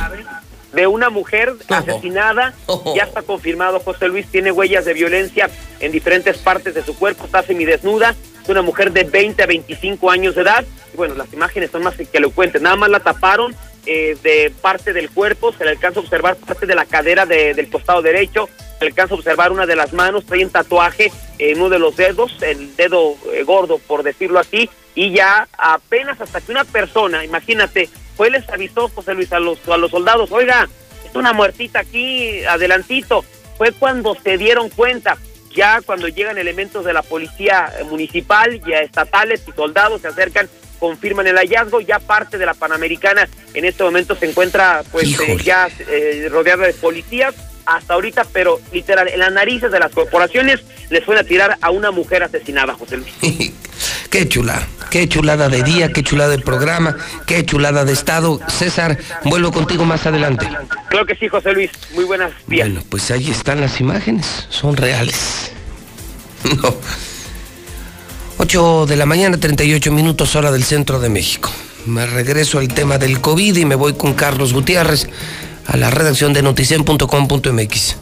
[0.73, 2.53] de una mujer asesinada.
[2.95, 5.49] Ya está confirmado, José Luis, tiene huellas de violencia
[5.79, 8.13] en diferentes partes de su cuerpo, está semidesnuda.
[8.43, 10.65] Es una mujer de 20 a 25 años de edad.
[10.93, 12.61] Y bueno, las imágenes son más que elocuentes.
[12.61, 13.55] Nada más la taparon
[13.87, 17.53] eh, de parte del cuerpo, se le alcanza a observar parte de la cadera de-
[17.53, 18.49] del costado derecho,
[18.85, 21.95] se alcanza a observar una de las manos, trae un tatuaje en uno de los
[21.95, 27.25] dedos, el dedo eh, gordo, por decirlo así, y ya apenas hasta que una persona,
[27.25, 30.69] imagínate, fue les avisó José Luis a los, a los soldados, oiga,
[31.03, 33.25] es una muertita aquí, adelantito,
[33.57, 35.17] fue cuando se dieron cuenta,
[35.55, 40.47] ya cuando llegan elementos de la policía municipal, ya estatales y soldados se acercan,
[40.77, 45.37] confirman el hallazgo, ya parte de la Panamericana en este momento se encuentra pues eh,
[45.43, 47.33] ya eh, rodeada de policías
[47.65, 51.71] hasta ahorita, pero literal, en las narices de las corporaciones les fueron a tirar a
[51.71, 53.13] una mujer asesinada, José Luis.
[54.09, 58.39] Qué chulada, qué chulada de día, qué chulada de programa, qué chulada de estado.
[58.47, 60.47] César, vuelvo contigo más adelante.
[60.87, 61.69] Creo que sí, José Luis.
[61.93, 62.69] Muy buenas días.
[62.69, 65.51] Bueno, pues ahí están las imágenes, son reales.
[66.61, 66.75] No.
[68.37, 71.49] 8 de la mañana, 38 minutos hora del centro de México.
[71.85, 75.09] Me regreso al tema del COVID y me voy con Carlos Gutiérrez
[75.65, 77.97] a la redacción de noticen.com.mx.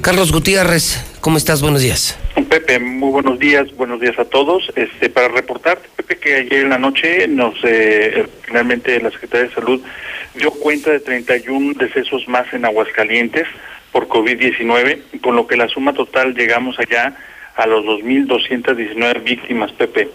[0.00, 1.62] Carlos Gutiérrez, ¿cómo estás?
[1.62, 2.18] Buenos días.
[2.48, 4.70] Pepe, muy buenos días, buenos días a todos.
[4.76, 9.54] Este, para reportar, Pepe, que ayer en la noche nos eh, finalmente la Secretaría de
[9.54, 9.82] Salud
[10.34, 13.46] dio cuenta de 31 decesos más en Aguascalientes
[13.90, 17.16] por COVID-19, con lo que la suma total llegamos allá
[17.56, 20.10] a los 2.219 víctimas, Pepe.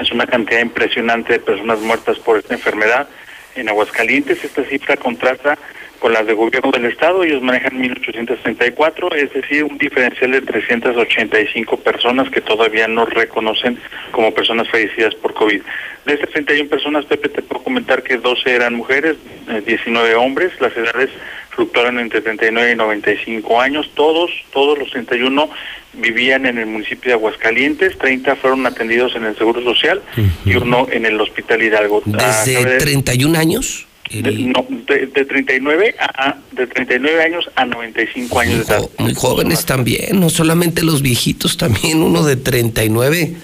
[0.00, 3.08] Es una cantidad impresionante de personas muertas por esta enfermedad
[3.56, 4.44] en Aguascalientes.
[4.44, 5.58] Esta cifra contrasta
[5.98, 11.76] con las de gobierno del Estado, ellos manejan 1.834, es decir, un diferencial de 385
[11.80, 13.78] personas que todavía no reconocen
[14.12, 15.60] como personas fallecidas por COVID.
[16.06, 19.16] De estas 31 personas, Pepe, te puedo comentar que 12 eran mujeres,
[19.48, 21.10] eh, 19 hombres, las edades
[21.50, 25.50] fluctuaron entre 39 y 95 años, todos, todos los 31
[25.94, 30.00] vivían en el municipio de Aguascalientes, 30 fueron atendidos en el Seguro Social
[30.44, 32.02] y uno en el Hospital Hidalgo.
[32.14, 33.87] Ah, ¿Desde cabe- 31 años?
[34.10, 38.88] De, no, de, de 39 a, de 39 años a 95 años de edad.
[38.98, 43.34] Muy jóvenes también, no solamente los viejitos, también uno de 39.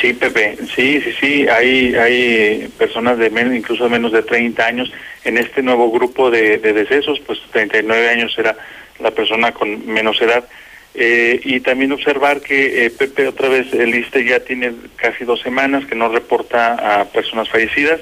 [0.00, 4.64] Sí, Pepe, sí, sí, sí, hay, hay personas de menos, incluso de menos de 30
[4.64, 4.92] años
[5.24, 8.56] en este nuevo grupo de, de decesos, pues 39 años era
[9.00, 10.44] la persona con menos edad.
[10.94, 15.40] Eh, y también observar que eh, Pepe otra vez el ISTE ya tiene casi dos
[15.40, 18.00] semanas que no reporta a personas fallecidas,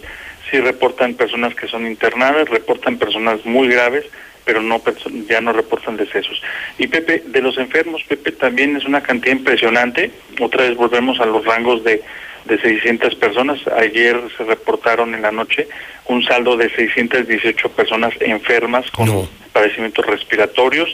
[0.51, 4.05] sí reportan personas que son internadas, reportan personas muy graves,
[4.45, 4.81] pero no
[5.29, 6.41] ya no reportan decesos.
[6.79, 10.11] Y Pepe, de los enfermos, Pepe también es una cantidad impresionante.
[10.41, 12.03] Otra vez volvemos a los rangos de,
[12.47, 13.61] de 600 personas.
[13.77, 15.69] Ayer se reportaron en la noche
[16.07, 20.89] un saldo de 618 personas enfermas con padecimientos respiratorios.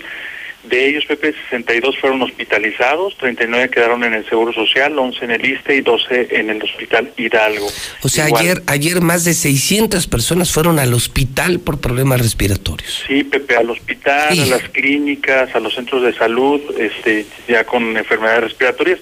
[0.69, 5.45] De ellos, Pepe, 62 fueron hospitalizados, 39 quedaron en el Seguro Social, 11 en el
[5.45, 7.69] ISTE y 12 en el Hospital Hidalgo.
[8.03, 8.43] O sea, Igual.
[8.43, 13.05] ayer, ayer más de 600 personas fueron al hospital por problemas respiratorios.
[13.07, 17.97] Sí, Pepe, al hospital, a las clínicas, a los centros de salud, este, ya con
[17.97, 19.01] enfermedades respiratorias.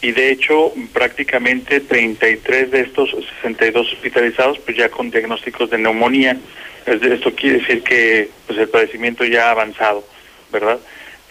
[0.00, 3.10] Y de hecho, prácticamente 33 de estos
[3.42, 6.36] 62 hospitalizados, pues ya con diagnósticos de neumonía.
[6.86, 10.04] Esto quiere decir que pues el padecimiento ya ha avanzado,
[10.50, 10.80] ¿verdad?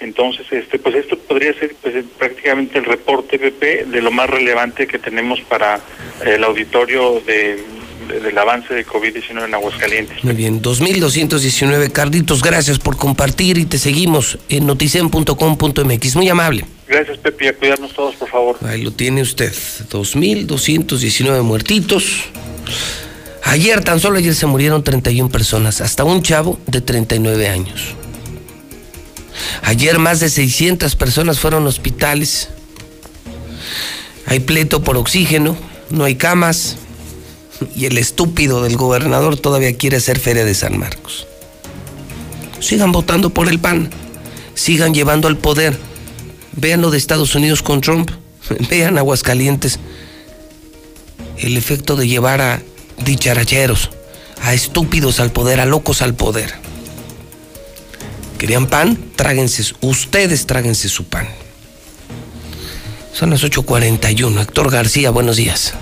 [0.02, 4.30] Entonces, este, pues esto podría ser pues, eh, prácticamente el reporte, Pepe, de lo más
[4.30, 5.80] relevante que tenemos para
[6.26, 7.64] el auditorio de-
[8.07, 10.23] de- del avance de COVID-19 en Aguascalientes.
[10.23, 11.91] Muy bien, 2219.
[11.91, 16.15] Carlitos, gracias por compartir y te seguimos en noticen.com.mx.
[16.15, 16.65] Muy amable.
[16.88, 18.57] Gracias, Pepe, a cuidarnos todos, por favor.
[18.65, 19.53] Ahí lo tiene usted.
[19.90, 22.23] 2.219 muertitos.
[23.44, 27.95] Ayer, tan solo ayer se murieron 31 personas, hasta un chavo de 39 años.
[29.63, 32.49] Ayer más de 600 personas fueron a hospitales.
[34.26, 35.57] Hay pleito por oxígeno,
[35.89, 36.77] no hay camas.
[37.76, 41.27] Y el estúpido del gobernador todavía quiere hacer feria de San Marcos.
[42.59, 43.89] Sigan votando por el PAN.
[44.55, 45.77] Sigan llevando al poder.
[46.53, 48.11] Vean lo de Estados Unidos con Trump.
[48.69, 49.80] Vean Aguascalientes.
[51.38, 52.61] El efecto de llevar a
[53.03, 53.89] dicharacheros,
[54.41, 56.53] a estúpidos al poder, a locos al poder.
[58.41, 58.97] ¿Querían pan?
[59.15, 61.27] Tráguense, ustedes tráguense su pan.
[63.13, 64.41] Son las 8.41.
[64.41, 65.76] Héctor García, buenos días.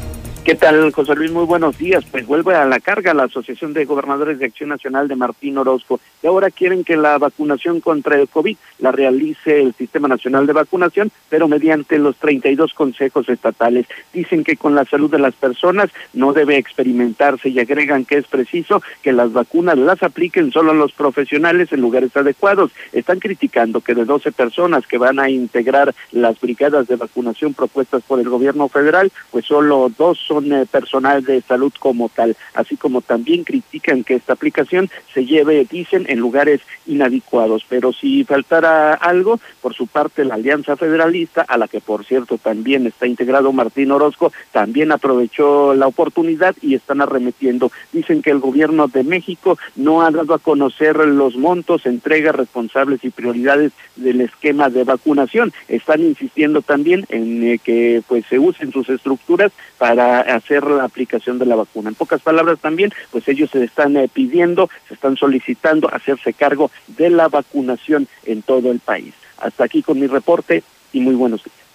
[0.49, 1.31] ¿Qué tal, José Luis?
[1.31, 2.03] Muy buenos días.
[2.09, 5.99] Pues vuelve a la carga la Asociación de Gobernadores de Acción Nacional de Martín Orozco.
[6.23, 10.53] Y ahora quieren que la vacunación contra el COVID la realice el Sistema Nacional de
[10.53, 13.85] Vacunación, pero mediante los 32 consejos estatales.
[14.11, 18.25] Dicen que con la salud de las personas no debe experimentarse y agregan que es
[18.25, 22.71] preciso que las vacunas las apliquen solo los profesionales en lugares adecuados.
[22.91, 28.01] Están criticando que de 12 personas que van a integrar las brigadas de vacunación propuestas
[28.01, 32.77] por el gobierno federal, pues solo dos son eh, personal de salud como tal, así
[32.77, 37.65] como también critican que esta aplicación se lleve, dicen, en lugares inadecuados.
[37.67, 42.37] Pero si faltara algo, por su parte la Alianza Federalista, a la que por cierto
[42.37, 47.71] también está integrado Martín Orozco, también aprovechó la oportunidad y están arremetiendo.
[47.91, 53.03] Dicen que el gobierno de México no ha dado a conocer los montos, entregas, responsables
[53.03, 55.53] y prioridades del esquema de vacunación.
[55.67, 61.39] Están insistiendo también en eh, que pues se usen sus estructuras para hacer la aplicación
[61.39, 61.89] de la vacuna.
[61.89, 66.71] En pocas palabras también, pues ellos se están eh, pidiendo, se están solicitando hacerse cargo
[66.87, 69.13] de la vacunación en todo el país.
[69.37, 70.63] Hasta aquí con mi reporte
[70.93, 71.68] y muy buenos días.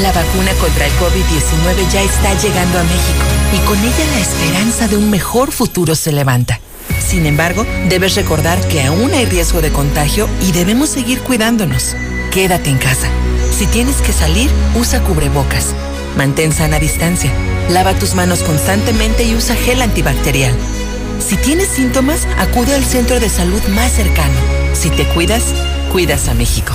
[0.03, 3.25] La vacuna contra el COVID-19 ya está llegando a México
[3.55, 6.61] y con ella la esperanza de un mejor futuro se levanta.
[7.09, 11.97] Sin embargo, debes recordar que aún hay riesgo de contagio y debemos seguir cuidándonos.
[12.31, 13.09] Quédate en casa.
[13.57, 15.75] Si tienes que salir, usa cubrebocas.
[16.17, 17.33] Mantén sana distancia.
[17.71, 20.55] Lava tus manos constantemente y usa gel antibacterial.
[21.21, 24.35] Si tienes síntomas, acude al centro de salud más cercano.
[24.73, 25.45] Si te cuidas,
[25.93, 26.75] cuidas a México.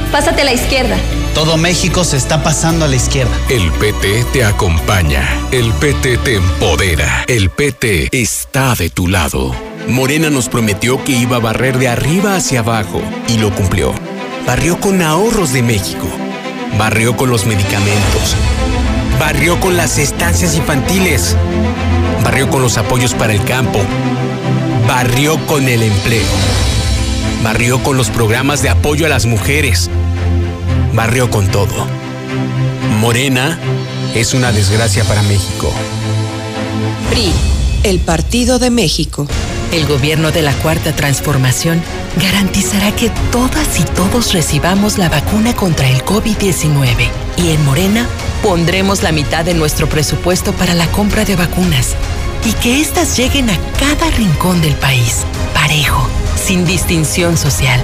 [0.11, 0.97] Pásate a la izquierda.
[1.33, 3.31] Todo México se está pasando a la izquierda.
[3.49, 5.25] El PT te acompaña.
[5.51, 7.23] El PT te empodera.
[7.27, 9.55] El PT está de tu lado.
[9.87, 13.93] Morena nos prometió que iba a barrer de arriba hacia abajo y lo cumplió.
[14.45, 16.07] Barrió con ahorros de México.
[16.77, 18.35] Barrió con los medicamentos.
[19.17, 21.37] Barrió con las estancias infantiles.
[22.23, 23.79] Barrió con los apoyos para el campo.
[24.87, 26.25] Barrió con el empleo.
[27.43, 29.89] Barrió con los programas de apoyo a las mujeres.
[30.93, 31.87] Barrió con todo.
[32.99, 33.57] Morena
[34.13, 35.71] es una desgracia para México.
[37.09, 37.31] PRI,
[37.83, 39.27] el Partido de México.
[39.71, 41.81] El gobierno de la Cuarta Transformación
[42.21, 47.09] garantizará que todas y todos recibamos la vacuna contra el COVID-19.
[47.37, 48.05] Y en Morena
[48.43, 51.95] pondremos la mitad de nuestro presupuesto para la compra de vacunas
[52.45, 55.19] y que éstas lleguen a cada rincón del país,
[55.53, 56.05] parejo,
[56.35, 57.81] sin distinción social,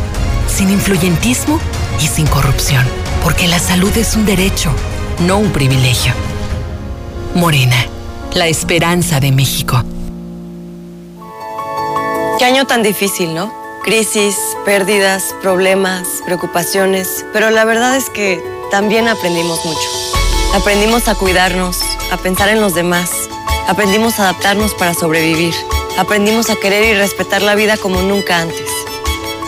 [0.54, 1.60] sin influyentismo
[2.02, 2.86] y sin corrupción,
[3.24, 4.72] porque la salud es un derecho,
[5.20, 6.14] no un privilegio.
[7.36, 7.86] Morena,
[8.34, 9.84] la esperanza de México.
[12.40, 13.54] Qué año tan difícil, ¿no?
[13.84, 19.90] Crisis, pérdidas, problemas, preocupaciones, pero la verdad es que también aprendimos mucho.
[20.54, 21.80] Aprendimos a cuidarnos,
[22.12, 23.12] a pensar en los demás,
[23.68, 25.54] aprendimos a adaptarnos para sobrevivir,
[25.98, 28.67] aprendimos a querer y respetar la vida como nunca antes.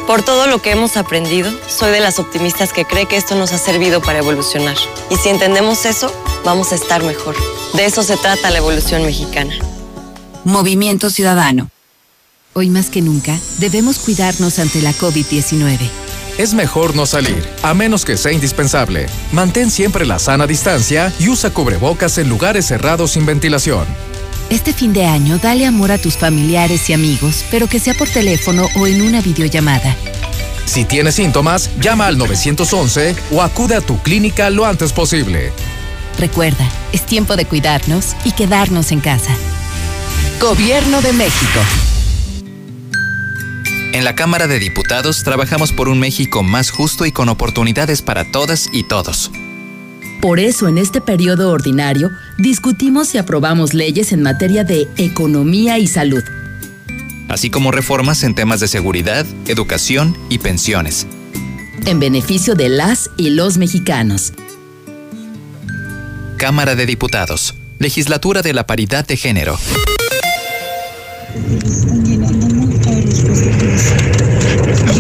[0.10, 3.52] Por todo lo que hemos aprendido, soy de las optimistas que cree que esto nos
[3.52, 4.76] ha servido para evolucionar.
[5.12, 6.12] Y si entendemos eso,
[6.44, 7.36] vamos a estar mejor.
[7.76, 9.54] De eso se trata la evolución mexicana.
[10.46, 11.70] Movimiento Ciudadano.
[12.54, 15.78] Hoy más que nunca, debemos cuidarnos ante la COVID-19.
[16.40, 19.06] Es mejor no salir, a menos que sea indispensable.
[19.32, 23.86] Mantén siempre la sana distancia y usa cubrebocas en lugares cerrados sin ventilación.
[24.50, 28.10] Este fin de año, dale amor a tus familiares y amigos, pero que sea por
[28.10, 29.96] teléfono o en una videollamada.
[30.66, 35.52] Si tienes síntomas, llama al 911 o acude a tu clínica lo antes posible.
[36.18, 39.36] Recuerda, es tiempo de cuidarnos y quedarnos en casa.
[40.42, 41.60] Gobierno de México.
[43.94, 48.32] En la Cámara de Diputados trabajamos por un México más justo y con oportunidades para
[48.32, 49.32] todas y todos.
[50.22, 55.88] Por eso en este periodo ordinario discutimos y aprobamos leyes en materia de economía y
[55.88, 56.24] salud.
[57.30, 61.08] Así como reformas en temas de seguridad, educación y pensiones.
[61.86, 64.34] En beneficio de las y los mexicanos.
[66.36, 67.56] Cámara de Diputados.
[67.78, 69.58] Legislatura de la Paridad de Género.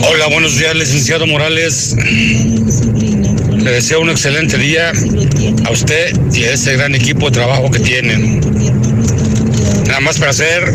[0.09, 1.95] Hola, buenos días, licenciado Morales.
[3.61, 4.91] Le deseo un excelente día
[5.65, 8.39] a usted y a ese gran equipo de trabajo que tienen.
[9.85, 10.73] Nada más para hacer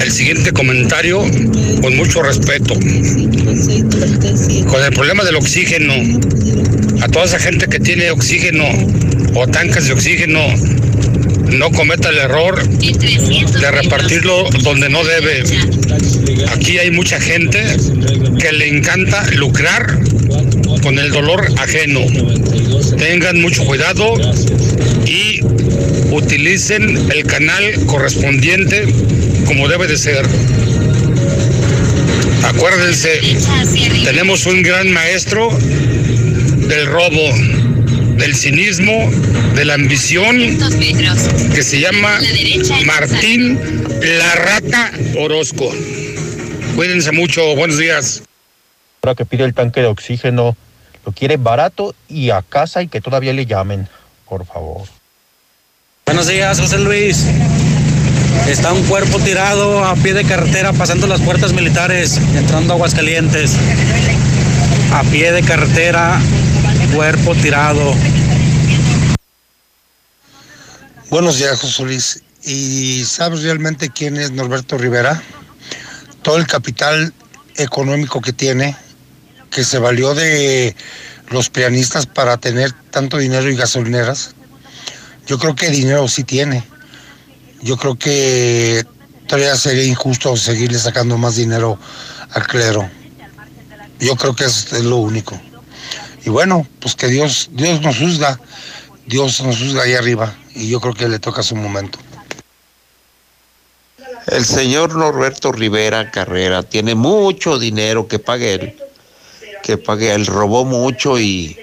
[0.00, 1.20] el siguiente comentario
[1.80, 2.74] con mucho respeto.
[2.74, 5.94] Con el problema del oxígeno,
[7.00, 8.64] a toda esa gente que tiene oxígeno
[9.34, 10.40] o tanques de oxígeno,
[11.50, 15.42] no cometa el error de repartirlo donde no debe.
[16.52, 17.62] Aquí hay mucha gente
[18.38, 19.98] que le encanta lucrar
[20.82, 22.00] con el dolor ajeno.
[22.98, 24.14] Tengan mucho cuidado
[25.06, 25.40] y
[26.10, 28.86] utilicen el canal correspondiente
[29.46, 30.26] como debe de ser.
[32.44, 33.20] Acuérdense,
[34.04, 37.32] tenemos un gran maestro del robo,
[38.16, 39.10] del cinismo,
[39.54, 40.58] de la ambición,
[41.54, 42.18] que se llama
[42.84, 43.58] Martín
[44.18, 45.72] La Rata Orozco.
[46.74, 48.22] Cuídense mucho, buenos días.
[49.02, 50.56] Ahora que pide el tanque de oxígeno,
[51.04, 53.88] lo quiere barato y a casa y que todavía le llamen,
[54.28, 54.82] por favor.
[56.06, 57.26] Buenos días, José Luis.
[58.46, 63.56] Está un cuerpo tirado a pie de carretera pasando las puertas militares, entrando a Aguascalientes.
[64.92, 66.20] A pie de carretera,
[66.94, 67.94] cuerpo tirado.
[71.08, 72.22] Buenos días, José Luis.
[72.44, 75.22] ¿Y sabes realmente quién es Norberto Rivera?
[76.22, 77.12] Todo el capital
[77.56, 78.76] económico que tiene,
[79.52, 80.74] que se valió de
[81.28, 84.34] los pianistas para tener tanto dinero y gasolineras.
[85.26, 86.64] Yo creo que dinero sí tiene.
[87.60, 88.84] Yo creo que
[89.28, 91.78] todavía sería injusto seguirle sacando más dinero
[92.30, 92.90] al clero.
[94.00, 95.40] Yo creo que es, es lo único.
[96.24, 98.40] Y bueno, pues que Dios, Dios nos juzga,
[99.06, 101.98] Dios nos juzga ahí arriba, y yo creo que le toca su momento.
[104.28, 108.76] El señor Norberto Rivera Carrera tiene mucho dinero que pague él,
[109.62, 111.58] que pague él, robó mucho y,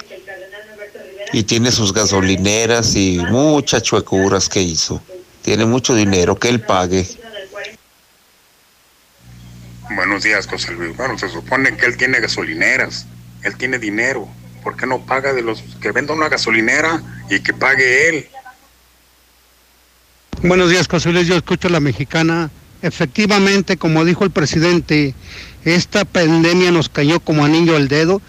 [1.33, 5.01] y tiene sus gasolineras y muchas chuecuras que hizo.
[5.41, 7.07] Tiene mucho dinero que él pague.
[9.95, 10.95] Buenos días, José Luis.
[10.95, 13.05] Bueno, se supone que él tiene gasolineras,
[13.43, 14.27] él tiene dinero.
[14.63, 18.29] ¿Por qué no paga de los que vendan una gasolinera y que pague él?
[20.41, 21.27] Buenos días, José Luis.
[21.27, 22.49] Yo escucho a la mexicana.
[22.81, 25.13] Efectivamente, como dijo el presidente,
[25.65, 28.21] esta pandemia nos cayó como anillo al dedo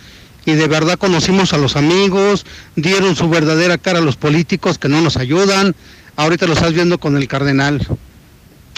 [0.45, 2.47] y de verdad conocimos a los amigos,
[2.77, 5.75] dieron su verdadera cara a los políticos que no nos ayudan.
[6.17, 7.87] Ahorita lo estás viendo con el cardenal.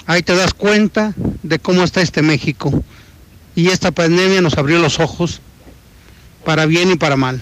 [0.06, 2.82] Ahí te das cuenta de cómo está este México.
[3.54, 5.40] Y esta pandemia nos abrió los ojos
[6.44, 7.40] para bien y para mal.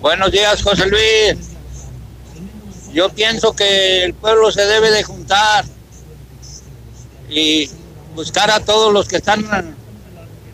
[0.00, 1.50] Buenos días, José Luis.
[2.92, 5.64] Yo pienso que el pueblo se debe de juntar
[7.28, 7.68] y
[8.14, 9.74] buscar a todos los que están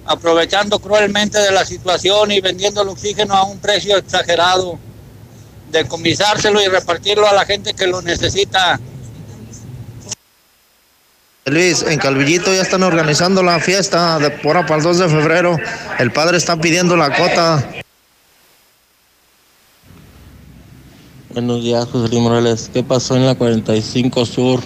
[0.07, 4.79] aprovechando cruelmente de la situación y vendiendo el oxígeno a un precio exagerado,
[5.71, 8.81] decomisárselo y repartirlo a la gente que lo necesita.
[11.47, 15.57] Luis, en Calvillito ya están organizando la fiesta de pora para el 2 de febrero.
[15.99, 17.65] El padre está pidiendo la cota.
[21.31, 22.71] Buenos días, José Luis Morales.
[22.73, 24.61] ¿Qué pasó en la 45 Sur?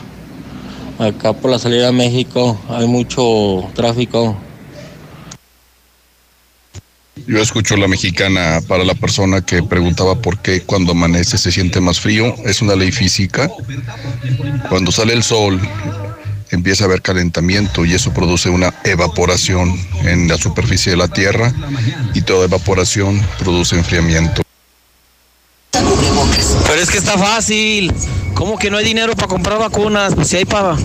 [0.98, 4.36] Acá por la salida a México hay mucho tráfico.
[7.26, 11.80] Yo escucho la mexicana para la persona que preguntaba por qué cuando amanece se siente
[11.80, 12.34] más frío.
[12.44, 13.50] Es una ley física.
[14.68, 15.60] Cuando sale el sol
[16.50, 21.52] empieza a haber calentamiento y eso produce una evaporación en la superficie de la Tierra
[22.14, 24.43] y toda evaporación produce enfriamiento.
[26.66, 27.92] Pero es que está fácil.
[28.34, 30.14] ¿Cómo que no hay dinero para comprar vacunas?
[30.14, 30.76] Pues si hay para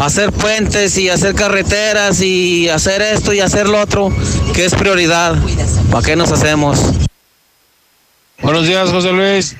[0.00, 4.12] hacer puentes y hacer carreteras y hacer esto y hacer lo otro,
[4.54, 5.36] que es prioridad.
[5.90, 6.78] ¿Para qué nos hacemos?
[8.40, 9.56] Buenos días, José Luis.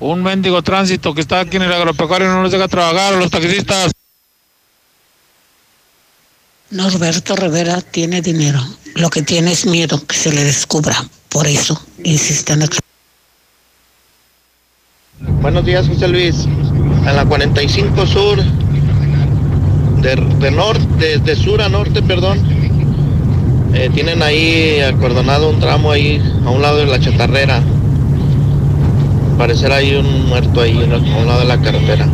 [0.00, 3.30] Un mendigo tránsito que está aquí en el agropecuario no nos deja trabajar a los
[3.30, 3.92] taxistas.
[6.70, 8.60] Norberto Rivera tiene dinero.
[8.94, 11.08] Lo que tiene es miedo que se le descubra.
[11.28, 12.68] Por eso insisten en
[15.20, 16.44] Buenos días, José Luis.
[16.44, 18.38] En la 45 Sur,
[20.02, 22.38] de, de norte, de sur a norte, perdón,
[23.72, 27.62] eh, tienen ahí acordonado un tramo ahí a un lado de la chatarrera.
[29.38, 32.06] Parecer hay un muerto ahí a un lado de la carretera.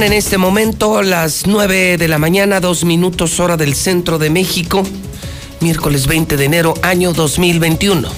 [0.00, 4.84] En este momento las 9 de la mañana, dos minutos hora del centro de México,
[5.60, 8.08] miércoles 20 de enero, año 2021.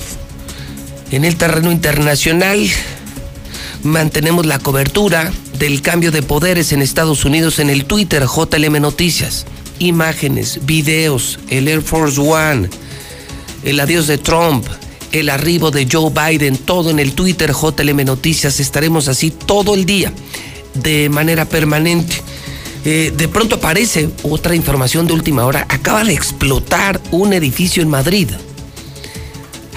[1.11, 2.69] En el terreno internacional
[3.83, 9.47] mantenemos la cobertura del cambio de poderes en Estados Unidos en el Twitter JLM Noticias.
[9.79, 12.69] Imágenes, videos, el Air Force One,
[13.65, 14.67] el adiós de Trump,
[15.13, 18.61] el arribo de Joe Biden, todo en el Twitter JLM Noticias.
[18.61, 20.13] Estaremos así todo el día
[20.75, 22.23] de manera permanente.
[22.85, 25.67] Eh, de pronto aparece otra información de última hora.
[25.69, 28.31] Acaba de explotar un edificio en Madrid.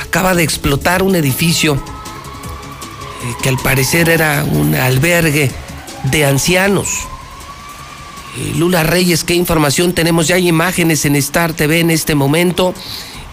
[0.02, 1.80] Acaba de explotar un edificio eh,
[3.42, 5.52] que al parecer era un albergue
[6.04, 6.90] de ancianos.
[8.38, 10.28] Eh, Lula Reyes, ¿qué información tenemos?
[10.28, 12.74] Ya hay imágenes en Star TV en este momento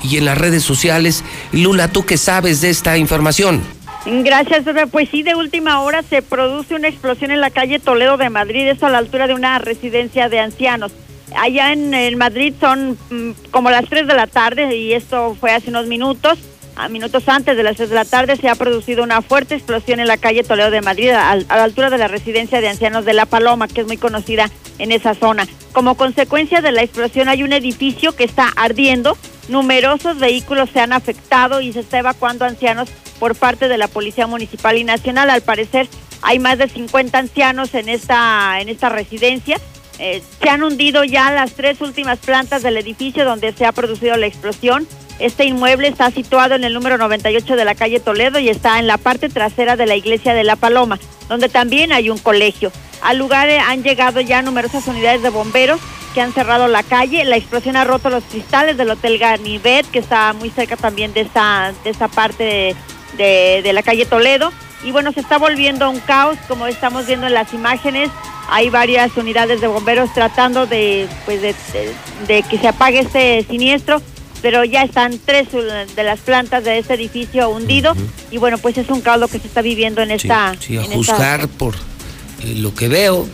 [0.03, 1.23] y en las redes sociales.
[1.53, 3.63] Lula, ¿tú qué sabes de esta información?
[4.07, 4.65] Gracias.
[4.91, 8.67] Pues sí, de última hora se produce una explosión en la calle Toledo de Madrid,
[8.69, 10.93] esto a la altura de una residencia de ancianos.
[11.37, 15.53] Allá en, en Madrid son mm, como las 3 de la tarde y esto fue
[15.53, 16.39] hace unos minutos.
[16.81, 20.01] A minutos antes de las 6 de la tarde se ha producido una fuerte explosión
[20.01, 23.13] en la calle Toledo de Madrid, a, la altura de la residencia de ancianos de
[23.13, 25.47] La Paloma, que es muy conocida en esa zona.
[25.73, 30.95] Como consecuencia de la explosión hay un edificio que está ardiendo, numerosos vehículos se han
[30.95, 32.89] afectado y se está evacuando ancianos
[33.19, 35.29] por parte de la Policía Municipal y Nacional.
[35.29, 35.87] Al parecer
[36.23, 39.59] hay más de 50 ancianos en esta, en esta residencia.
[40.03, 44.17] Eh, se han hundido ya las tres últimas plantas del edificio donde se ha producido
[44.17, 44.89] la explosión.
[45.19, 48.87] Este inmueble está situado en el número 98 de la calle Toledo y está en
[48.87, 50.99] la parte trasera de la iglesia de La Paloma,
[51.29, 52.73] donde también hay un colegio.
[53.03, 55.79] Al lugar eh, han llegado ya numerosas unidades de bomberos
[56.15, 57.23] que han cerrado la calle.
[57.25, 61.21] La explosión ha roto los cristales del Hotel Ganivet, que está muy cerca también de
[61.21, 62.75] esta, de esta parte
[63.19, 64.51] de, de la calle Toledo.
[64.85, 68.11] Y bueno, se está volviendo un caos, como estamos viendo en las imágenes.
[68.51, 71.95] Hay varias unidades de bomberos tratando de, pues de, de,
[72.27, 74.03] de que se apague este siniestro
[74.43, 78.09] pero ya están tres de las plantas de este edificio hundido uh -huh.
[78.31, 80.55] y bueno, pues es un caos lo que se está viviendo en esta...
[80.55, 81.59] Sí, sí a juzgar esta...
[81.59, 83.27] por eh, lo que veo,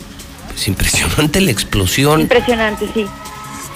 [0.55, 2.21] es impresionante la explosión.
[2.21, 3.05] Impresionante, sí.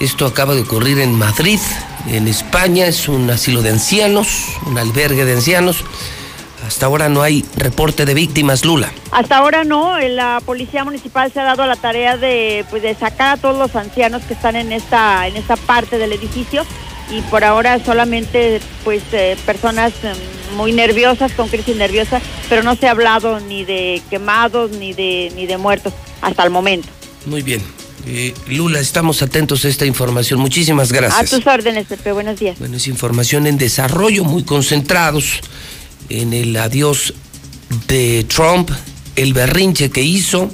[0.00, 1.60] Esto acaba de ocurrir en Madrid,
[2.08, 4.28] en España, es un asilo de ancianos,
[4.66, 5.84] un albergue de ancianos.
[6.66, 8.92] Hasta ahora no hay reporte de víctimas, Lula.
[9.10, 12.94] Hasta ahora no, la policía municipal se ha dado a la tarea de, pues, de
[12.94, 16.64] sacar a todos los ancianos que están en esta, en esta parte del edificio
[17.10, 20.12] y por ahora solamente pues eh, personas eh,
[20.56, 25.32] muy nerviosas con crisis nerviosa, pero no se ha hablado ni de quemados ni de
[25.34, 26.88] ni de muertos hasta el momento.
[27.26, 27.60] Muy bien.
[28.06, 30.40] Eh, Lula, estamos atentos a esta información.
[30.40, 31.32] Muchísimas gracias.
[31.32, 32.12] A tus órdenes, Pepe.
[32.12, 32.58] Buenos días.
[32.58, 35.40] Bueno, es información en desarrollo, muy concentrados
[36.08, 37.14] en el adiós
[37.88, 38.70] de Trump,
[39.16, 40.50] el berrinche que hizo,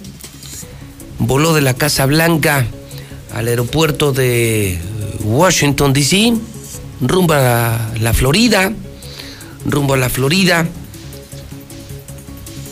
[1.19, 2.66] voló de la Casa Blanca
[3.33, 4.79] al aeropuerto de
[5.25, 6.35] Washington, D.C.,
[7.01, 8.73] rumbo a la Florida,
[9.66, 10.66] rumbo a la Florida,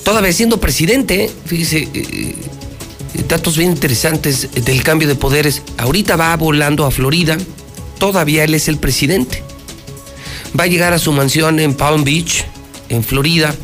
[0.05, 2.35] todavía siendo presidente, fíjese, eh,
[3.29, 5.63] datos bien interesantes del cambio de poderes.
[5.79, 7.37] Ahorita va volando a Florida,
[7.99, 9.43] todavía él es el presidente.
[10.59, 12.47] Va a llegar a su mansión en Palm Beach,
[12.89, 13.55] en Florida,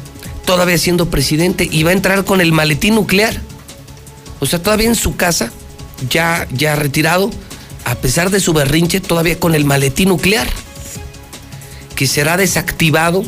[0.44, 3.40] todavía siendo presidente, y va a entrar con el maletín nuclear.
[4.40, 5.52] O sea, todavía en su casa,
[6.10, 7.30] ya, ya retirado,
[7.84, 10.48] a pesar de su berrinche, todavía con el maletín nuclear,
[11.94, 13.24] que será desactivado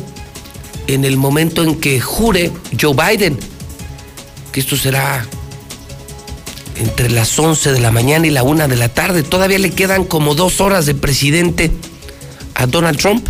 [0.87, 3.37] en el momento en que jure Joe Biden,
[4.51, 5.25] que esto será
[6.75, 9.23] entre las 11 de la mañana y la 1 de la tarde.
[9.23, 11.71] Todavía le quedan como dos horas de presidente
[12.53, 13.27] a Donald Trump.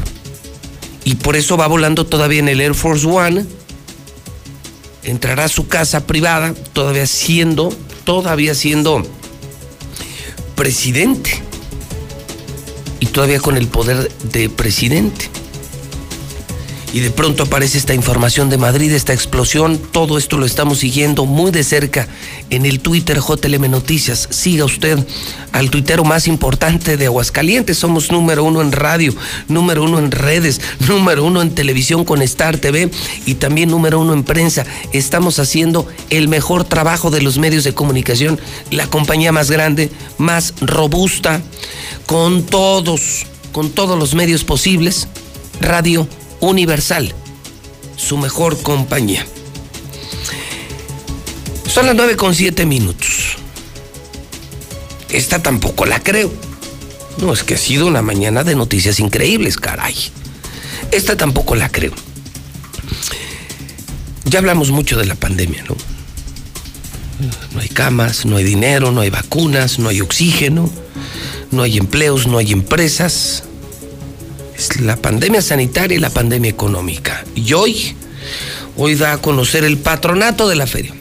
[1.06, 3.46] Y por eso va volando todavía en el Air Force One.
[5.04, 7.72] Entrará a su casa privada, todavía siendo,
[8.04, 9.06] todavía siendo
[10.56, 11.42] presidente
[13.00, 15.30] y todavía con el poder de presidente.
[16.96, 21.26] Y de pronto aparece esta información de Madrid, esta explosión, todo esto lo estamos siguiendo
[21.26, 22.08] muy de cerca
[22.50, 24.30] en el Twitter JLM Noticias.
[24.32, 25.06] Siga usted
[25.52, 29.14] al tuitero más importante de Aguascalientes, somos número uno en radio,
[29.50, 32.90] número uno en redes, número uno en televisión con Star TV
[33.26, 34.66] y también número uno en prensa.
[34.94, 38.40] Estamos haciendo el mejor trabajo de los medios de comunicación,
[38.72, 41.42] la compañía más grande, más robusta,
[42.06, 45.10] con todos, con todos los medios posibles.
[45.60, 46.08] Radio
[46.40, 47.14] Universal,
[47.96, 49.26] su mejor compañía.
[51.68, 53.38] Son las 9 con 7 minutos.
[55.10, 56.32] Esta tampoco la creo.
[57.18, 59.96] No, es que ha sido una mañana de noticias increíbles, caray.
[60.92, 61.94] Esta tampoco la creo.
[64.26, 65.76] Ya hablamos mucho de la pandemia, ¿no?
[67.54, 70.70] No hay camas, no hay dinero, no hay vacunas, no hay oxígeno,
[71.52, 73.45] no hay empleos, no hay empresas,
[74.58, 77.24] es la pandemia sanitaria y la pandemia económica.
[77.36, 77.96] Y hoy,
[78.78, 80.94] hoy da a conocer el patronato de la feria.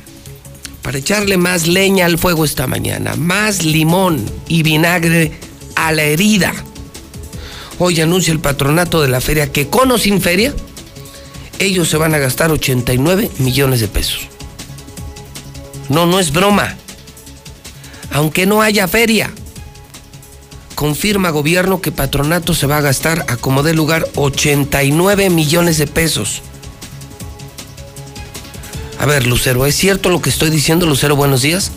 [0.82, 5.32] Para echarle más leña al fuego esta mañana, más limón y vinagre
[5.76, 6.52] a la herida.
[7.78, 10.54] Hoy anuncia el patronato de la feria que con o sin feria,
[11.58, 14.28] ellos se van a gastar 89 millones de pesos.
[15.88, 16.76] No, no es broma.
[18.10, 19.30] Aunque no haya feria,
[20.74, 25.86] confirma gobierno que patronato se va a gastar a como de lugar 89 millones de
[25.86, 26.42] pesos.
[28.98, 31.16] A ver, Lucero, ¿es cierto lo que estoy diciendo, Lucero?
[31.16, 31.72] Buenos días.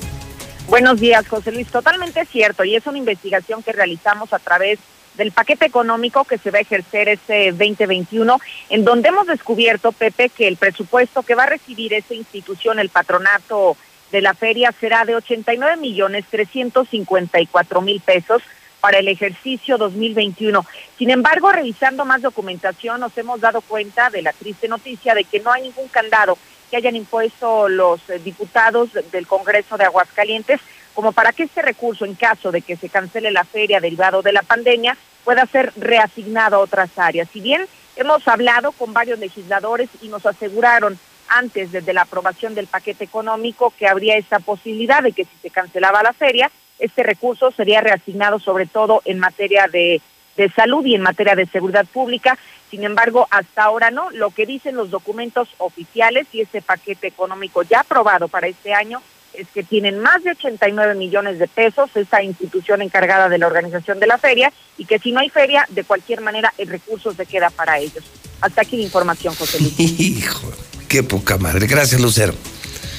[0.68, 1.68] Buenos días, José Luis.
[1.68, 4.80] Totalmente cierto y es una investigación que realizamos a través
[5.18, 10.30] del paquete económico que se va a ejercer este 2021, en donde hemos descubierto, Pepe,
[10.30, 13.76] que el presupuesto que va a recibir esta institución, el patronato
[14.12, 18.42] de la feria, será de 89 millones 354 mil pesos,
[18.88, 20.66] para el ejercicio 2021.
[20.98, 25.42] Sin embargo, revisando más documentación, nos hemos dado cuenta de la triste noticia de que
[25.42, 26.38] no hay ningún candado
[26.72, 30.62] que hayan impuesto los eh, diputados del Congreso de Aguascalientes
[30.94, 34.32] como para que este recurso, en caso de que se cancele la feria derivado de
[34.32, 34.96] la pandemia,
[35.26, 37.28] pueda ser reasignado a otras áreas.
[37.34, 40.98] Si bien hemos hablado con varios legisladores y nos aseguraron
[41.28, 45.50] antes desde la aprobación del paquete económico que habría esa posibilidad de que si se
[45.50, 46.50] cancelaba la feria,
[46.80, 50.02] este recurso sería reasignado sobre todo en materia de,
[50.36, 52.38] de salud y en materia de seguridad pública.
[52.70, 54.12] Sin embargo, hasta ahora no.
[54.12, 59.02] Lo que dicen los documentos oficiales y este paquete económico ya aprobado para este año
[59.34, 64.00] es que tienen más de 89 millones de pesos esa institución encargada de la organización
[64.00, 67.26] de la feria y que si no hay feria, de cualquier manera el recurso se
[67.26, 68.04] queda para ellos.
[68.42, 69.80] Hasta aquí la información, José Luis.
[70.00, 70.52] Hijo,
[70.88, 71.68] qué poca madre.
[71.68, 72.34] Gracias, Lucero.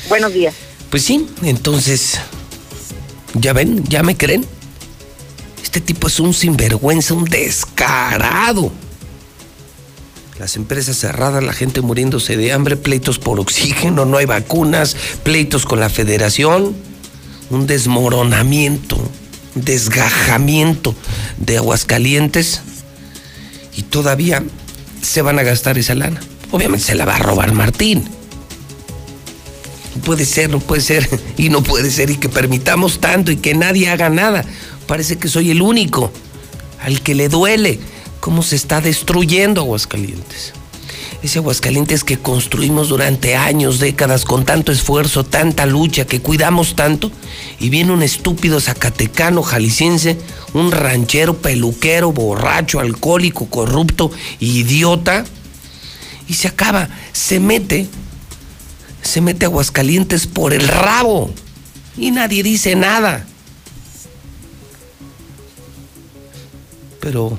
[0.08, 0.54] Buenos días.
[0.90, 2.20] Pues sí, entonces,
[3.34, 3.84] ¿ya ven?
[3.84, 4.44] ¿Ya me creen?
[5.62, 8.72] Este tipo es un sinvergüenza, un descarado
[10.38, 15.64] las empresas cerradas, la gente muriéndose de hambre, pleitos por oxígeno, no hay vacunas, pleitos
[15.64, 16.76] con la federación,
[17.50, 20.94] un desmoronamiento, un desgajamiento
[21.38, 22.60] de Aguascalientes
[23.76, 24.44] y todavía
[25.02, 26.20] se van a gastar esa lana.
[26.52, 28.08] Obviamente se la va a robar Martín.
[29.98, 33.54] Puede ser, no puede ser y no puede ser y que permitamos tanto y que
[33.54, 34.44] nadie haga nada.
[34.86, 36.10] Parece que soy el único
[36.80, 37.78] al que le duele
[38.20, 40.52] cómo se está destruyendo Aguascalientes.
[41.22, 47.10] Ese Aguascalientes que construimos durante años, décadas, con tanto esfuerzo, tanta lucha, que cuidamos tanto,
[47.58, 50.16] y viene un estúpido zacatecano jalisciense,
[50.54, 55.24] un ranchero, peluquero, borracho, alcohólico, corrupto, idiota,
[56.28, 57.88] y se acaba, se mete,
[59.02, 61.30] se mete Aguascalientes por el rabo,
[61.96, 63.26] y nadie dice nada.
[67.00, 67.38] Pero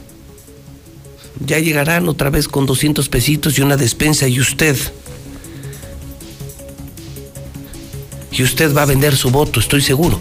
[1.46, 4.78] ya llegarán otra vez con 200 pesitos y una despensa y usted.
[8.32, 10.20] Y usted va a vender su voto, estoy seguro.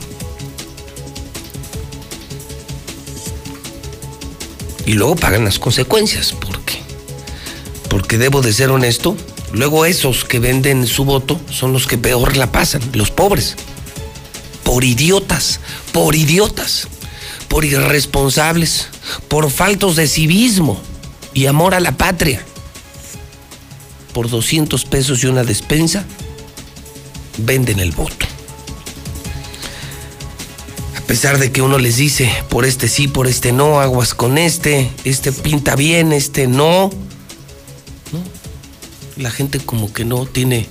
[4.87, 6.69] Y luego pagan las consecuencias, porque
[7.89, 9.17] porque debo de ser honesto,
[9.53, 13.57] luego esos que venden su voto son los que peor la pasan, los pobres.
[14.63, 15.61] Por idiotas,
[15.93, 16.89] por idiotas,
[17.49, 18.89] por irresponsables,
[19.29, 20.81] por faltos de civismo
[21.35, 22.45] y amor a la patria.
[24.13, 26.05] Por 200 pesos y una despensa,
[27.39, 28.27] venden el voto.
[30.97, 34.37] A pesar de que uno les dice, por este sí, por este no, aguas con
[34.37, 36.91] este, este pinta bien, este no.
[39.19, 40.67] La gente como que no tiene,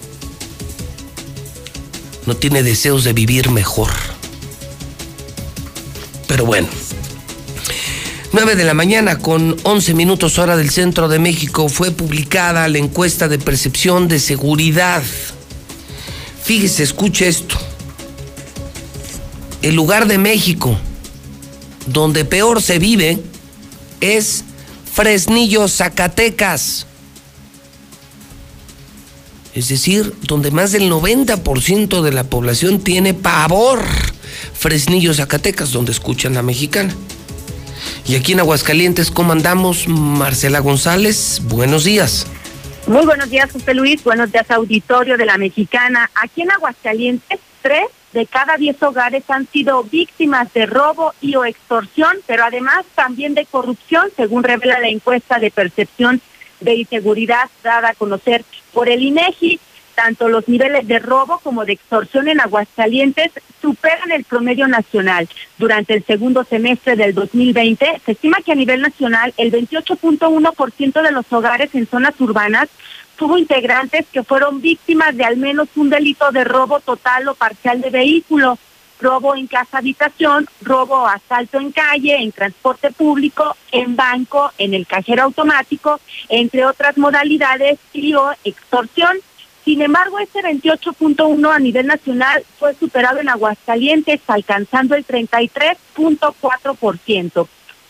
[2.25, 3.89] no tiene deseos de vivir mejor.
[6.27, 6.67] Pero bueno.
[8.33, 12.77] 9 de la mañana con 11 minutos hora del centro de México fue publicada la
[12.77, 15.03] encuesta de percepción de seguridad.
[16.43, 17.57] Fíjese, escuche esto.
[19.61, 20.77] El lugar de México
[21.87, 23.19] donde peor se vive
[24.01, 24.43] es
[24.93, 26.85] Fresnillo, Zacatecas.
[29.57, 33.83] Es decir, donde más del 90% de la población tiene pavor.
[34.53, 36.93] Fresnillo, Zacatecas, donde escuchan la mexicana.
[38.05, 39.87] Y aquí en Aguascalientes, ¿cómo andamos?
[39.87, 42.27] Marcela González, buenos días.
[42.85, 44.03] Muy buenos días, José Luis.
[44.03, 46.11] Buenos días, auditorio de la Mexicana.
[46.13, 51.45] Aquí en Aguascalientes, tres de cada diez hogares han sido víctimas de robo y o
[51.45, 56.21] extorsión, pero además también de corrupción, según revela la encuesta de percepción
[56.59, 58.43] de inseguridad dada a conocer
[58.73, 59.59] por el INEGI
[59.97, 65.27] tanto los niveles de robo como de extorsión en Aguascalientes superan el promedio nacional.
[65.57, 71.11] Durante el segundo semestre del 2020, se estima que a nivel nacional el 28.1% de
[71.11, 72.69] los hogares en zonas urbanas
[73.15, 77.81] tuvo integrantes que fueron víctimas de al menos un delito de robo total o parcial
[77.81, 78.59] de vehículo,
[78.99, 84.85] robo en casa habitación, robo asalto en calle, en transporte público, en banco, en el
[84.87, 85.99] cajero automático,
[86.29, 89.17] entre otras modalidades y o extorsión.
[89.63, 97.47] Sin embargo, este 28.1 a nivel nacional fue superado en Aguascalientes, alcanzando el 33.4%.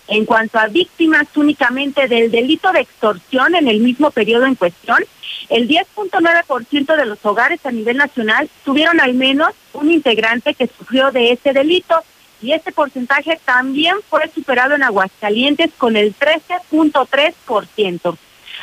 [0.07, 5.03] En cuanto a víctimas únicamente del delito de extorsión en el mismo periodo en cuestión,
[5.49, 11.11] el 10.9% de los hogares a nivel nacional tuvieron al menos un integrante que sufrió
[11.11, 12.03] de ese delito
[12.41, 18.17] y este porcentaje también fue superado en Aguascalientes con el 13.3%.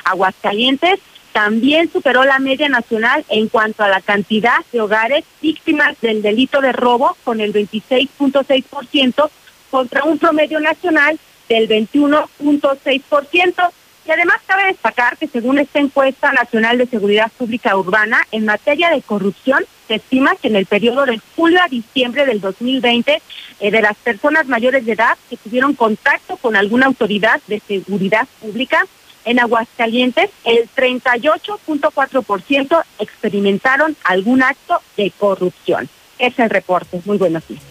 [0.05, 1.01] Aguascalientes
[1.33, 6.61] también superó la media nacional en cuanto a la cantidad de hogares víctimas del delito
[6.61, 9.29] de robo con el 26.6%
[9.71, 11.19] contra un promedio nacional
[11.49, 13.71] del 21.6%.
[14.07, 18.91] Y además cabe destacar que según esta encuesta nacional de seguridad pública urbana, en materia
[18.91, 23.23] de corrupción, se estima que en el periodo de julio a diciembre del 2020,
[23.61, 28.29] eh, de las personas mayores de edad que tuvieron contacto con alguna autoridad de seguridad
[28.41, 28.85] pública,
[29.25, 35.89] en Aguascalientes, el 38.4% experimentaron algún acto de corrupción.
[36.19, 37.01] Es el reporte.
[37.05, 37.63] Muy buenos días.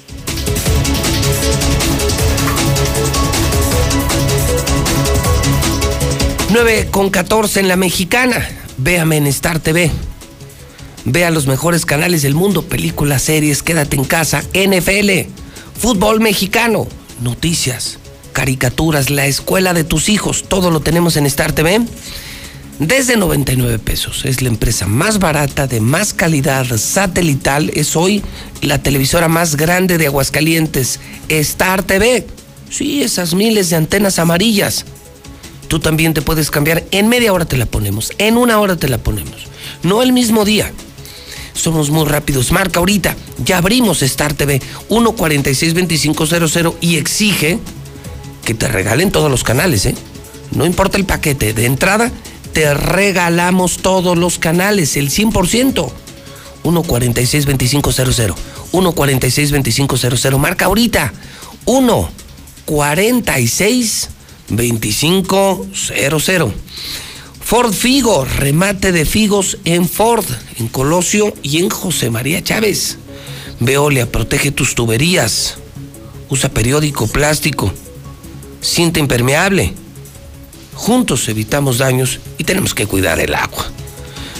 [6.53, 8.47] 9 con 14 en la mexicana.
[8.77, 9.89] Véame en Star TV.
[11.03, 15.31] Vea los mejores canales del mundo, películas, series, quédate en casa, NFL,
[15.75, 16.85] fútbol mexicano,
[17.23, 17.97] noticias,
[18.33, 21.81] caricaturas, la escuela de tus hijos, todo lo tenemos en Star TV.
[22.77, 24.23] Desde 99 pesos.
[24.23, 27.71] Es la empresa más barata, de más calidad, satelital.
[27.73, 28.21] Es hoy
[28.61, 30.99] la televisora más grande de Aguascalientes.
[31.29, 32.27] Star TV.
[32.69, 34.85] Sí, esas miles de antenas amarillas
[35.73, 36.83] Tú también te puedes cambiar.
[36.91, 38.11] En media hora te la ponemos.
[38.19, 39.47] En una hora te la ponemos.
[39.81, 40.71] No el mismo día.
[41.55, 42.51] Somos muy rápidos.
[42.51, 43.15] Marca ahorita.
[43.43, 47.57] Ya abrimos Star TV 1462500 y exige
[48.45, 49.95] que te regalen todos los canales, ¿eh?
[50.51, 51.53] No importa el paquete.
[51.53, 52.11] De entrada,
[52.53, 55.91] te regalamos todos los canales, el 100%.
[56.61, 58.35] 1462500.
[58.71, 60.37] 1462500.
[60.37, 61.11] Marca ahorita.
[61.65, 64.09] 146
[64.49, 66.53] 2500.
[67.43, 70.25] Ford Figo, remate de Figos en Ford,
[70.57, 72.97] en Colosio y en José María Chávez.
[73.59, 75.55] Veolia, protege tus tuberías.
[76.29, 77.71] Usa periódico plástico.
[78.61, 79.73] Cinta impermeable.
[80.73, 83.65] Juntos evitamos daños y tenemos que cuidar el agua.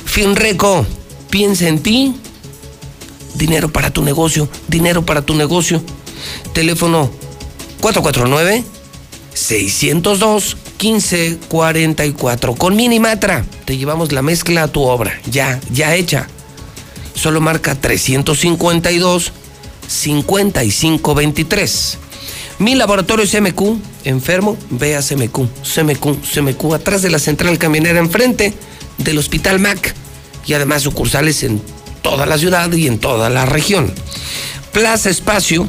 [0.06, 0.86] Finreco,
[1.30, 2.16] piensa en ti.
[3.36, 5.84] Dinero para tu negocio, dinero para tu negocio.
[6.54, 7.12] Teléfono
[7.82, 8.64] 449
[9.34, 12.56] 602 1544.
[12.56, 16.28] Con Minimatra te llevamos la mezcla a tu obra, ya, ya hecha.
[17.16, 19.32] Solo marca 352
[19.88, 21.98] 5523.
[22.60, 28.54] Mi laboratorio CMQ, enfermo, ve a CMQ, CMQ, CMQ, atrás de la central camionera, enfrente
[28.98, 29.96] del Hospital MAC
[30.46, 31.62] y además sucursales en
[32.02, 33.94] toda la ciudad y en toda la región.
[34.72, 35.68] Plaza Espacio,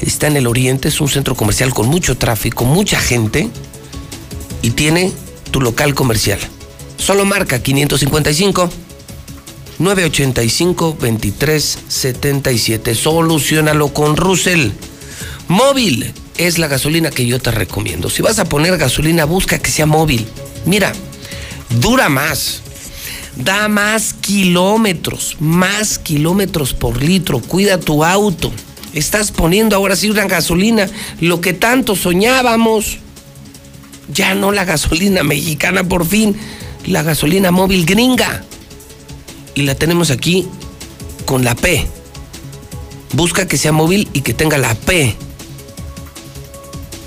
[0.00, 3.50] está en el oriente, es un centro comercial con mucho tráfico, mucha gente
[4.62, 5.12] y tiene
[5.50, 6.38] tu local comercial.
[6.96, 8.70] Solo marca 555
[9.78, 12.94] 985 2377.
[12.94, 14.70] Solucionalo con Russell.
[15.48, 18.08] Móvil es la gasolina que yo te recomiendo.
[18.10, 20.26] Si vas a poner gasolina, busca que sea móvil.
[20.66, 20.92] Mira,
[21.80, 22.62] dura más.
[23.36, 27.40] Da más kilómetros, más kilómetros por litro.
[27.40, 28.52] Cuida tu auto.
[28.94, 30.88] Estás poniendo ahora sí una gasolina,
[31.20, 32.98] lo que tanto soñábamos.
[34.12, 36.36] Ya no la gasolina mexicana, por fin,
[36.86, 38.44] la gasolina móvil gringa.
[39.54, 40.46] Y la tenemos aquí
[41.24, 41.86] con la P.
[43.12, 45.14] Busca que sea móvil y que tenga la P.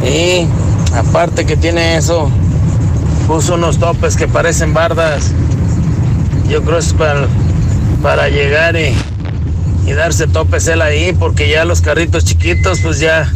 [0.03, 0.47] Y
[0.95, 2.27] aparte que tiene eso,
[3.27, 5.31] puso unos topes que parecen bardas.
[6.49, 7.27] Yo creo que es para,
[8.01, 8.95] para llegar y,
[9.85, 13.31] y darse topes él ahí, porque ya los carritos chiquitos, pues ya,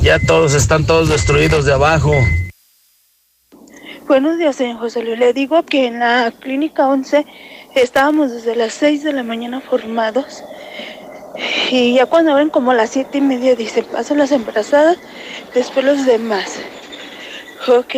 [0.00, 2.12] ya todos están todos destruidos de abajo.
[4.06, 5.18] Buenos días, señor José Luis.
[5.18, 7.24] Le digo que en la clínica 11
[7.74, 10.42] estábamos desde las 6 de la mañana formados
[11.70, 14.98] y ya cuando abren como las siete y media dicen pasan las embarazadas,
[15.54, 16.58] después los demás.
[17.68, 17.94] Ok.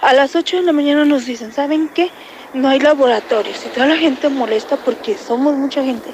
[0.00, 2.10] A las 8 de la mañana nos dicen, ¿saben qué?
[2.56, 6.08] No hay laboratorios y toda la gente molesta porque somos mucha gente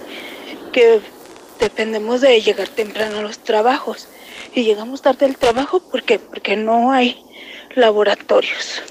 [0.73, 1.01] que
[1.61, 4.09] dependemos de llegar temprano a los trabajos
[4.53, 7.25] y llegamos tarde al trabajo porque porque no hay
[7.77, 8.83] laboratorios.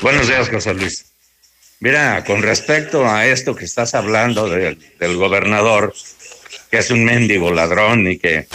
[0.00, 1.04] Buenos días, José Luis.
[1.80, 5.92] Mira, con respecto a esto que estás hablando del gobernador,
[6.70, 8.48] que es un mendigo ladrón y que,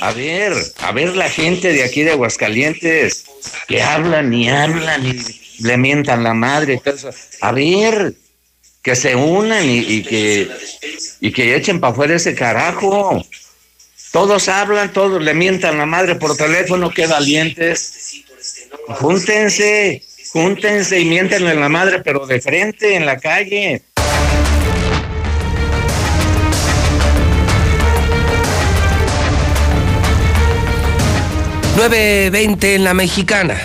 [0.00, 3.24] a ver, a ver la gente de aquí de Aguascalientes,
[3.68, 5.18] que hablan y hablan y
[5.60, 6.80] le mientan la madre.
[7.40, 8.14] A ver,
[8.82, 10.50] que se unan y, que,
[11.20, 13.24] y que echen para afuera ese carajo.
[14.12, 18.22] Todos hablan, todos le mientan la madre por teléfono, qué valientes.
[18.88, 20.02] Júntense,
[20.32, 23.82] júntense y miéntenle en la madre, pero de frente, en la calle.
[31.76, 33.56] ...9.20 en la mexicana.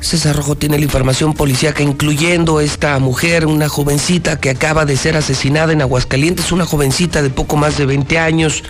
[0.00, 5.16] César Rojo tiene la información policíaca, incluyendo esta mujer, una jovencita que acaba de ser
[5.16, 8.62] asesinada en Aguascalientes, una jovencita de poco más de 20 años.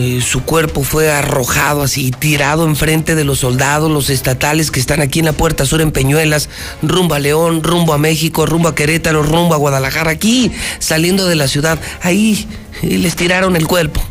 [0.00, 5.00] Eh, su cuerpo fue arrojado así, tirado enfrente de los soldados, los estatales que están
[5.00, 6.48] aquí en la Puerta Sur en Peñuelas,
[6.82, 10.50] rumbo a León, rumbo a México, rumbo a Querétaro, rumbo a Guadalajara, aquí
[10.80, 11.78] saliendo de la ciudad.
[12.02, 12.48] Ahí
[12.82, 14.02] les tiraron el cuerpo.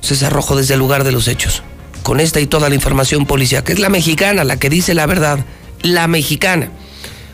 [0.00, 1.64] César Rojo desde el lugar de los hechos.
[2.06, 5.06] Con esta y toda la información policial, que es la mexicana, la que dice la
[5.06, 5.40] verdad.
[5.82, 6.68] La mexicana.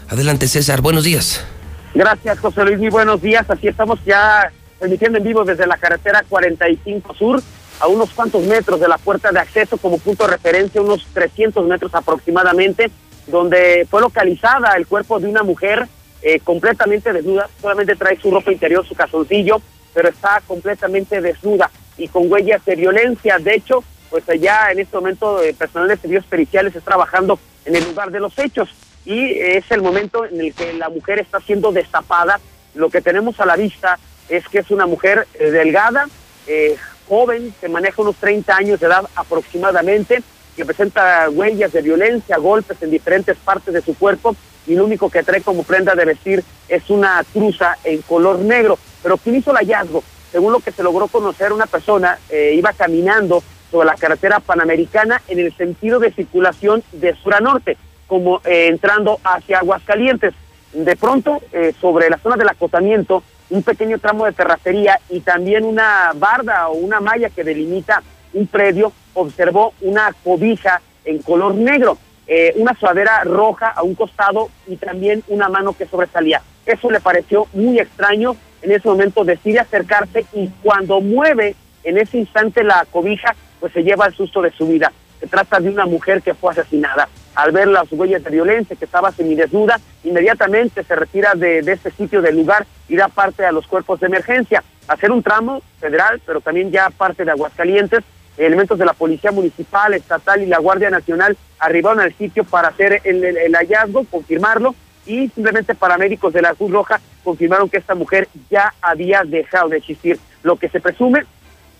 [0.08, 0.80] Adelante, César.
[0.80, 1.44] Buenos días.
[1.92, 2.78] Gracias, José Luis.
[2.78, 3.44] Muy buenos días.
[3.50, 7.42] Aquí estamos ya transmitiendo en vivo desde la carretera 45 Sur,
[7.80, 11.66] a unos cuantos metros de la puerta de acceso como punto de referencia, unos 300
[11.66, 12.90] metros aproximadamente,
[13.26, 15.86] donde fue localizada el cuerpo de una mujer
[16.22, 19.60] eh, completamente desnuda, solamente trae su ropa interior, su calzoncillo,
[19.92, 23.38] pero está completamente desnuda y con huellas de violencia.
[23.38, 27.74] De hecho, pues allá en este momento el personal de servicios periciales está trabajando en
[27.74, 28.68] el lugar de los hechos
[29.06, 32.38] y es el momento en el que la mujer está siendo destapada.
[32.74, 33.98] Lo que tenemos a la vista
[34.28, 36.08] es que es una mujer eh, delgada,
[36.46, 36.76] eh,
[37.08, 40.22] joven, que maneja unos 30 años de edad aproximadamente,
[40.56, 44.36] que presenta huellas de violencia, golpes en diferentes partes de su cuerpo
[44.66, 48.78] y lo único que trae como prenda de vestir es una cruza en color negro.
[49.02, 50.04] Pero ¿quién hizo el hallazgo?
[50.30, 53.42] Según lo que se logró conocer, una persona eh, iba caminando
[53.72, 58.68] sobre la carretera panamericana en el sentido de circulación de sur a norte, como eh,
[58.68, 60.34] entrando hacia Aguascalientes.
[60.74, 65.64] De pronto, eh, sobre la zona del acotamiento, un pequeño tramo de terracería y también
[65.64, 68.02] una barda o una malla que delimita
[68.34, 74.50] un predio, observó una cobija en color negro, eh, una suadera roja a un costado
[74.66, 76.42] y también una mano que sobresalía.
[76.66, 78.36] Eso le pareció muy extraño.
[78.62, 83.84] En ese momento decide acercarse y cuando mueve en ese instante la cobija, pues se
[83.84, 84.92] lleva el susto de su vida.
[85.20, 87.08] Se trata de una mujer que fue asesinada.
[87.36, 92.20] Al ver las huellas de violencia, que estaba semidesnuda, inmediatamente se retira de, este sitio
[92.20, 94.64] del lugar y da parte a los cuerpos de emergencia.
[94.88, 98.02] Hacer un tramo federal, pero también ya parte de Aguascalientes,
[98.36, 103.00] elementos de la Policía Municipal, Estatal y la Guardia Nacional arribaron al sitio para hacer
[103.04, 104.74] el- el hallazgo, confirmarlo,
[105.06, 109.76] y simplemente paramédicos de la Cruz Roja confirmaron que esta mujer ya había dejado de
[109.76, 110.18] existir.
[110.42, 111.24] Lo que se presume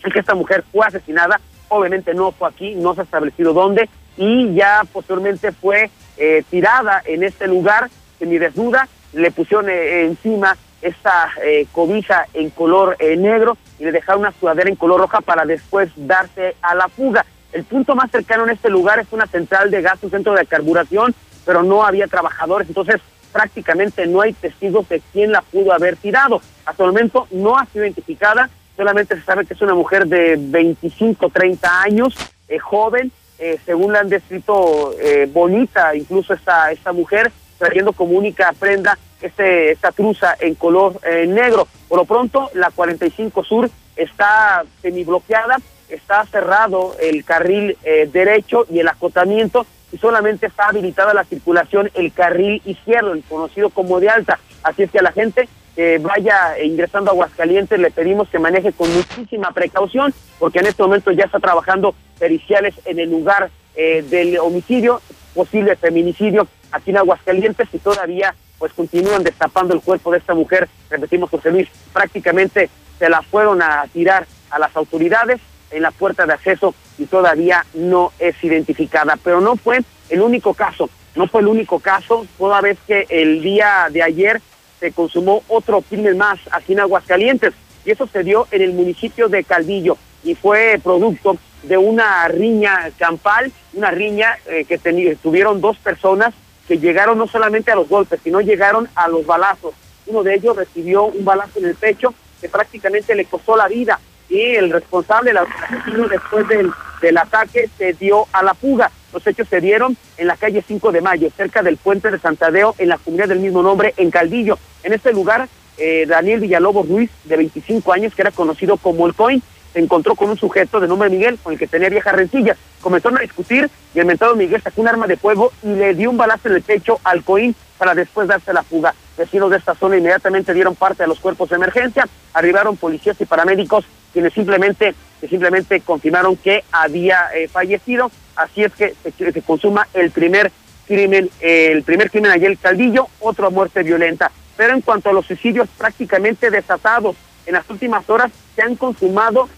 [0.04, 1.40] es que esta mujer fue asesinada,
[1.72, 7.02] obviamente no fue aquí, no se ha establecido dónde, y ya posteriormente fue eh, tirada
[7.04, 13.56] en este lugar, semidesnuda, le pusieron eh, encima esta eh, cobija en color eh, negro
[13.78, 17.24] y le dejaron una sudadera en color roja para después darse a la fuga.
[17.52, 20.46] El punto más cercano en este lugar es una central de gas, un centro de
[20.46, 23.00] carburación, pero no había trabajadores, entonces
[23.32, 26.40] prácticamente no hay testigos de quién la pudo haber tirado.
[26.64, 28.50] Hasta el momento no ha sido identificada,
[28.82, 32.16] solamente se sabe que es una mujer de 25, 30 años,
[32.48, 38.18] eh, joven, eh, según la han descrito eh, bonita, incluso esta, esta mujer, trayendo como
[38.18, 41.68] única prenda este, esta truza en color negro.
[41.86, 47.78] Por lo pronto, la 45 Sur está semibloqueada, está cerrado el carril
[48.12, 54.00] derecho y el acotamiento y solamente está habilitada la circulación el carril izquierdo, conocido como
[54.00, 54.40] de alta.
[54.64, 58.72] Así es que a la gente que vaya ingresando a Aguascalientes le pedimos que maneje
[58.72, 64.04] con muchísima precaución porque en este momento ya está trabajando periciales en el lugar eh,
[64.08, 65.00] del homicidio,
[65.34, 70.68] posible feminicidio aquí en Aguascalientes y todavía pues continúan destapando el cuerpo de esta mujer,
[70.88, 75.40] repetimos José Luis, prácticamente se la fueron a tirar a las autoridades
[75.72, 79.18] en la puerta de acceso y todavía no es identificada.
[79.24, 79.80] Pero no fue
[80.10, 84.40] el único caso, no fue el único caso, toda vez que el día de ayer
[84.82, 87.54] se consumó otro crimen más aquí en Aguascalientes
[87.84, 92.90] y eso se dio en el municipio de Calvillo y fue producto de una riña
[92.98, 94.78] campal, una riña eh, que
[95.22, 96.34] tuvieron dos personas
[96.66, 99.72] que llegaron no solamente a los golpes, sino llegaron a los balazos.
[100.08, 104.00] Uno de ellos recibió un balazo en el pecho que prácticamente le costó la vida
[104.32, 106.72] y el responsable, el después del,
[107.18, 108.90] ataque se dio a la fuga.
[109.12, 112.74] Los hechos se dieron en la calle 5 de Mayo, cerca del puente de Santadeo,
[112.78, 114.58] en la comunidad del mismo nombre, en Caldillo.
[114.82, 119.14] En este lugar, eh, Daniel Villalobos Ruiz, de 25 años, que era conocido como el
[119.14, 119.42] Coin,
[119.74, 122.56] se encontró con un sujeto de nombre Miguel, con el que tenía viejas rencillas.
[122.80, 126.10] Comenzaron a discutir y el mentado Miguel sacó un arma de fuego y le dio
[126.10, 128.94] un balazo en el pecho al Coín para después darse la fuga.
[129.16, 133.24] Vecinos de esta zona inmediatamente dieron parte a los cuerpos de emergencia, arribaron policías y
[133.24, 134.94] paramédicos quienes simplemente,
[135.28, 138.10] simplemente confirmaron que había eh, fallecido.
[138.36, 140.50] Así es que se, consuma el primer
[140.86, 144.30] crimen, el primer crimen el Caldillo, otra muerte violenta.
[144.56, 147.16] Pero en cuanto a los suicidios prácticamente desatados,
[147.46, 149.48] en las últimas horas se han consumado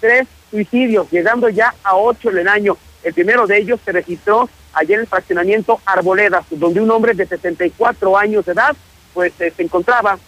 [0.00, 2.76] tres suicidios, llegando ya a ocho en el año.
[3.02, 7.26] El primero de ellos se registró ayer en el fraccionamiento Arboledas, donde un hombre de
[7.26, 8.76] 64 años de edad,
[9.12, 10.18] pues eh, se encontraba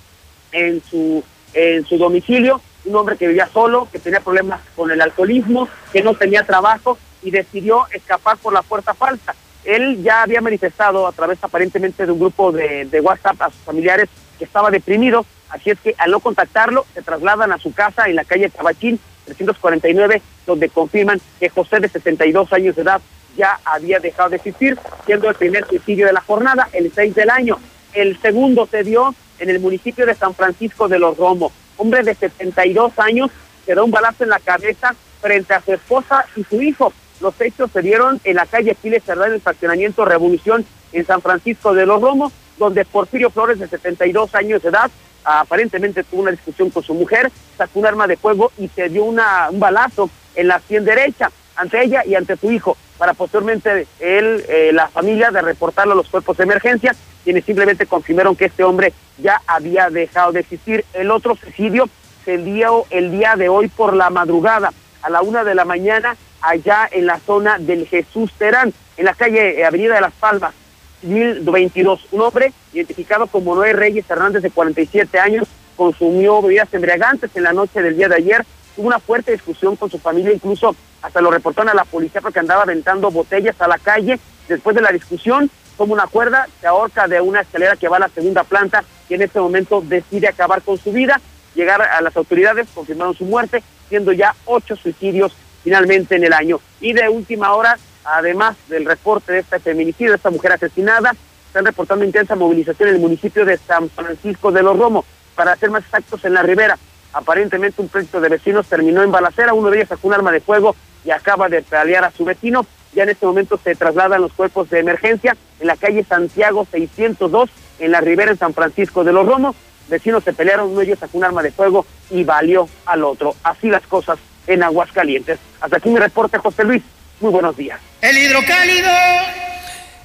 [0.53, 1.23] en su,
[1.55, 6.03] en su domicilio, un hombre que vivía solo, que tenía problemas con el alcoholismo, que
[6.03, 9.35] no tenía trabajo y decidió escapar por la puerta falsa.
[9.65, 14.09] Él ya había manifestado a través aparentemente de un grupo de, WhatsApp a sus familiares
[14.39, 18.17] que estaba deprimido, así es que al no contactarlo se trasladan a su casa en
[18.17, 23.01] la calle Tabachín 349, donde confirman que José de 72 años de edad
[23.37, 27.31] ya había dejado de existir, siendo el primer suicidio de la jornada, el 6 del
[27.31, 27.59] año.
[27.93, 31.53] El segundo se dio en el municipio de San Francisco de los Romos.
[31.77, 33.31] Hombre de 72 años
[33.65, 36.93] se da un balazo en la cabeza frente a su esposa y su hijo.
[37.21, 41.21] Los hechos se dieron en la calle Piles Cerrada, en el fraccionamiento Revolución, en San
[41.23, 44.91] Francisco de los Romos, donde Porfirio Flores, de 72 años de edad,
[45.25, 49.05] aparentemente tuvo una discusión con su mujer, sacó un arma de fuego y se dio
[49.05, 49.21] un
[49.53, 54.71] balazo en la sien derecha ante ella y ante su hijo, para posteriormente él, eh,
[54.73, 56.95] la familia, de reportarlo a los cuerpos de emergencia,
[57.27, 60.85] quienes simplemente confirmaron que este hombre ya había dejado de existir.
[60.95, 61.89] El otro suicidio
[62.25, 64.73] se dio el día de hoy por la madrugada,
[65.03, 69.15] a la una de la mañana, allá en la zona del Jesús Terán, en la
[69.15, 70.55] calle eh, Avenida de las Palmas.
[71.03, 72.07] 2022.
[72.13, 77.53] Un hombre identificado como Noé Reyes Hernández de 47 años consumió bebidas embriagantes en la
[77.53, 78.47] noche del día de ayer.
[78.77, 82.39] Tuvo una fuerte discusión con su familia, incluso hasta lo reportaron a la policía porque
[82.39, 84.21] andaba aventando botellas a la calle.
[84.49, 88.01] Después de la discusión, toma una cuerda, se ahorca de una escalera que va a
[88.01, 91.21] la segunda planta y en este momento decide acabar con su vida.
[91.55, 95.33] Llegar a las autoridades, confirmaron su muerte, siendo ya ocho suicidios
[95.63, 96.61] finalmente en el año.
[96.81, 101.15] Y de última hora, además del reporte de este feminicidio, de esta mujer asesinada,
[101.47, 105.71] están reportando intensa movilización en el municipio de San Francisco de los Romos, para ser
[105.71, 106.79] más exactos en la ribera.
[107.13, 110.41] Aparentemente un proyecto de vecinos terminó en balacera, uno de ellos sacó un arma de
[110.41, 112.67] fuego y acaba de pelear a su vecino.
[112.97, 117.51] Ya en este momento se trasladan los cuerpos de emergencia en la calle Santiago 602,
[117.79, 119.55] en la ribera en San Francisco de los Romos.
[119.91, 123.37] Vecinos se pelearon, uno de ellos sacó un arma de fuego y valió al otro.
[123.43, 125.39] Así las cosas en Aguascalientes.
[125.61, 126.83] Hasta aquí mi reporte, José Luis.
[127.21, 127.79] Muy buenos días.
[128.01, 128.89] El hidrocálido.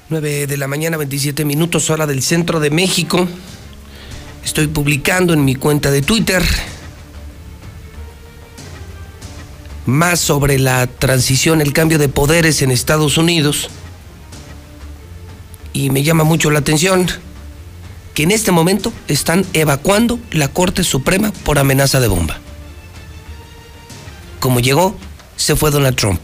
[0.09, 3.25] 9 de la mañana, 27 minutos, hora del centro de México.
[4.43, 6.43] Estoy publicando en mi cuenta de Twitter
[9.91, 13.69] más sobre la transición, el cambio de poderes en Estados Unidos.
[15.73, 17.07] Y me llama mucho la atención
[18.13, 22.39] que en este momento están evacuando la Corte Suprema por amenaza de bomba.
[24.39, 24.95] Como llegó,
[25.35, 26.19] se fue Donald Trump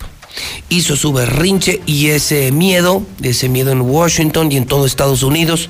[0.70, 5.70] hizo su berrinche y ese miedo, ese miedo en Washington y en todo Estados Unidos,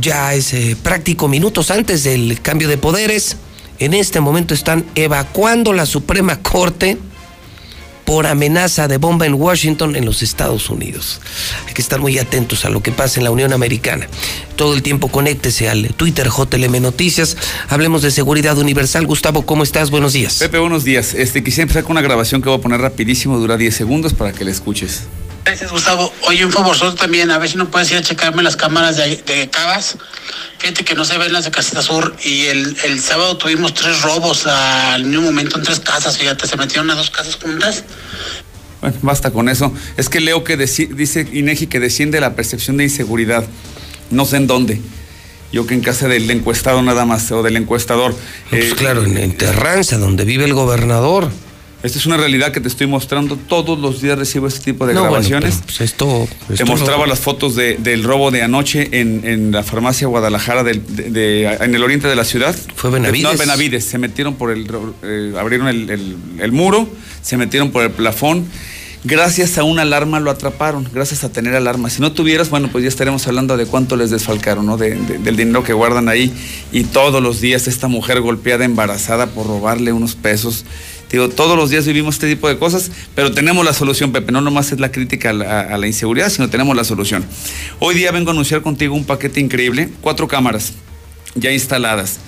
[0.00, 3.36] ya es eh, práctico minutos antes del cambio de poderes.
[3.78, 6.98] En este momento están evacuando la Suprema Corte
[8.04, 11.20] por amenaza de bomba en Washington, en los Estados Unidos.
[11.66, 14.06] Hay que estar muy atentos a lo que pasa en la Unión Americana.
[14.56, 17.36] Todo el tiempo conéctese al Twitter JLM Noticias.
[17.68, 19.06] Hablemos de seguridad universal.
[19.06, 19.90] Gustavo, ¿cómo estás?
[19.90, 20.38] Buenos días.
[20.38, 21.14] Pepe, buenos días.
[21.14, 24.32] Este, quisiera empezar con una grabación que voy a poner rapidísimo, dura 10 segundos para
[24.32, 25.04] que la escuches.
[25.44, 26.12] Gracias, Gustavo.
[26.28, 29.16] Oye, un favor también, a ver si no puedes ir a checarme las cámaras de,
[29.26, 29.96] de Cabas.
[30.58, 34.02] Fíjate que no se ven las de Casita Sur y el, el sábado tuvimos tres
[34.02, 37.82] robos al mismo momento en tres casas, fíjate, se metieron a dos casas juntas.
[38.80, 39.72] Bueno, basta con eso.
[39.96, 43.44] Es que leo que dice Inegi que desciende la percepción de inseguridad.
[44.10, 44.80] No sé en dónde.
[45.52, 48.16] Yo que en casa del encuestado nada más, o del encuestador.
[48.50, 51.30] Pues eh, claro, en, en Terranza, donde vive el gobernador.
[51.82, 53.36] Esta es una realidad que te estoy mostrando.
[53.36, 55.60] Todos los días recibo este tipo de grabaciones.
[55.64, 61.74] pues esto, te mostraba las fotos del robo de anoche en, la farmacia Guadalajara en
[61.74, 62.54] el oriente de la ciudad.
[62.76, 63.32] Fue Benavides.
[63.32, 63.84] No, Benavides.
[63.84, 64.68] Se metieron por el.
[65.02, 66.88] Eh, abrieron el, muro,
[67.20, 68.46] se metieron por el plafón.
[69.04, 71.90] Gracias a una alarma lo atraparon, gracias a tener alarma.
[71.90, 74.76] Si no tuvieras, bueno, pues ya estaremos hablando de cuánto les desfalcaron, ¿no?
[74.76, 76.32] del dinero que guardan ahí.
[76.70, 80.64] Y todos los días esta mujer golpeada, embarazada por robarle unos pesos
[81.12, 84.32] Digo, todos los días vivimos este tipo de cosas, pero tenemos la solución, Pepe.
[84.32, 87.22] No nomás es la crítica a la, inseguridad, sino tenemos la solución.
[87.80, 90.72] Hoy día vengo a anunciar contigo un paquete increíble, cuatro cámaras
[91.34, 92.18] ya instaladas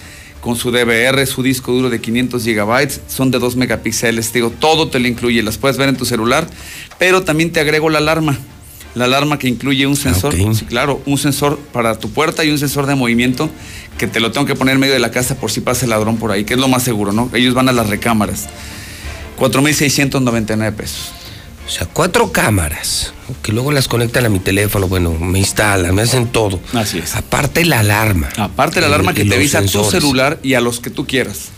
[0.43, 4.89] con su DVR, su disco duro de 500 gigabytes, son de 2 megapíxeles, digo, todo
[4.89, 6.47] te lo incluye, las puedes ver en tu celular,
[6.99, 8.39] pero también te agrego la alarma,
[8.95, 10.35] la alarma que incluye un sensor,
[10.69, 13.49] claro, un sensor para tu puerta y un sensor de movimiento
[13.97, 15.91] que te lo tengo que poner en medio de la casa por si pasa el
[15.91, 17.31] ladrón por ahí, que es lo más seguro, ¿no?
[17.33, 18.49] Ellos van a las recámaras.
[19.39, 21.13] 4.699 pesos.
[21.67, 26.03] O sea, cuatro cámaras, que luego las conectan a mi teléfono, bueno, me instalan, me
[26.03, 26.61] hacen todo.
[26.75, 27.17] Así es.
[27.17, 28.29] Aparte la alarma.
[28.37, 31.49] Aparte la alarma que te avisa a tu celular y a los que tú quieras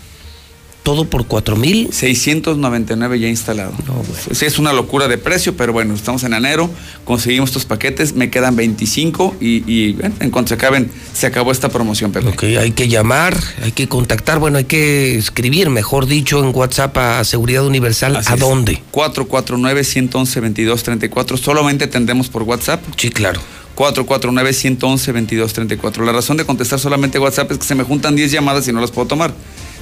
[0.86, 1.88] todo por cuatro mil.
[1.90, 3.72] 699 ya instalado.
[3.88, 6.70] No, Sí, es una locura de precio, pero bueno, estamos en enero,
[7.04, 12.12] conseguimos estos paquetes, me quedan 25 y, en cuanto se acaben, se acabó esta promoción,
[12.12, 12.28] Pepe.
[12.28, 16.96] Ok, hay que llamar, hay que contactar, bueno, hay que escribir, mejor dicho, en WhatsApp
[16.98, 18.22] a Seguridad Universal.
[18.24, 18.80] ¿A dónde?
[18.92, 21.36] 449-111-2234.
[21.36, 22.80] Solamente tendremos por WhatsApp.
[22.96, 23.40] Sí, claro.
[23.74, 26.04] 449-111-2234.
[26.04, 28.80] La razón de contestar solamente WhatsApp es que se me juntan 10 llamadas y no
[28.80, 29.34] las puedo tomar.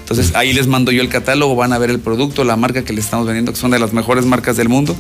[0.05, 2.93] Entonces ahí les mando yo el catálogo, van a ver el producto, la marca que
[2.93, 4.95] le estamos vendiendo, que son de las mejores marcas del mundo.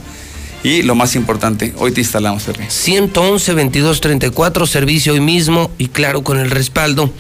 [0.62, 2.64] Y lo más importante, hoy te instalamos, Pepe.
[2.70, 7.12] 111 2234, servicio hoy mismo y claro, con el respaldo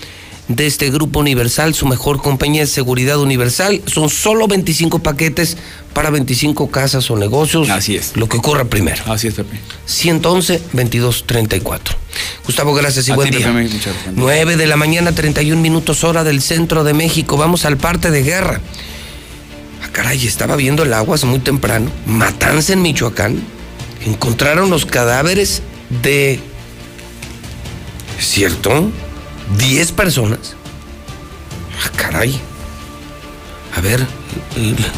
[0.48, 3.80] de este Grupo Universal, su mejor compañía de seguridad universal.
[3.86, 5.56] Son solo 25 paquetes
[5.92, 7.70] para 25 casas o negocios.
[7.70, 8.16] Así es.
[8.16, 9.02] Lo que ocurra primero.
[9.06, 9.58] Así es, Pepe.
[9.88, 11.78] 111-2234.
[12.44, 13.52] Gustavo, gracias y buen día.
[14.14, 17.36] 9 de la mañana, 31 minutos hora del centro de México.
[17.36, 18.60] Vamos al parte de guerra.
[19.82, 21.90] Ah, caray, estaba viendo el aguas muy temprano.
[22.06, 23.42] Matanza en Michoacán.
[24.04, 25.62] Encontraron los cadáveres
[26.02, 26.38] de...
[28.18, 28.90] ¿Cierto?
[29.58, 30.56] 10 personas.
[31.84, 32.40] Ah, caray.
[33.76, 34.00] A ver,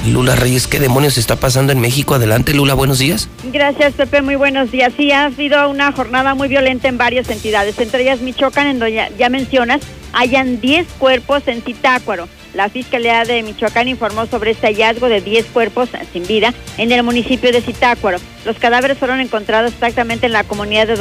[0.07, 2.15] Lula Reyes, ¿qué demonios está pasando en México?
[2.15, 3.29] Adelante, Lula, buenos días.
[3.45, 4.93] Gracias, Pepe, muy buenos días.
[4.97, 9.11] Sí, ha sido una jornada muy violenta en varias entidades, entre ellas Michoacán, en donde
[9.17, 9.81] ya, mencionas,
[10.13, 12.29] hayan 10 cuerpos en Citácuaro.
[12.57, 17.03] La Fiscalía de Michoacán informó sobre este hallazgo de 10 cuerpos sin vida en el
[17.03, 18.17] municipio de Zitácuaro.
[18.47, 20.97] Los cadáveres fueron encontrados exactamente en la comunidad de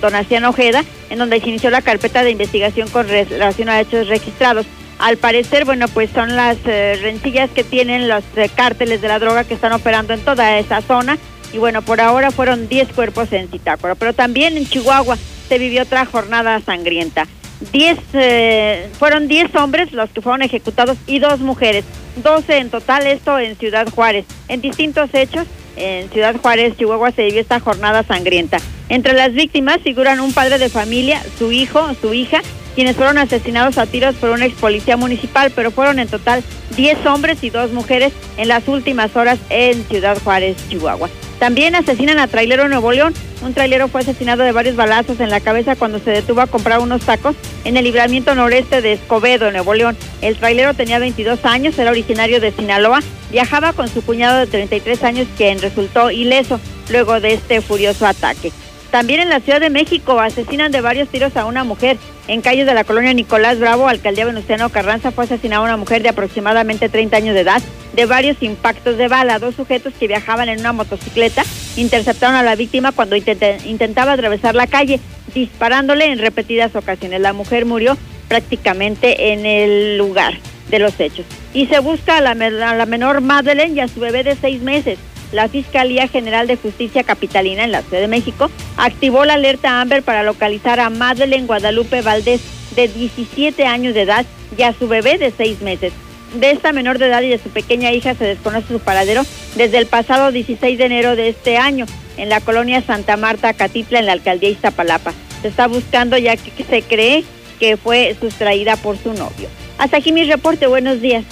[0.00, 4.64] Donaciano Ojeda, en donde se inició la carpeta de investigación con relación a hechos registrados.
[4.98, 9.18] Al parecer, bueno, pues son las eh, rencillas que tienen los eh, cárteles de la
[9.18, 11.18] droga que están operando en toda esa zona.
[11.52, 15.18] Y bueno, por ahora fueron 10 cuerpos en Zitácuaro, pero también en Chihuahua
[15.50, 17.26] se vivió otra jornada sangrienta.
[17.72, 21.84] Eh, fueron 10 hombres los que fueron ejecutados y dos mujeres,
[22.22, 24.26] 12 en total, esto en Ciudad Juárez.
[24.48, 28.58] En distintos hechos, en Ciudad Juárez, Chihuahua, se vivió esta jornada sangrienta.
[28.88, 32.42] Entre las víctimas figuran un padre de familia, su hijo, su hija,
[32.74, 36.42] quienes fueron asesinados a tiros por una ex policía municipal, pero fueron en total
[36.76, 41.08] 10 hombres y dos mujeres en las últimas horas en Ciudad Juárez, Chihuahua.
[41.38, 43.14] También asesinan a Trailero Nuevo León.
[43.42, 46.80] Un trailero fue asesinado de varios balazos en la cabeza cuando se detuvo a comprar
[46.80, 49.96] unos tacos en el libramiento noreste de Escobedo, Nuevo León.
[50.22, 53.00] El trailero tenía 22 años, era originario de Sinaloa,
[53.30, 58.52] viajaba con su cuñado de 33 años quien resultó ileso luego de este furioso ataque.
[58.94, 61.96] También en la Ciudad de México asesinan de varios tiros a una mujer.
[62.28, 66.10] En calles de la colonia Nicolás Bravo, alcaldía Venustiano Carranza, fue asesinada una mujer de
[66.10, 67.60] aproximadamente 30 años de edad
[67.92, 69.40] de varios impactos de bala.
[69.40, 71.42] Dos sujetos que viajaban en una motocicleta
[71.74, 75.00] interceptaron a la víctima cuando intentaba atravesar la calle,
[75.34, 77.20] disparándole en repetidas ocasiones.
[77.20, 77.98] La mujer murió
[78.28, 80.34] prácticamente en el lugar
[80.70, 81.26] de los hechos.
[81.52, 84.62] Y se busca a la, a la menor Madeleine y a su bebé de seis
[84.62, 85.00] meses.
[85.32, 90.02] La Fiscalía General de Justicia Capitalina en la Ciudad de México activó la alerta Amber
[90.02, 92.40] para localizar a Madeleine Guadalupe Valdés,
[92.76, 94.26] de 17 años de edad,
[94.56, 95.92] y a su bebé de 6 meses.
[96.34, 99.22] De esta menor de edad y de su pequeña hija se desconoce su paradero
[99.54, 101.86] desde el pasado 16 de enero de este año
[102.16, 105.12] en la colonia Santa Marta, Catitla, en la alcaldía Iztapalapa.
[105.42, 107.24] Se está buscando ya que se cree
[107.58, 109.48] que fue sustraída por su novio.
[109.78, 110.66] Hasta aquí mi reporte.
[110.66, 111.24] Buenos días.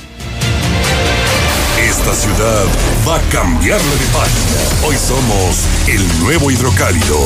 [2.05, 2.65] Esta ciudad
[3.09, 4.85] va a cambiarle de página.
[4.85, 7.17] Hoy somos el nuevo hidrocálido.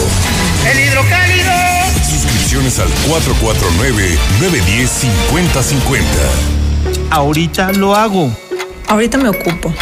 [0.70, 1.50] ¡El hidrocálido!
[2.04, 6.04] Suscripciones al 449-910-5050.
[7.10, 8.30] Ahorita lo hago.
[8.86, 9.72] Ahorita me ocupo.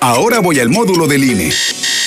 [0.00, 1.52] Ahora voy al módulo del INE.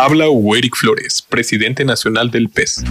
[0.00, 2.84] Habla Hugo Eric Flores, presidente nacional del PES.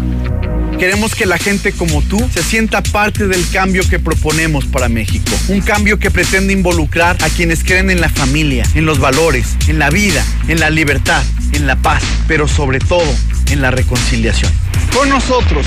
[0.78, 5.32] Queremos que la gente como tú se sienta parte del cambio que proponemos para México.
[5.48, 9.80] Un cambio que pretende involucrar a quienes creen en la familia, en los valores, en
[9.80, 11.24] la vida, en la libertad,
[11.54, 13.08] en la paz, pero sobre todo
[13.52, 14.52] en la reconciliación.
[14.94, 15.66] Con nosotros,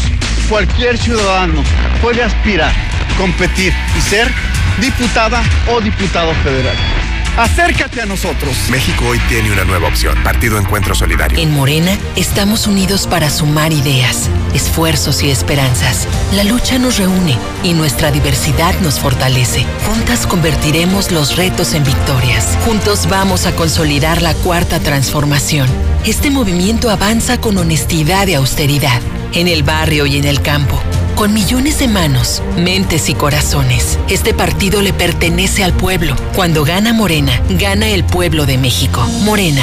[0.51, 1.65] cualquier ciudadano
[2.03, 2.75] puede aspirar,
[3.17, 4.31] competir y ser
[4.79, 5.43] diputada
[5.73, 6.77] o diputado federal.
[7.41, 8.55] Acércate a nosotros.
[8.69, 11.39] México hoy tiene una nueva opción, Partido Encuentro Solidario.
[11.39, 16.07] En Morena estamos unidos para sumar ideas, esfuerzos y esperanzas.
[16.35, 19.65] La lucha nos reúne y nuestra diversidad nos fortalece.
[19.87, 22.59] Juntas convertiremos los retos en victorias.
[22.67, 25.67] Juntos vamos a consolidar la cuarta transformación.
[26.05, 29.01] Este movimiento avanza con honestidad y austeridad,
[29.33, 30.79] en el barrio y en el campo
[31.21, 33.99] con millones de manos, mentes y corazones.
[34.09, 36.17] Este partido le pertenece al pueblo.
[36.35, 39.07] Cuando gana Morena, gana el pueblo de México.
[39.23, 39.63] Morena.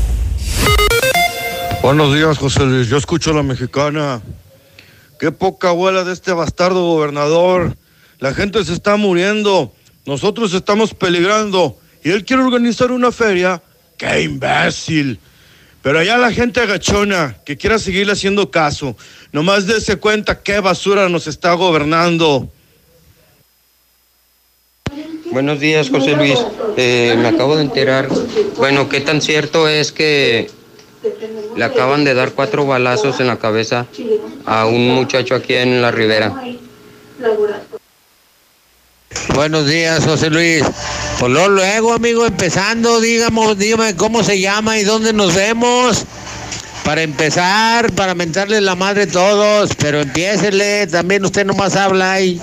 [1.81, 2.89] Buenos días, José Luis.
[2.89, 4.21] Yo escucho a la mexicana.
[5.19, 7.75] Qué poca abuela de este bastardo gobernador.
[8.19, 9.73] La gente se está muriendo.
[10.05, 11.79] Nosotros estamos peligrando.
[12.03, 13.63] Y él quiere organizar una feria.
[13.97, 15.19] ¡Qué imbécil!
[15.81, 18.95] Pero allá la gente agachona que quiera seguirle haciendo caso,
[19.31, 22.47] nomás dése cuenta qué basura nos está gobernando.
[25.31, 26.37] Buenos días, José Luis.
[26.77, 28.07] Eh, me acabo de enterar.
[28.57, 30.51] Bueno, ¿qué tan cierto es que
[31.55, 33.87] le acaban de dar cuatro balazos en la cabeza
[34.45, 36.33] a un muchacho aquí en la ribera?
[39.35, 40.63] Buenos días, José Luis.
[41.19, 46.05] Pues luego, luego, amigo, empezando, digamos, dígame cómo se llama y dónde nos vemos.
[46.83, 52.41] Para empezar, para mentarle la madre a todos, pero empiésele, también usted nomás habla ahí.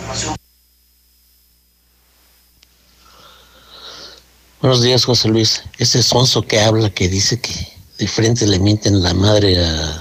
[4.60, 5.62] Buenos días, José Luis.
[5.78, 10.00] Ese sonso que habla, que dice que de frente le mienten la madre al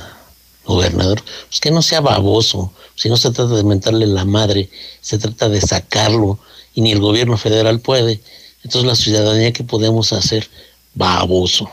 [0.66, 2.72] gobernador, pues que no sea baboso.
[2.96, 4.70] Si no se trata de mentarle la madre,
[5.02, 6.40] se trata de sacarlo
[6.74, 8.22] y ni el gobierno federal puede.
[8.64, 10.48] Entonces la ciudadanía que podemos hacer,
[10.94, 11.70] baboso.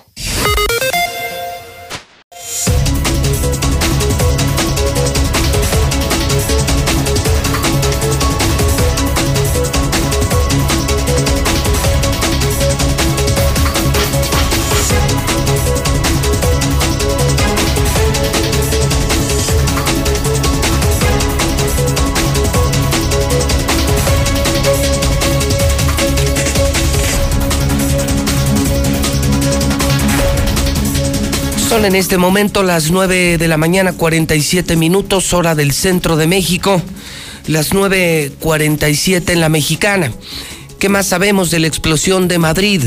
[31.84, 36.80] En este momento las 9 de la mañana, 47 minutos, hora del centro de México,
[37.46, 40.10] las 9.47 en la mexicana.
[40.78, 42.82] ¿Qué más sabemos de la explosión de Madrid?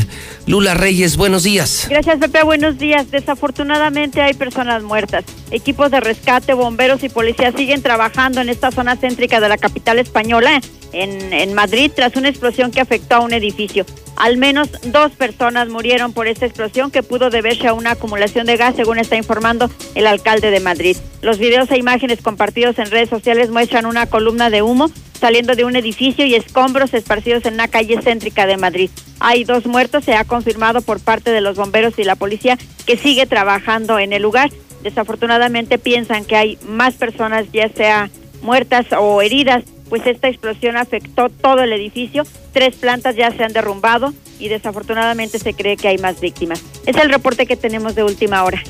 [0.48, 1.85] Lula Reyes, buenos días.
[1.88, 2.42] Gracias, Pepe.
[2.42, 3.11] Buenos días.
[3.11, 5.26] Desafortunadamente hay personas muertas.
[5.51, 10.00] Equipos de rescate, bomberos y policías siguen trabajando en esta zona céntrica de la capital
[10.00, 10.59] española,
[10.92, 13.85] en Madrid, tras una explosión que afectó a un edificio.
[14.17, 18.57] Al menos dos personas murieron por esta explosión que pudo deberse a una acumulación de
[18.57, 20.97] gas, según está informando el alcalde de Madrid.
[21.21, 24.89] Los videos e imágenes compartidos en redes sociales muestran una columna de humo
[25.19, 28.89] saliendo de un edificio y escombros esparcidos en una calle céntrica de Madrid.
[29.19, 32.97] Hay dos muertos, se ha confirmado por parte de los bomberos y la policía que
[32.97, 34.49] sigue trabajando en el lugar.
[34.81, 38.09] Desafortunadamente piensan que hay más personas ya sea
[38.41, 43.53] muertas o heridas, pues esta explosión afectó todo el edificio, tres plantas ya se han
[43.53, 46.64] derrumbado y desafortunadamente se cree que hay más víctimas.
[46.85, 48.61] Es el reporte que tenemos de última hora.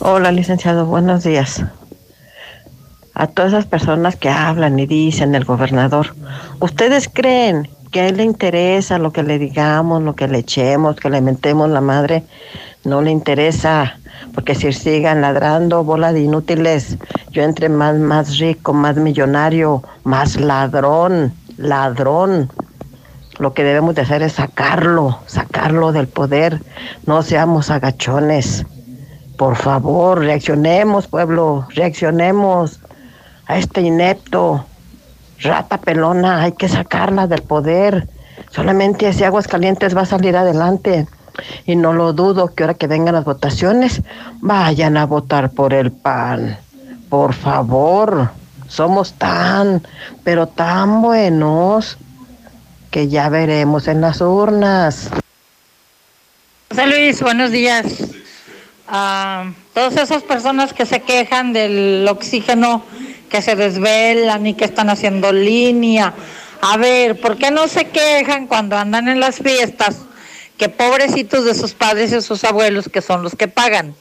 [0.00, 1.62] Hola, licenciado, buenos días
[3.20, 6.14] a todas esas personas que hablan y dicen el gobernador,
[6.58, 10.96] ¿ustedes creen que a él le interesa lo que le digamos, lo que le echemos,
[10.96, 12.22] que le mentemos la madre?
[12.84, 13.98] No le interesa,
[14.34, 16.96] porque si sigan ladrando, bola de inútiles,
[17.30, 22.50] yo entre más, rico, más millonario, más ladrón, ladrón.
[23.38, 26.60] Lo que debemos de hacer es sacarlo, sacarlo del poder,
[27.06, 28.64] no seamos agachones.
[29.36, 32.80] Por favor, reaccionemos, pueblo, reaccionemos
[33.46, 34.64] a este inepto,
[35.40, 38.08] rata pelona, hay que sacarla del poder.
[38.50, 41.06] Solamente así Aguascalientes va a salir adelante.
[41.66, 44.02] Y no lo dudo que ahora que vengan las votaciones,
[44.40, 46.58] vayan a votar por el PAN.
[47.08, 48.30] Por favor,
[48.68, 49.86] somos tan,
[50.24, 51.98] pero tan buenos
[52.90, 55.10] que ya veremos en las urnas.
[56.70, 57.84] José Luis, buenos días.
[58.92, 62.82] a todas esas personas que se quejan del oxígeno
[63.30, 66.12] que se desvelan y que están haciendo línea.
[66.60, 70.02] A ver, ¿por qué no se quejan cuando andan en las fiestas?
[70.60, 73.94] Que pobrecitos de sus padres y sus abuelos, que son los que pagan.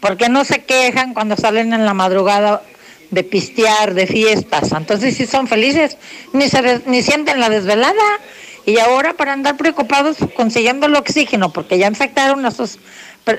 [0.00, 2.62] ¿Por qué no se quejan cuando salen en la madrugada
[3.10, 4.72] de pistear, de fiestas?
[4.72, 5.98] Entonces sí son felices,
[6.32, 8.02] ni, se ni sienten la desvelada.
[8.64, 12.78] Y ahora para andar preocupados consiguiendo el oxígeno, porque ya infectaron a sus,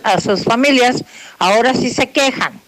[0.04, 1.04] a sus familias,
[1.40, 2.62] ahora sí se quejan.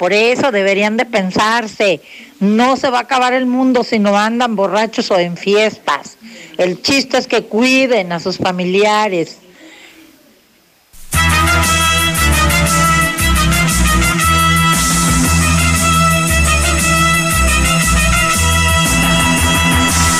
[0.00, 2.00] Por eso deberían de pensarse,
[2.38, 6.16] no se va a acabar el mundo si no andan borrachos o en fiestas.
[6.56, 9.36] El chiste es que cuiden a sus familiares.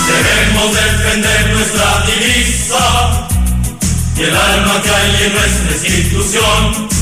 [0.06, 3.28] Debemos defender nuestra divisa
[4.14, 6.99] y el alma que hay en nuestra institución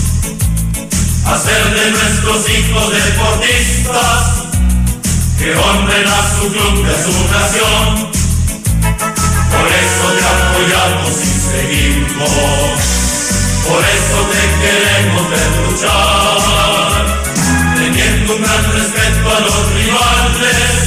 [1.33, 4.49] hacer de nuestros hijos deportistas
[5.39, 8.11] que honren a su club y a su nación.
[9.53, 12.31] Por eso te apoyamos y seguimos,
[13.67, 17.05] por eso te queremos ver luchar,
[17.77, 20.79] teniendo un gran respeto a los rivales,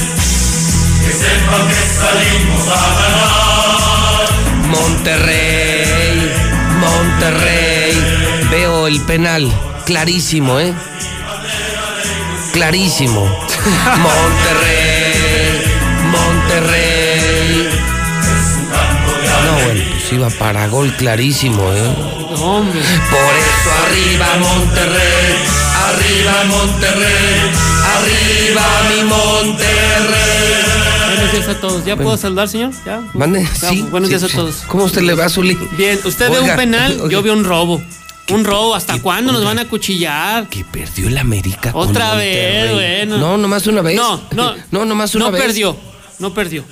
[1.04, 4.26] que sepan que salimos a ganar.
[4.68, 6.32] Monterrey,
[6.80, 7.61] Monterrey
[8.86, 9.50] el penal.
[9.86, 10.72] Clarísimo, ¿eh?
[12.52, 13.24] Clarísimo.
[13.98, 15.62] Monterrey,
[16.10, 17.68] Monterrey.
[19.46, 21.94] No, bueno, pues iba para gol clarísimo, ¿eh?
[22.42, 22.80] Hombre.
[23.10, 25.34] Por eso arriba Monterrey,
[25.86, 27.50] arriba Monterrey,
[27.96, 30.42] arriba mi Monterrey.
[31.16, 31.84] Buenos días a todos.
[31.84, 32.72] ¿Ya puedo saludar, señor?
[32.84, 33.02] ¿Ya?
[33.14, 33.82] Mande, sí.
[33.90, 34.62] Buenos sí, días a todos.
[34.66, 35.56] ¿Cómo usted le va, Zuli?
[35.76, 37.08] Bien, usted ve Oiga, un penal, oiga.
[37.12, 37.82] yo veo un robo.
[38.32, 40.48] Un robo, ¿hasta cuándo nos van a cuchillar?
[40.48, 41.72] Que perdió el América.
[41.72, 43.18] con Otra vez, bueno.
[43.18, 43.96] No, nomás una vez.
[43.96, 44.54] No, no.
[44.70, 45.42] No, nomás una no vez.
[45.42, 45.76] perdió,
[46.18, 46.64] no perdió.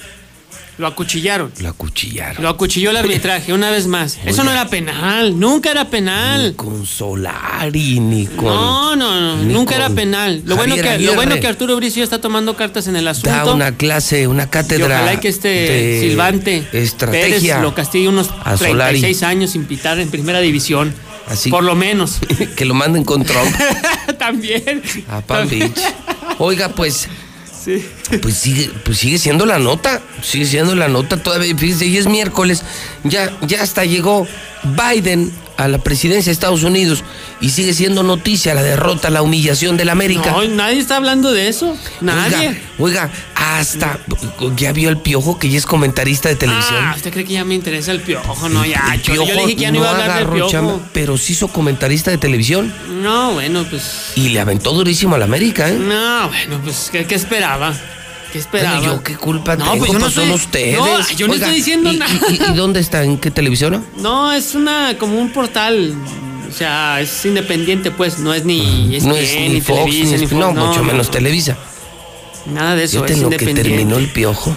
[0.80, 1.52] Lo acuchillaron.
[1.58, 2.42] Lo acuchillaron.
[2.42, 4.18] Lo acuchilló el arbitraje una vez más.
[4.24, 6.54] Eso no era penal, nunca era penal.
[6.56, 8.46] Con Solari, ni con.
[8.46, 10.40] No, no, no, ni nunca era penal.
[10.46, 13.28] Lo bueno, que, lo bueno que Arturo Bricio está tomando cartas en el asunto.
[13.28, 14.86] Da una clase, una y cátedra.
[15.02, 17.56] ojalá que este de Silvante Estrategia.
[17.56, 19.00] Pérez lo castigue unos a Solari.
[19.00, 20.94] 36 años sin pitar en primera división.
[21.30, 21.48] Así.
[21.50, 22.18] Por lo menos.
[22.56, 23.54] que lo manden con Trump
[24.18, 24.82] También.
[25.08, 25.80] a Palm Beach.
[26.38, 27.08] Oiga, pues.
[27.64, 27.84] Sí.
[28.22, 32.06] Pues sigue, pues sigue siendo la nota, sigue siendo la nota todavía, fíjese, y es
[32.06, 32.62] miércoles,
[33.04, 34.26] ya, ya hasta llegó
[34.64, 37.04] Biden a la presidencia de Estados Unidos
[37.40, 40.30] y sigue siendo noticia la derrota, la humillación del América.
[40.32, 41.76] No, nadie está hablando de eso.
[42.00, 42.48] Nadie.
[42.78, 43.98] Oiga, oiga, hasta
[44.56, 46.78] ya vio el piojo que ya es comentarista de televisión.
[46.82, 48.48] Ah, ¿usted cree que ya me interesa el piojo?
[48.48, 50.28] No, ya, El Chori, Yo le Piojo dije que ya no, iba a hablar del
[50.28, 50.80] piojo.
[50.94, 52.72] pero sí hizo comentarista de televisión
[53.02, 54.12] No, bueno, pues.
[54.16, 55.74] y le aventó durísimo al América, ¿eh?
[55.78, 57.74] No, bueno, pues, ¿qué, qué esperaba?
[58.32, 58.78] ¿Qué esperaba?
[58.78, 60.78] Bueno, yo qué culpa No, tengo, pues yo no pues son estoy- ustedes.
[60.78, 62.12] No, yo no Oiga, estoy diciendo ¿y- nada.
[62.30, 63.02] y- ¿Y, dónde está?
[63.04, 63.80] ¿En qué televisora?
[63.98, 65.94] No, es una como un portal.
[66.48, 68.18] O sea, es independiente, pues.
[68.18, 70.32] No es ni ESPN, no es ni, ni Fox, Televisa, ni, Fox.
[70.32, 71.12] no, mucho no, menos no.
[71.12, 71.56] Televisa.
[72.46, 73.70] Nada de eso, Fíjate es en lo que independiente.
[73.70, 74.56] terminó el piojo.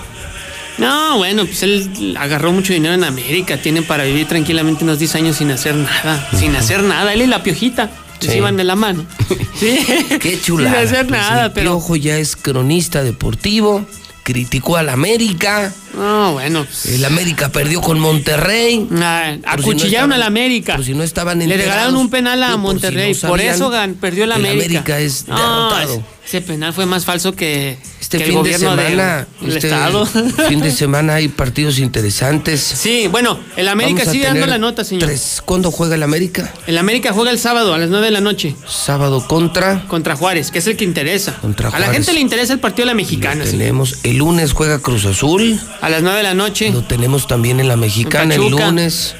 [0.79, 3.57] No, bueno, pues él agarró mucho dinero en América.
[3.57, 6.29] Tiene para vivir tranquilamente unos 10 años sin hacer nada.
[6.35, 7.13] Sin hacer nada.
[7.13, 7.91] Él y la piojita.
[8.27, 8.31] Sí.
[8.31, 9.05] Se iban de la mano.
[9.59, 9.77] Sí.
[10.19, 10.75] Qué chulada.
[10.79, 11.71] Sin hacer Pues nada, el pero.
[11.71, 13.85] Piojo ya es cronista deportivo,
[14.23, 15.71] criticó al América.
[15.95, 16.65] No, bueno.
[16.65, 18.87] pues, El América perdió con Monterrey.
[18.93, 20.75] ah, Por si no acuchillaron al América.
[20.75, 23.17] Por si no estaban Le regalaron un penal a No, por si Monterrey.
[23.21, 24.63] no por eso gan- perdió el el América.
[24.65, 26.03] América es No, derrotado.
[26.25, 29.67] Ese- penal fue más falso que, Este que el fin de gobierno semana, del este
[29.67, 30.05] Estado.
[30.47, 32.61] fin de semana hay partidos interesantes.
[32.61, 35.05] Sí, bueno, el América sigue dando la nota, señor.
[35.09, 35.41] tres.
[35.45, 36.51] ¿Cuándo juega el América?
[36.67, 38.55] El América juega el sábado a las 9 de la noche.
[38.67, 39.85] Sábado contra.
[39.87, 41.35] Contra Juárez, que es el que interesa.
[41.41, 41.93] Contra A la Juárez.
[41.97, 43.43] gente le interesa el partido de la mexicana.
[43.43, 45.59] Tenemos el lunes juega Cruz Azul.
[45.81, 46.71] A las 9 de la noche.
[46.71, 48.65] Lo tenemos también en la mexicana el Pachuca.
[48.67, 49.15] lunes.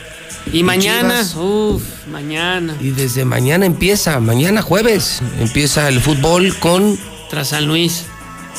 [0.52, 1.36] Y mañana, Chivas.
[1.36, 2.76] uff, mañana.
[2.82, 6.98] Y desde mañana empieza, mañana jueves, empieza el fútbol con
[7.30, 8.04] Tras San Luis.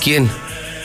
[0.02, 0.28] quién?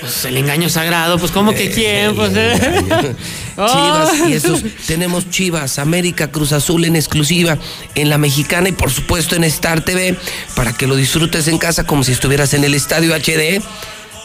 [0.01, 2.15] Pues el engaño sagrado, pues ¿cómo que quién?
[2.15, 2.55] Pues, eh.
[3.55, 4.27] Chivas Oh.
[4.29, 7.57] y esos tenemos Chivas, América, Cruz Azul en exclusiva
[7.95, 10.15] en la mexicana y por supuesto en Star TV
[10.55, 13.61] para que lo disfrutes en casa como si estuvieras en el estadio HD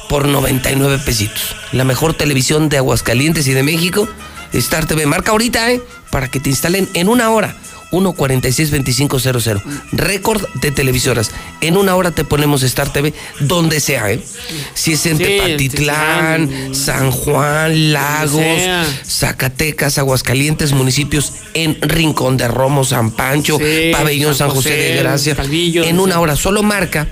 [0.09, 1.57] por 99 pesitos.
[1.73, 4.07] La mejor televisión de Aguascalientes y de México,
[4.55, 5.07] Star TV.
[5.07, 5.81] Marca ahorita, ¿eh?
[6.11, 7.57] Para que te instalen en una hora.
[7.91, 9.63] 146-2500.
[9.93, 11.31] Récord de televisoras.
[11.61, 14.23] En una hora te ponemos Star TV donde sea, ¿eh?
[14.75, 18.43] Si es en Sí, Tepatitlán, San Juan, Lagos.
[19.07, 23.59] Zacatecas, Aguascalientes, municipios en Rincón de Romo, San Pancho,
[23.93, 25.37] Pabellón San San José, de Gracia.
[25.37, 27.07] Calvillo, en una hora solo marca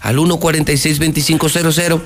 [0.00, 2.00] al 146-2500.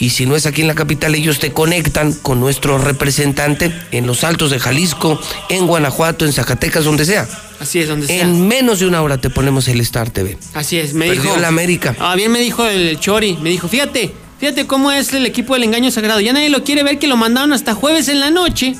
[0.00, 4.06] Y si no es aquí en la capital, ellos te conectan con nuestro representante en
[4.06, 5.20] los Altos de Jalisco,
[5.50, 7.28] en Guanajuato, en Zacatecas, donde sea.
[7.60, 8.22] Así es, donde sea.
[8.22, 10.38] En menos de una hora te ponemos el Star TV.
[10.54, 11.36] Así es, me Perdió dijo.
[11.36, 11.94] la América.
[12.00, 15.64] Ah, bien me dijo el Chori, me dijo, fíjate, fíjate cómo es el equipo del
[15.64, 16.20] engaño sagrado.
[16.20, 18.76] Ya nadie lo quiere ver que lo mandaron hasta jueves en la noche.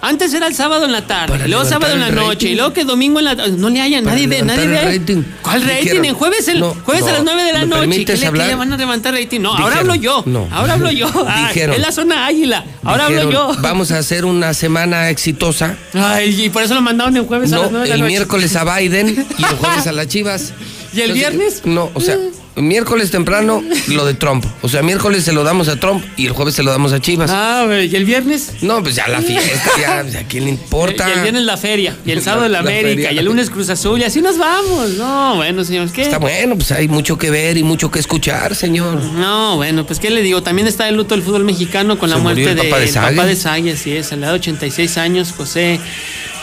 [0.00, 2.54] Antes era el sábado en la tarde, Para luego sábado en la el noche, y
[2.54, 4.98] luego que domingo en la No le hayan, Para nadie ve, nadie el ve.
[4.98, 5.22] rating.
[5.42, 5.80] ¿Cuál rating?
[5.82, 8.04] Dijeron, en jueves, el, no, jueves a las 9 de la ¿me noche.
[8.04, 9.40] ¿Qué le, le van a levantar rating?
[9.40, 10.22] No, ahora hablo yo.
[10.26, 10.48] no.
[10.52, 11.08] Ahora hablo yo.
[11.28, 11.74] Ah, Dijeron.
[11.74, 12.64] es la zona águila.
[12.84, 13.52] Ahora hablo yo.
[13.60, 15.76] Vamos a hacer una semana exitosa.
[15.94, 18.00] Ay, y por eso lo mandaron el jueves a las No, 9 de la el
[18.02, 18.12] noche.
[18.12, 20.52] miércoles a Biden y el jueves a las Chivas.
[20.94, 21.62] ¿Y el Entonces, viernes?
[21.66, 22.16] No, o sea,
[22.60, 24.44] miércoles temprano lo de Trump.
[24.62, 27.00] O sea, miércoles se lo damos a Trump y el jueves se lo damos a
[27.00, 27.30] Chivas.
[27.32, 28.52] Ah, ¿y el viernes?
[28.62, 31.08] No, pues ya la fiesta, ya, pues, ¿a quién le importa?
[31.08, 33.12] Y el viernes la feria, y el sábado La- la, América, feria.
[33.12, 34.90] y el lunes Cruz Azul, y así nos vamos.
[34.90, 36.02] No, bueno, señor, ¿qué?
[36.02, 39.02] Está bueno, pues hay mucho que ver y mucho que escuchar, señor.
[39.02, 40.42] No, bueno, pues ¿qué le digo?
[40.42, 43.16] También está de luto el fútbol mexicano con la muerte el de papá de Sague.
[43.16, 45.80] papá de Sague, así es, a la edad de 86 años, José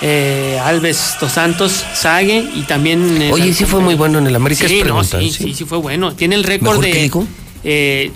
[0.07, 3.21] eh, Alves Dos Santos Sague, y también...
[3.21, 4.67] eh, Oye, sí fue muy bueno en el América.
[4.67, 6.13] Sí, no, sí, sí, sí fue bueno.
[6.13, 6.91] Tiene el récord ¿Mejor de...
[6.91, 7.27] que Nico?
[7.63, 8.11] eh,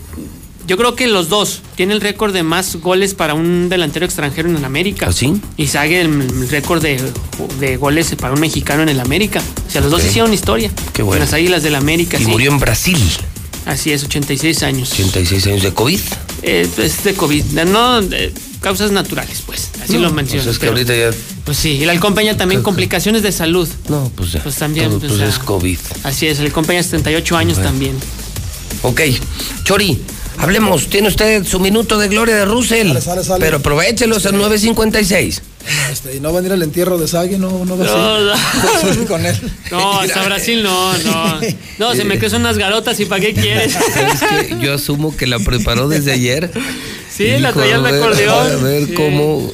[0.68, 1.62] Yo creo que los dos.
[1.76, 5.08] Tiene el récord de más goles para un delantero extranjero en el América.
[5.10, 5.42] ¿Ah, sí?
[5.58, 7.02] Y Sague el, récord de,
[7.60, 9.42] de goles para un mexicano en el América.
[9.68, 10.70] O sea, los dos hicieron historia.
[10.94, 11.16] Qué bueno.
[11.24, 12.18] En las Águilas del América.
[12.20, 12.30] Y sí.
[12.30, 12.98] murió en Brasil.
[13.70, 14.92] Así es, 86 años.
[14.92, 16.00] 86 años de COVID.
[16.42, 17.44] Eh, es de COVID.
[17.68, 19.70] No, de causas naturales, pues.
[19.84, 20.44] Así No, lo menciono.
[20.44, 21.12] pues es que pero- ahorita ya.
[21.46, 23.68] Pues sí, y le acompaña también complicaciones de salud.
[23.88, 24.42] No, pues ya.
[24.44, 24.90] Pues también.
[24.90, 25.78] todo, pues, pues es COVID.
[26.04, 27.70] Así es, le acompaña 78 años Bueno.
[27.70, 27.96] también.
[28.82, 29.02] Ok.
[29.66, 30.00] Chori,
[30.40, 30.88] hablemos.
[30.90, 32.88] Tiene usted su minuto de gloria de Russell.
[32.88, 33.46] Sale, sale, sale.
[33.46, 35.42] Pero aprovechelo, es el 956.
[35.92, 38.20] Este, y no va a ir al entierro de Sague, no, no va No, a
[38.84, 38.94] no.
[38.94, 39.06] ser.
[39.06, 39.36] con él.
[39.70, 41.40] No, hasta Brasil no, no.
[41.78, 43.74] No, se me crecen unas garotas y ¿para qué quieres?
[43.94, 44.58] ¿Sabes qué?
[44.62, 46.50] Yo asumo que la preparó desde ayer.
[47.16, 48.52] Sí, Y la traía el ver, acordeón.
[48.52, 48.94] A ver Sí.
[48.94, 49.52] cómo.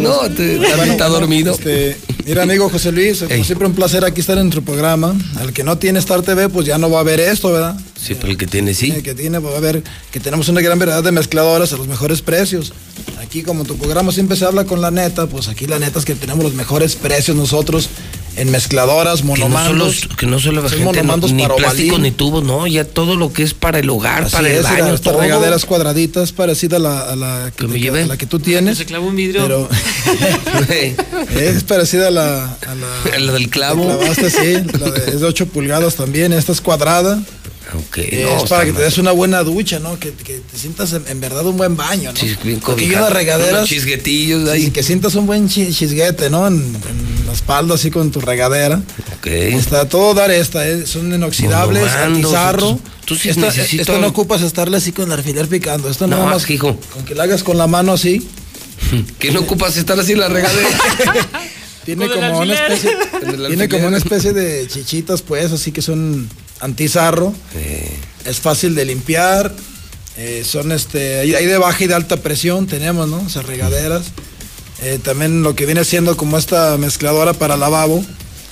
[0.00, 1.52] No, te, Bueno, está dormido.
[1.54, 5.14] este, mira, amigo José Luis, como siempre un placer aquí estar en tu programa.
[5.38, 7.76] Al que no tiene Star TV, pues ya no va a ver esto, ¿verdad?
[8.00, 8.92] Sí, pero el que tiene sí.
[8.92, 9.82] El que tiene, pues va a ver
[10.12, 12.72] que tenemos una gran variedad de mezcladoras a los mejores precios.
[13.20, 16.04] Aquí, como tu programa siempre se habla con la neta, pues aquí la neta es
[16.04, 17.88] que tenemos los mejores precios nosotros
[18.36, 20.08] en mezcladoras, Que no solo, monomandos.
[20.16, 22.02] que no solo la gente, no, monomandos ni para plástico ovalín.
[22.02, 24.62] ni tubos, no, ya todo lo que es para el hogar, Así para el es,
[24.62, 25.20] baño, mira, esta todo.
[25.22, 28.02] regadera es cuadradita, es parecida a la, a la que, me que- llevé.
[28.02, 28.78] a la que tú tienes.
[28.78, 29.42] Se clavó un vidrio.
[29.42, 29.68] Pero
[31.40, 33.82] es parecida a la, a la, La del clavo.
[33.88, 37.20] que clavaste, sí, la de- es de 8 pulgadas también, esta es cuadrada.
[37.74, 39.98] Ok, Eh, no, es para que te des una buena ducha, ¿no?
[39.98, 42.18] Que, que te sientas en, en verdad un buen baño, ¿no?
[42.20, 43.52] Sí, bien Porque hay unas regaderas.
[43.54, 44.66] Unos chisguetillos ahí.
[44.66, 46.46] sí, que sientas un buen chi- chisguete, ¿no?
[46.46, 48.80] En, en la espalda, así con tu regadera.
[49.18, 49.26] Ok.
[49.26, 50.86] Está todo dar esta, ¿eh?
[50.86, 52.68] son inoxidables, Monomandos, antizarro.
[52.68, 55.88] tú- tú sí esta, necesitas- esto no ocupas estarle así con el alfiler picando.
[55.90, 56.78] Esto No, nada más hijo.
[56.92, 58.26] con que la hagas con la mano así.
[59.18, 60.68] Que no ocupas estar así en la regadera.
[61.84, 62.96] Tiene como una especie,
[63.48, 66.28] tiene como una especie de chichitas, pues, así que son
[66.60, 67.34] antizarro.
[68.24, 69.52] Es fácil de limpiar.
[70.16, 73.26] eh, son este, hay, de baja y de alta presión, tenemos, ¿no?
[73.26, 74.06] Esas regaderas.
[74.82, 78.04] Eh, también lo que viene siendo como esta mezcladora para lavabo,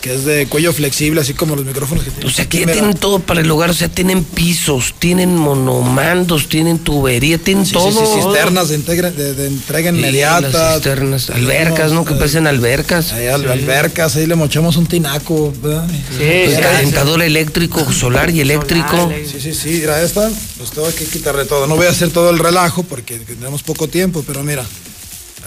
[0.05, 2.34] que es de cuello flexible, así como los micrófonos que O tienes.
[2.36, 6.47] sea, que aquí, ya tienen todo para el hogar, o sea, tienen pisos, tienen monomandos,
[6.50, 7.91] tienen tubería, tienen Sí, todo.
[7.91, 10.41] sí, sí, cisternas de, integra- de- de entrega Sí, inmediata.
[10.50, 12.05] las cisternas, albercas, ¿no?
[12.05, 13.12] Que parecen albercas.
[13.12, 15.89] eh, al- albercas, ahí le mochamos un tinaco, ¿verdad?
[16.18, 19.10] Pues, calentador eléctrico, solar y eléctrico.
[19.33, 21.66] Sí, sí, sí, mira esta, pues tengo que quitarle todo.
[21.66, 24.66] No voy a hacer todo el relajo porque tenemos poco tiempo, pero mira,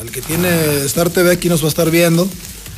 [0.02, 0.50] al que tiene
[0.86, 2.28] Star TV aquí nos va a estar viendo.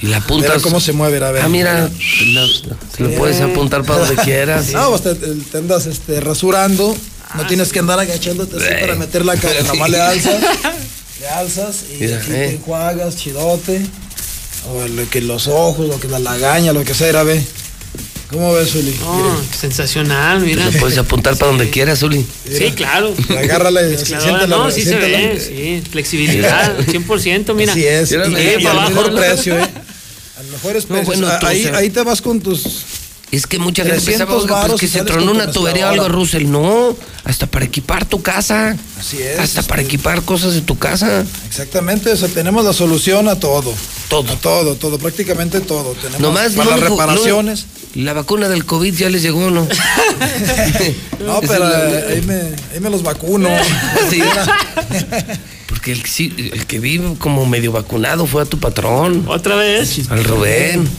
[0.02, 0.50] Y la apuntas.
[0.52, 1.44] Mira cómo se mueve, a ver.
[1.44, 1.90] Ah, mira,
[2.34, 2.48] la-
[2.96, 4.68] te lo puedes apuntar para donde quieras.
[4.74, 6.96] No, pues te, te andas este, rasurando,
[7.36, 10.36] no tienes que andar agachándote así para meter la cara, nada más le alzas,
[11.20, 12.34] le alzas y Mira, aquí eh.
[12.34, 13.82] te enjuagas, chidote,
[14.74, 17.42] o lo que los ojos, lo que la lagaña, lo que sea, era, ve.
[18.30, 18.96] ¿Cómo ves, Uli?
[19.02, 20.64] No, sensacional, mira.
[20.70, 22.24] Lo puedes apuntar para donde quieras, Uli.
[22.48, 23.12] Sí, claro.
[23.36, 25.18] Agárrala y siéntala, no, sí se siéntala.
[25.18, 25.90] ve, sí.
[25.92, 27.72] Flexibilidad, 100%, mira.
[27.74, 28.12] Así es.
[28.12, 28.90] Mira, y, mira, y para al abajo.
[28.92, 29.68] mejor precio, ¿eh?
[30.64, 31.06] No, precios.
[31.06, 32.64] bueno, Ah, tú, ahí, o sea, ahí te vas con tus.
[33.32, 36.04] Es que mucha gente 300 pensaba oiga, pues, que se tronó una tubería o algo,
[36.06, 36.20] mezcladora.
[36.20, 36.50] Russell.
[36.50, 38.76] No, hasta para equipar tu casa.
[39.00, 39.38] Así es.
[39.40, 41.24] Hasta para este, equipar cosas de tu casa.
[41.48, 43.72] Exactamente, o sea, tenemos la solución a todo.
[44.10, 44.32] Todo.
[44.34, 45.92] A todo, todo, prácticamente todo.
[45.94, 47.66] Tenemos Nomás para las reparaciones.
[47.94, 49.68] la vacuna del COVID ya les llegó, ¿no?
[51.20, 52.34] No, pero eh, ahí me,
[52.74, 53.50] ahí me los vacuno.
[54.10, 54.24] Sí.
[55.70, 59.24] Porque el, sí, el que vive como medio vacunado fue a tu patrón.
[59.28, 60.10] Otra vez.
[60.10, 60.90] Al Rubén.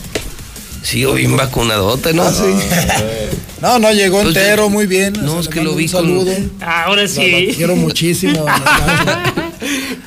[0.83, 2.23] Sí, o bien vacunadote, ¿no?
[2.23, 2.45] Ah, sí.
[3.61, 5.13] No, no, llegó entero, muy bien.
[5.21, 6.33] no, o sea, es que lo vi un con- saludo.
[6.63, 7.47] Ahora sí.
[7.49, 8.47] la quiero muchísimo.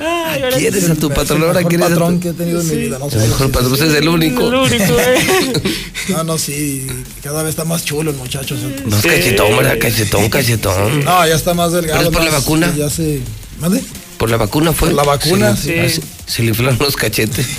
[0.00, 0.90] Ay, ahora ¿Quieres sí.
[0.90, 1.60] a tu patrón ahora?
[1.60, 2.98] el mejor ¿Quieres a patrón tu- que he tenido en mi vida.
[2.98, 4.48] No, El sé, mejor sí, patrón, sí, es el único.
[4.48, 5.62] El único, ¿eh?
[6.08, 6.84] No, no, sí,
[7.22, 8.56] cada vez está más chulo el muchacho.
[8.86, 9.78] No, es cachetón, ¿verdad?
[9.80, 11.04] Cachetón, cachetón.
[11.04, 11.98] No, ya está más delgado.
[12.00, 12.74] ¿Pero es por la más- vacuna?
[12.76, 13.20] Ya se.
[13.60, 13.82] ¿Mande?
[14.18, 14.88] Por la vacuna fue.
[14.88, 16.00] Por la vacuna, Se le, sí.
[16.26, 17.46] se le inflaron los cachetes.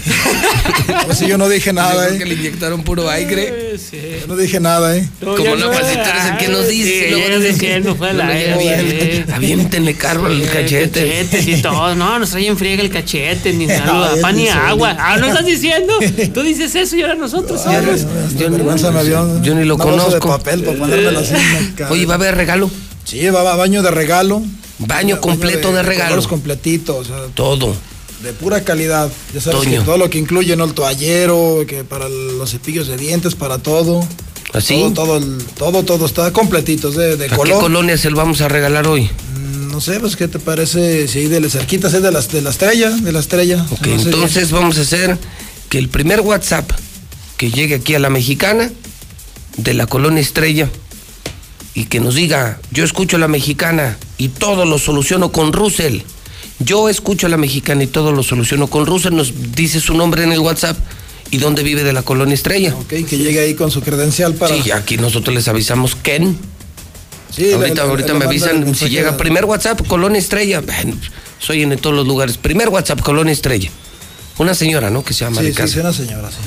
[1.15, 2.25] Si yo no dije Yo nada, que ¿eh?
[2.25, 3.75] le inyectaron puro aire.
[4.21, 5.07] Yo no dije nada, ¿eh?
[5.21, 7.59] No, Como no, pues, eres el que nos dice, Sí, luego ya nos sé dice,
[7.65, 9.25] que no fue no, no, aire.
[9.33, 11.07] Aviéntenle carro al cachete.
[11.07, 11.95] Cachetes y todo.
[11.95, 14.95] No, nos traen friega el cachete, ni No, es pan ni agua.
[14.99, 15.93] Ah, ¿no estás diciendo?
[16.33, 17.61] Tú dices eso y ahora nosotros
[19.41, 20.11] yo ni lo conozco.
[20.13, 21.91] de papel para ponérmela así en la cara.
[21.91, 22.69] Oye, va a haber regalo.
[23.05, 24.43] Sí, va a baño de regalo.
[24.79, 26.09] Baño completo de regalo.
[26.09, 27.75] colores completitos, o sea, Todo.
[28.23, 29.09] de pura calidad.
[29.33, 29.79] Ya sabes Toño.
[29.79, 30.65] que todo lo que incluye, ¿no?
[30.65, 34.05] El toallero, que para los cepillos de dientes, para todo.
[34.53, 34.75] ¿Así?
[34.79, 38.41] Todo, todo, el- todo, todo está completito, de, de ¿A qué colonia se lo vamos
[38.41, 39.03] a regalar hoy?
[39.37, 41.07] Mm, No sé, pues, ¿qué te parece?
[41.09, 43.65] Si de las cerquitas es de, las, de la estrella, de la estrella.
[43.71, 44.05] Ok, No sé.
[44.05, 45.17] entonces vamos a hacer
[45.69, 46.69] que el primer WhatsApp
[47.37, 48.71] que llegue aquí a la mexicana
[49.57, 50.69] de la colonia Estrella
[51.75, 55.99] y que nos diga, yo escucho a la mexicana y todo lo soluciono con Russell.
[56.59, 59.13] Yo escucho a la mexicana y todo lo soluciono con Russell.
[59.13, 60.77] Nos dice su nombre en el WhatsApp
[61.31, 62.73] y dónde vive de la colonia Estrella.
[62.75, 64.55] Ok, que llegue ahí con su credencial para.
[64.55, 66.37] Sí, aquí nosotros les avisamos Ken.
[67.29, 70.61] Sí, ahorita ahorita me avisan si llega primer WhatsApp, Colonia Estrella.
[70.61, 70.95] Bueno,
[71.39, 72.37] soy en todos los lugares.
[72.37, 73.69] Primer WhatsApp, Colonia Estrella.
[74.37, 75.03] Una señora, ¿no?
[75.03, 75.73] Que se llama Sí, de sí, casa.
[75.73, 76.37] sí, una señora, sí.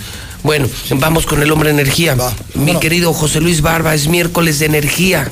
[0.42, 2.16] Bueno, vamos con el hombre energía.
[2.54, 5.30] Mi querido José Luis Barba, es miércoles de energía.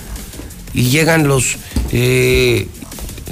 [0.74, 1.56] Y llegan los.
[1.92, 2.68] Eh,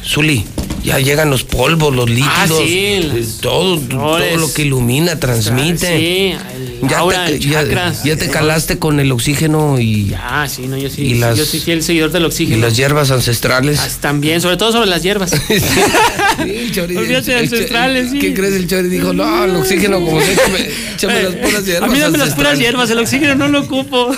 [0.04, 0.44] Zuli,
[0.84, 2.30] ya llegan los polvos, los líquidos.
[2.36, 5.98] Ah, sí, eh, todo, todo lo que ilumina, transmite.
[5.98, 8.04] Sí, el ya, aura, te, el ya- chakras.
[8.04, 11.02] ya te calaste con el oxígeno y, Ah, sí, no, yo sí.
[11.02, 12.60] Y sí, las- yo soy fiel seguidor del y oxígeno.
[12.66, 13.80] las hierbas ancestrales.
[14.00, 15.32] También, sobre todo sobre las hierbas.
[16.38, 18.18] Olvídate de ancestrales, sí.
[18.18, 18.54] ¿Qué crees?
[18.54, 21.90] El Chori dijo, no, el oxígeno como que échame, échame las puras hierbas.
[21.90, 22.58] A mí dame las puras ancestrales".
[22.60, 24.10] hierbas, el oxígeno no lo ocupo.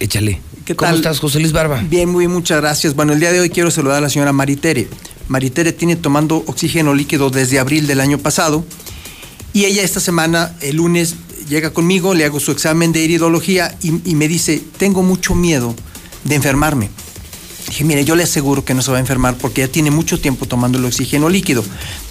[0.00, 0.40] Échale.
[0.64, 0.96] ¿Qué ¿Cómo tal?
[0.96, 1.82] estás, José Luis Barba?
[1.90, 2.94] Bien, muy muchas gracias.
[2.94, 4.88] Bueno, el día de hoy quiero saludar a la señora Maritere.
[5.28, 8.64] Maritere tiene tomando oxígeno líquido desde abril del año pasado
[9.52, 11.16] y ella esta semana, el lunes,
[11.48, 15.74] llega conmigo, le hago su examen de iridología y, y me dice, tengo mucho miedo
[16.24, 16.90] de enfermarme.
[17.68, 20.20] Dije, mire, yo le aseguro que no se va a enfermar porque ya tiene mucho
[20.20, 21.64] tiempo tomando el oxígeno líquido.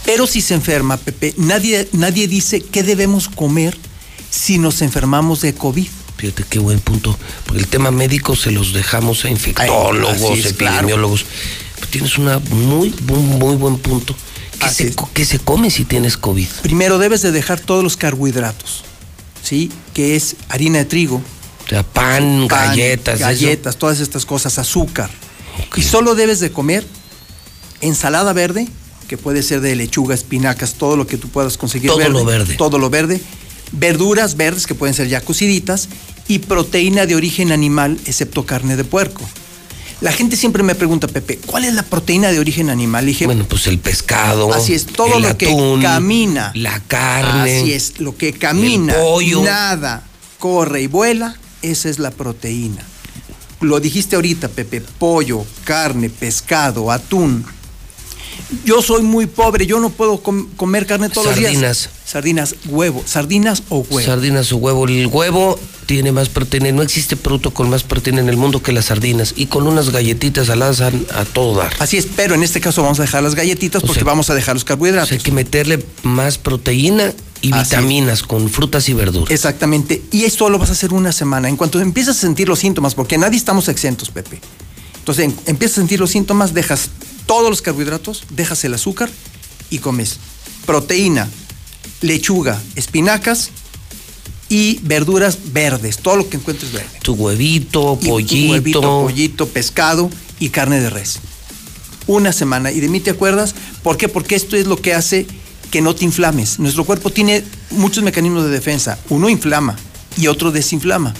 [0.05, 3.77] Pero si se enferma, Pepe, nadie, nadie dice qué debemos comer
[4.29, 5.87] si nos enfermamos de COVID.
[6.17, 7.17] Fíjate qué buen punto.
[7.45, 10.77] Porque el tema médico se los dejamos a infectólogos, es, claro.
[10.77, 11.25] epidemiólogos.
[11.75, 14.15] Pero tienes una muy, muy, muy buen punto.
[14.59, 16.47] ¿Qué se, qué se come si tienes COVID?
[16.61, 18.85] Primero debes de dejar todos los carbohidratos,
[19.43, 19.72] ¿sí?
[19.93, 21.22] Que es harina de trigo.
[21.65, 23.25] O sea, pan, galletas, eso.
[23.25, 25.09] Galletas, todas estas cosas, azúcar.
[25.75, 26.85] Y solo debes de comer
[27.81, 28.67] ensalada verde,
[29.07, 32.55] que puede ser de lechuga, espinacas, todo lo que tú puedas conseguir Todo lo verde.
[32.55, 33.22] Todo lo verde.
[33.72, 35.89] Verduras verdes, que pueden ser ya cociditas,
[36.27, 39.23] y proteína de origen animal, excepto carne de puerco.
[40.03, 43.06] La gente siempre me pregunta, Pepe, ¿cuál es la proteína de origen animal?
[43.06, 44.53] Dije, Bueno, pues el pescado.
[44.53, 46.51] Así es, todo el lo atún, que camina.
[46.56, 47.59] La carne.
[47.61, 49.43] Así es, lo que camina, el pollo.
[49.43, 50.03] nada,
[50.40, 52.83] corre y vuela, esa es la proteína.
[53.61, 57.45] Lo dijiste ahorita, Pepe, pollo, carne, pescado, atún.
[58.65, 61.90] Yo soy muy pobre, yo no puedo com- comer carne todos los días.
[62.14, 64.06] Sardinas, huevo, sardinas o huevo.
[64.06, 64.88] Sardinas o huevo.
[64.88, 66.72] El huevo tiene más proteína.
[66.72, 69.33] No existe producto con más proteína en el mundo que las sardinas.
[69.35, 71.74] Y con unas galletitas saladas a, a todo dar.
[71.80, 74.35] Así es, pero en este caso vamos a dejar las galletitas porque sea, vamos a
[74.35, 75.11] dejar los carbohidratos.
[75.11, 77.11] hay que meterle más proteína
[77.42, 79.32] y vitaminas con frutas y verduras.
[79.32, 80.03] Exactamente.
[80.11, 81.50] Y esto lo vas a hacer una semana.
[81.50, 84.40] En cuanto empiezas a sentir los síntomas, porque nadie estamos exentos, Pepe.
[85.00, 86.90] Entonces, en- empiezas a sentir los síntomas, dejas
[87.25, 89.09] todos los carbohidratos, dejas el azúcar
[89.72, 90.19] y comes
[90.67, 91.27] proteína,
[92.03, 93.49] lechuga, espinacas
[94.49, 96.99] y verduras verdes, todo lo que encuentres verde.
[97.01, 98.51] Tu huevito, Y tu pollito.
[98.51, 100.09] huevito, pollito, pescado
[100.40, 101.19] y carne de res.
[102.06, 102.72] Una semana.
[102.72, 103.56] ¿Y de mí te acuerdas?
[103.82, 104.09] ¿Por qué?
[104.09, 105.25] Porque esto es lo que hace
[105.72, 106.59] que no te inflames.
[106.59, 108.99] Nuestro cuerpo tiene muchos mecanismos de defensa.
[109.09, 109.75] Uno inflama
[110.17, 111.14] y otro desinflama.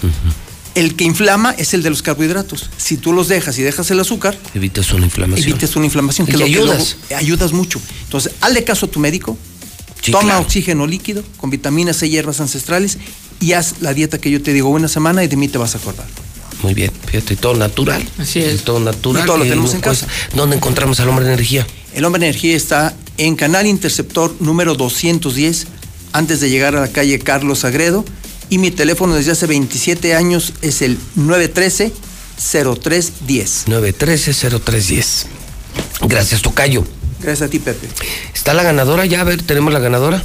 [0.74, 2.68] El que inflama es el de los carbohidratos.
[2.76, 5.48] Si tú los dejas y dejas el azúcar, Evitas una inflamación.
[5.48, 6.26] evitas una inflamación.
[6.28, 6.96] Y es lo que ayudas.
[7.08, 7.80] luego- ayudas mucho.
[8.04, 9.38] Entonces, hazle caso a tu médico,
[10.04, 10.40] Sí, toma claro.
[10.42, 12.98] oxígeno líquido con vitaminas C y hierbas ancestrales
[13.40, 15.74] y haz la dieta que yo te digo una semana y de mí te vas
[15.74, 16.04] a acordar.
[16.62, 18.06] Muy bien, fíjate, todo natural.
[18.18, 18.64] Así es.
[18.64, 19.22] Todo natural.
[19.22, 20.06] Y todo lo tenemos en casa.
[20.34, 21.66] ¿Dónde encontramos al hombre de energía?
[21.94, 25.66] El hombre de energía está en Canal Interceptor número 210,
[26.12, 28.04] antes de llegar a la calle Carlos Sagredo.
[28.50, 31.92] Y mi teléfono desde hace 27 años es el 913-0310.
[33.66, 35.26] 913-0310.
[36.02, 36.84] Gracias, Tocayo.
[37.24, 37.88] Gracias a ti, Pepe.
[38.34, 39.22] ¿Está la ganadora ya?
[39.22, 40.22] A ver, ¿tenemos la ganadora?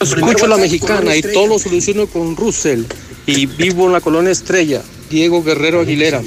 [0.00, 2.82] Escucho la mexicana y todo lo soluciono con Russell.
[3.24, 6.20] Y vivo en la colonia Estrella, Diego Guerrero Aguilera.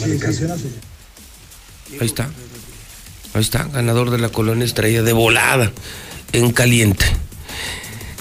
[2.00, 2.30] Ahí está.
[3.34, 5.72] Ahí está, ganador de la colonia Estrella de volada,
[6.32, 7.06] en caliente.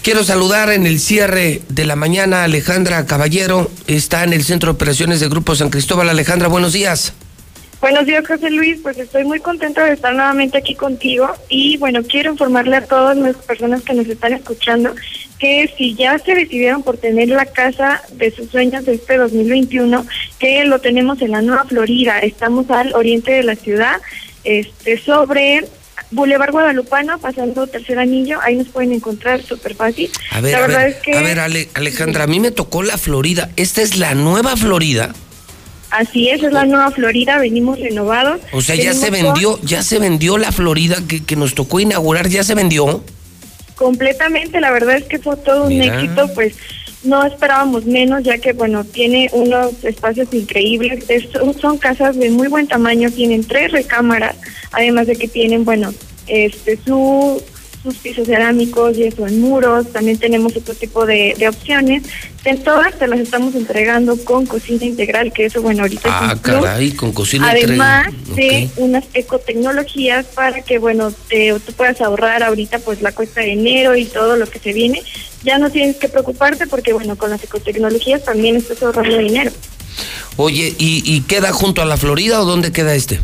[0.03, 3.71] Quiero saludar en el cierre de la mañana a Alejandra Caballero.
[3.87, 6.09] Está en el Centro de Operaciones de Grupo San Cristóbal.
[6.09, 7.13] Alejandra, buenos días.
[7.81, 8.81] Buenos días, José Luis.
[8.83, 13.17] Pues estoy muy contenta de estar nuevamente aquí contigo y bueno, quiero informarle a todas
[13.17, 14.95] las personas que nos están escuchando
[15.39, 20.05] que si ya se decidieron por tener la casa de sus sueños de este 2021,
[20.41, 22.19] que lo tenemos en la Nueva Florida.
[22.19, 24.01] Estamos al oriente de la ciudad,
[24.43, 25.65] este sobre
[26.11, 28.41] Boulevard Guadalupano, pasando tercer anillo.
[28.43, 30.11] Ahí nos pueden encontrar súper fácil.
[30.33, 32.51] A ver, la a verdad ver, es que a ver, Ale- Alejandra, a mí me
[32.51, 33.51] tocó la Florida.
[33.55, 35.15] ¿Esta es la nueva Florida?
[35.91, 37.39] Así es, es la Nueva Florida.
[37.39, 38.41] Venimos renovados.
[38.53, 41.81] O sea, ya se con- vendió, ya se vendió la Florida que, que nos tocó
[41.81, 43.03] inaugurar, ya se vendió.
[43.75, 46.55] Completamente, la verdad es que fue todo un éxito, pues
[47.05, 51.05] no esperábamos menos, ya que, bueno, tiene unos espacios increíbles.
[51.09, 51.29] Es-
[51.61, 54.35] son casas de muy buen tamaño, tienen tres recámaras,
[54.73, 55.95] además de que tienen, bueno,
[56.27, 57.41] este su
[57.83, 59.93] sus pisos cerámicos y eso en muros.
[59.93, 62.03] También tenemos otro tipo de, de opciones.
[62.45, 66.33] En todas te las estamos entregando con cocina integral, que eso, bueno, ahorita es Ah,
[66.35, 72.43] un caray, con cocina Además de unas ecotecnologías para que, bueno, te, tú puedas ahorrar
[72.43, 75.03] ahorita pues la cuesta de enero y todo lo que se viene.
[75.45, 79.51] Ya no tienes que preocuparte porque, bueno, con las ecotecnologías también estás ahorrando dinero.
[80.37, 83.21] Oye, ¿y, y queda junto a la Florida o dónde queda este?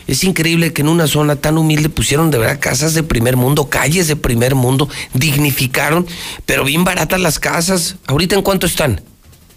[0.06, 3.68] Es increíble que en una zona tan humilde pusieron de verdad casas de primer mundo,
[3.68, 6.06] calles de primer mundo, dignificaron,
[6.46, 7.96] pero bien baratas las casas.
[8.06, 9.00] ¿Ahorita en cuánto están?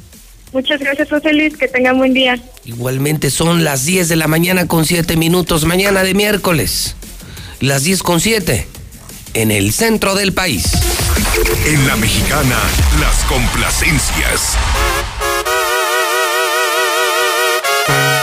[0.55, 1.57] Muchas gracias, José Luis.
[1.57, 2.39] Que tengan buen día.
[2.63, 6.95] Igualmente son las 10 de la mañana con 7 minutos, mañana de miércoles.
[7.59, 8.65] Las 10 con 7
[9.33, 10.63] en el centro del país.
[11.65, 12.57] En la mexicana,
[13.01, 14.55] las complacencias.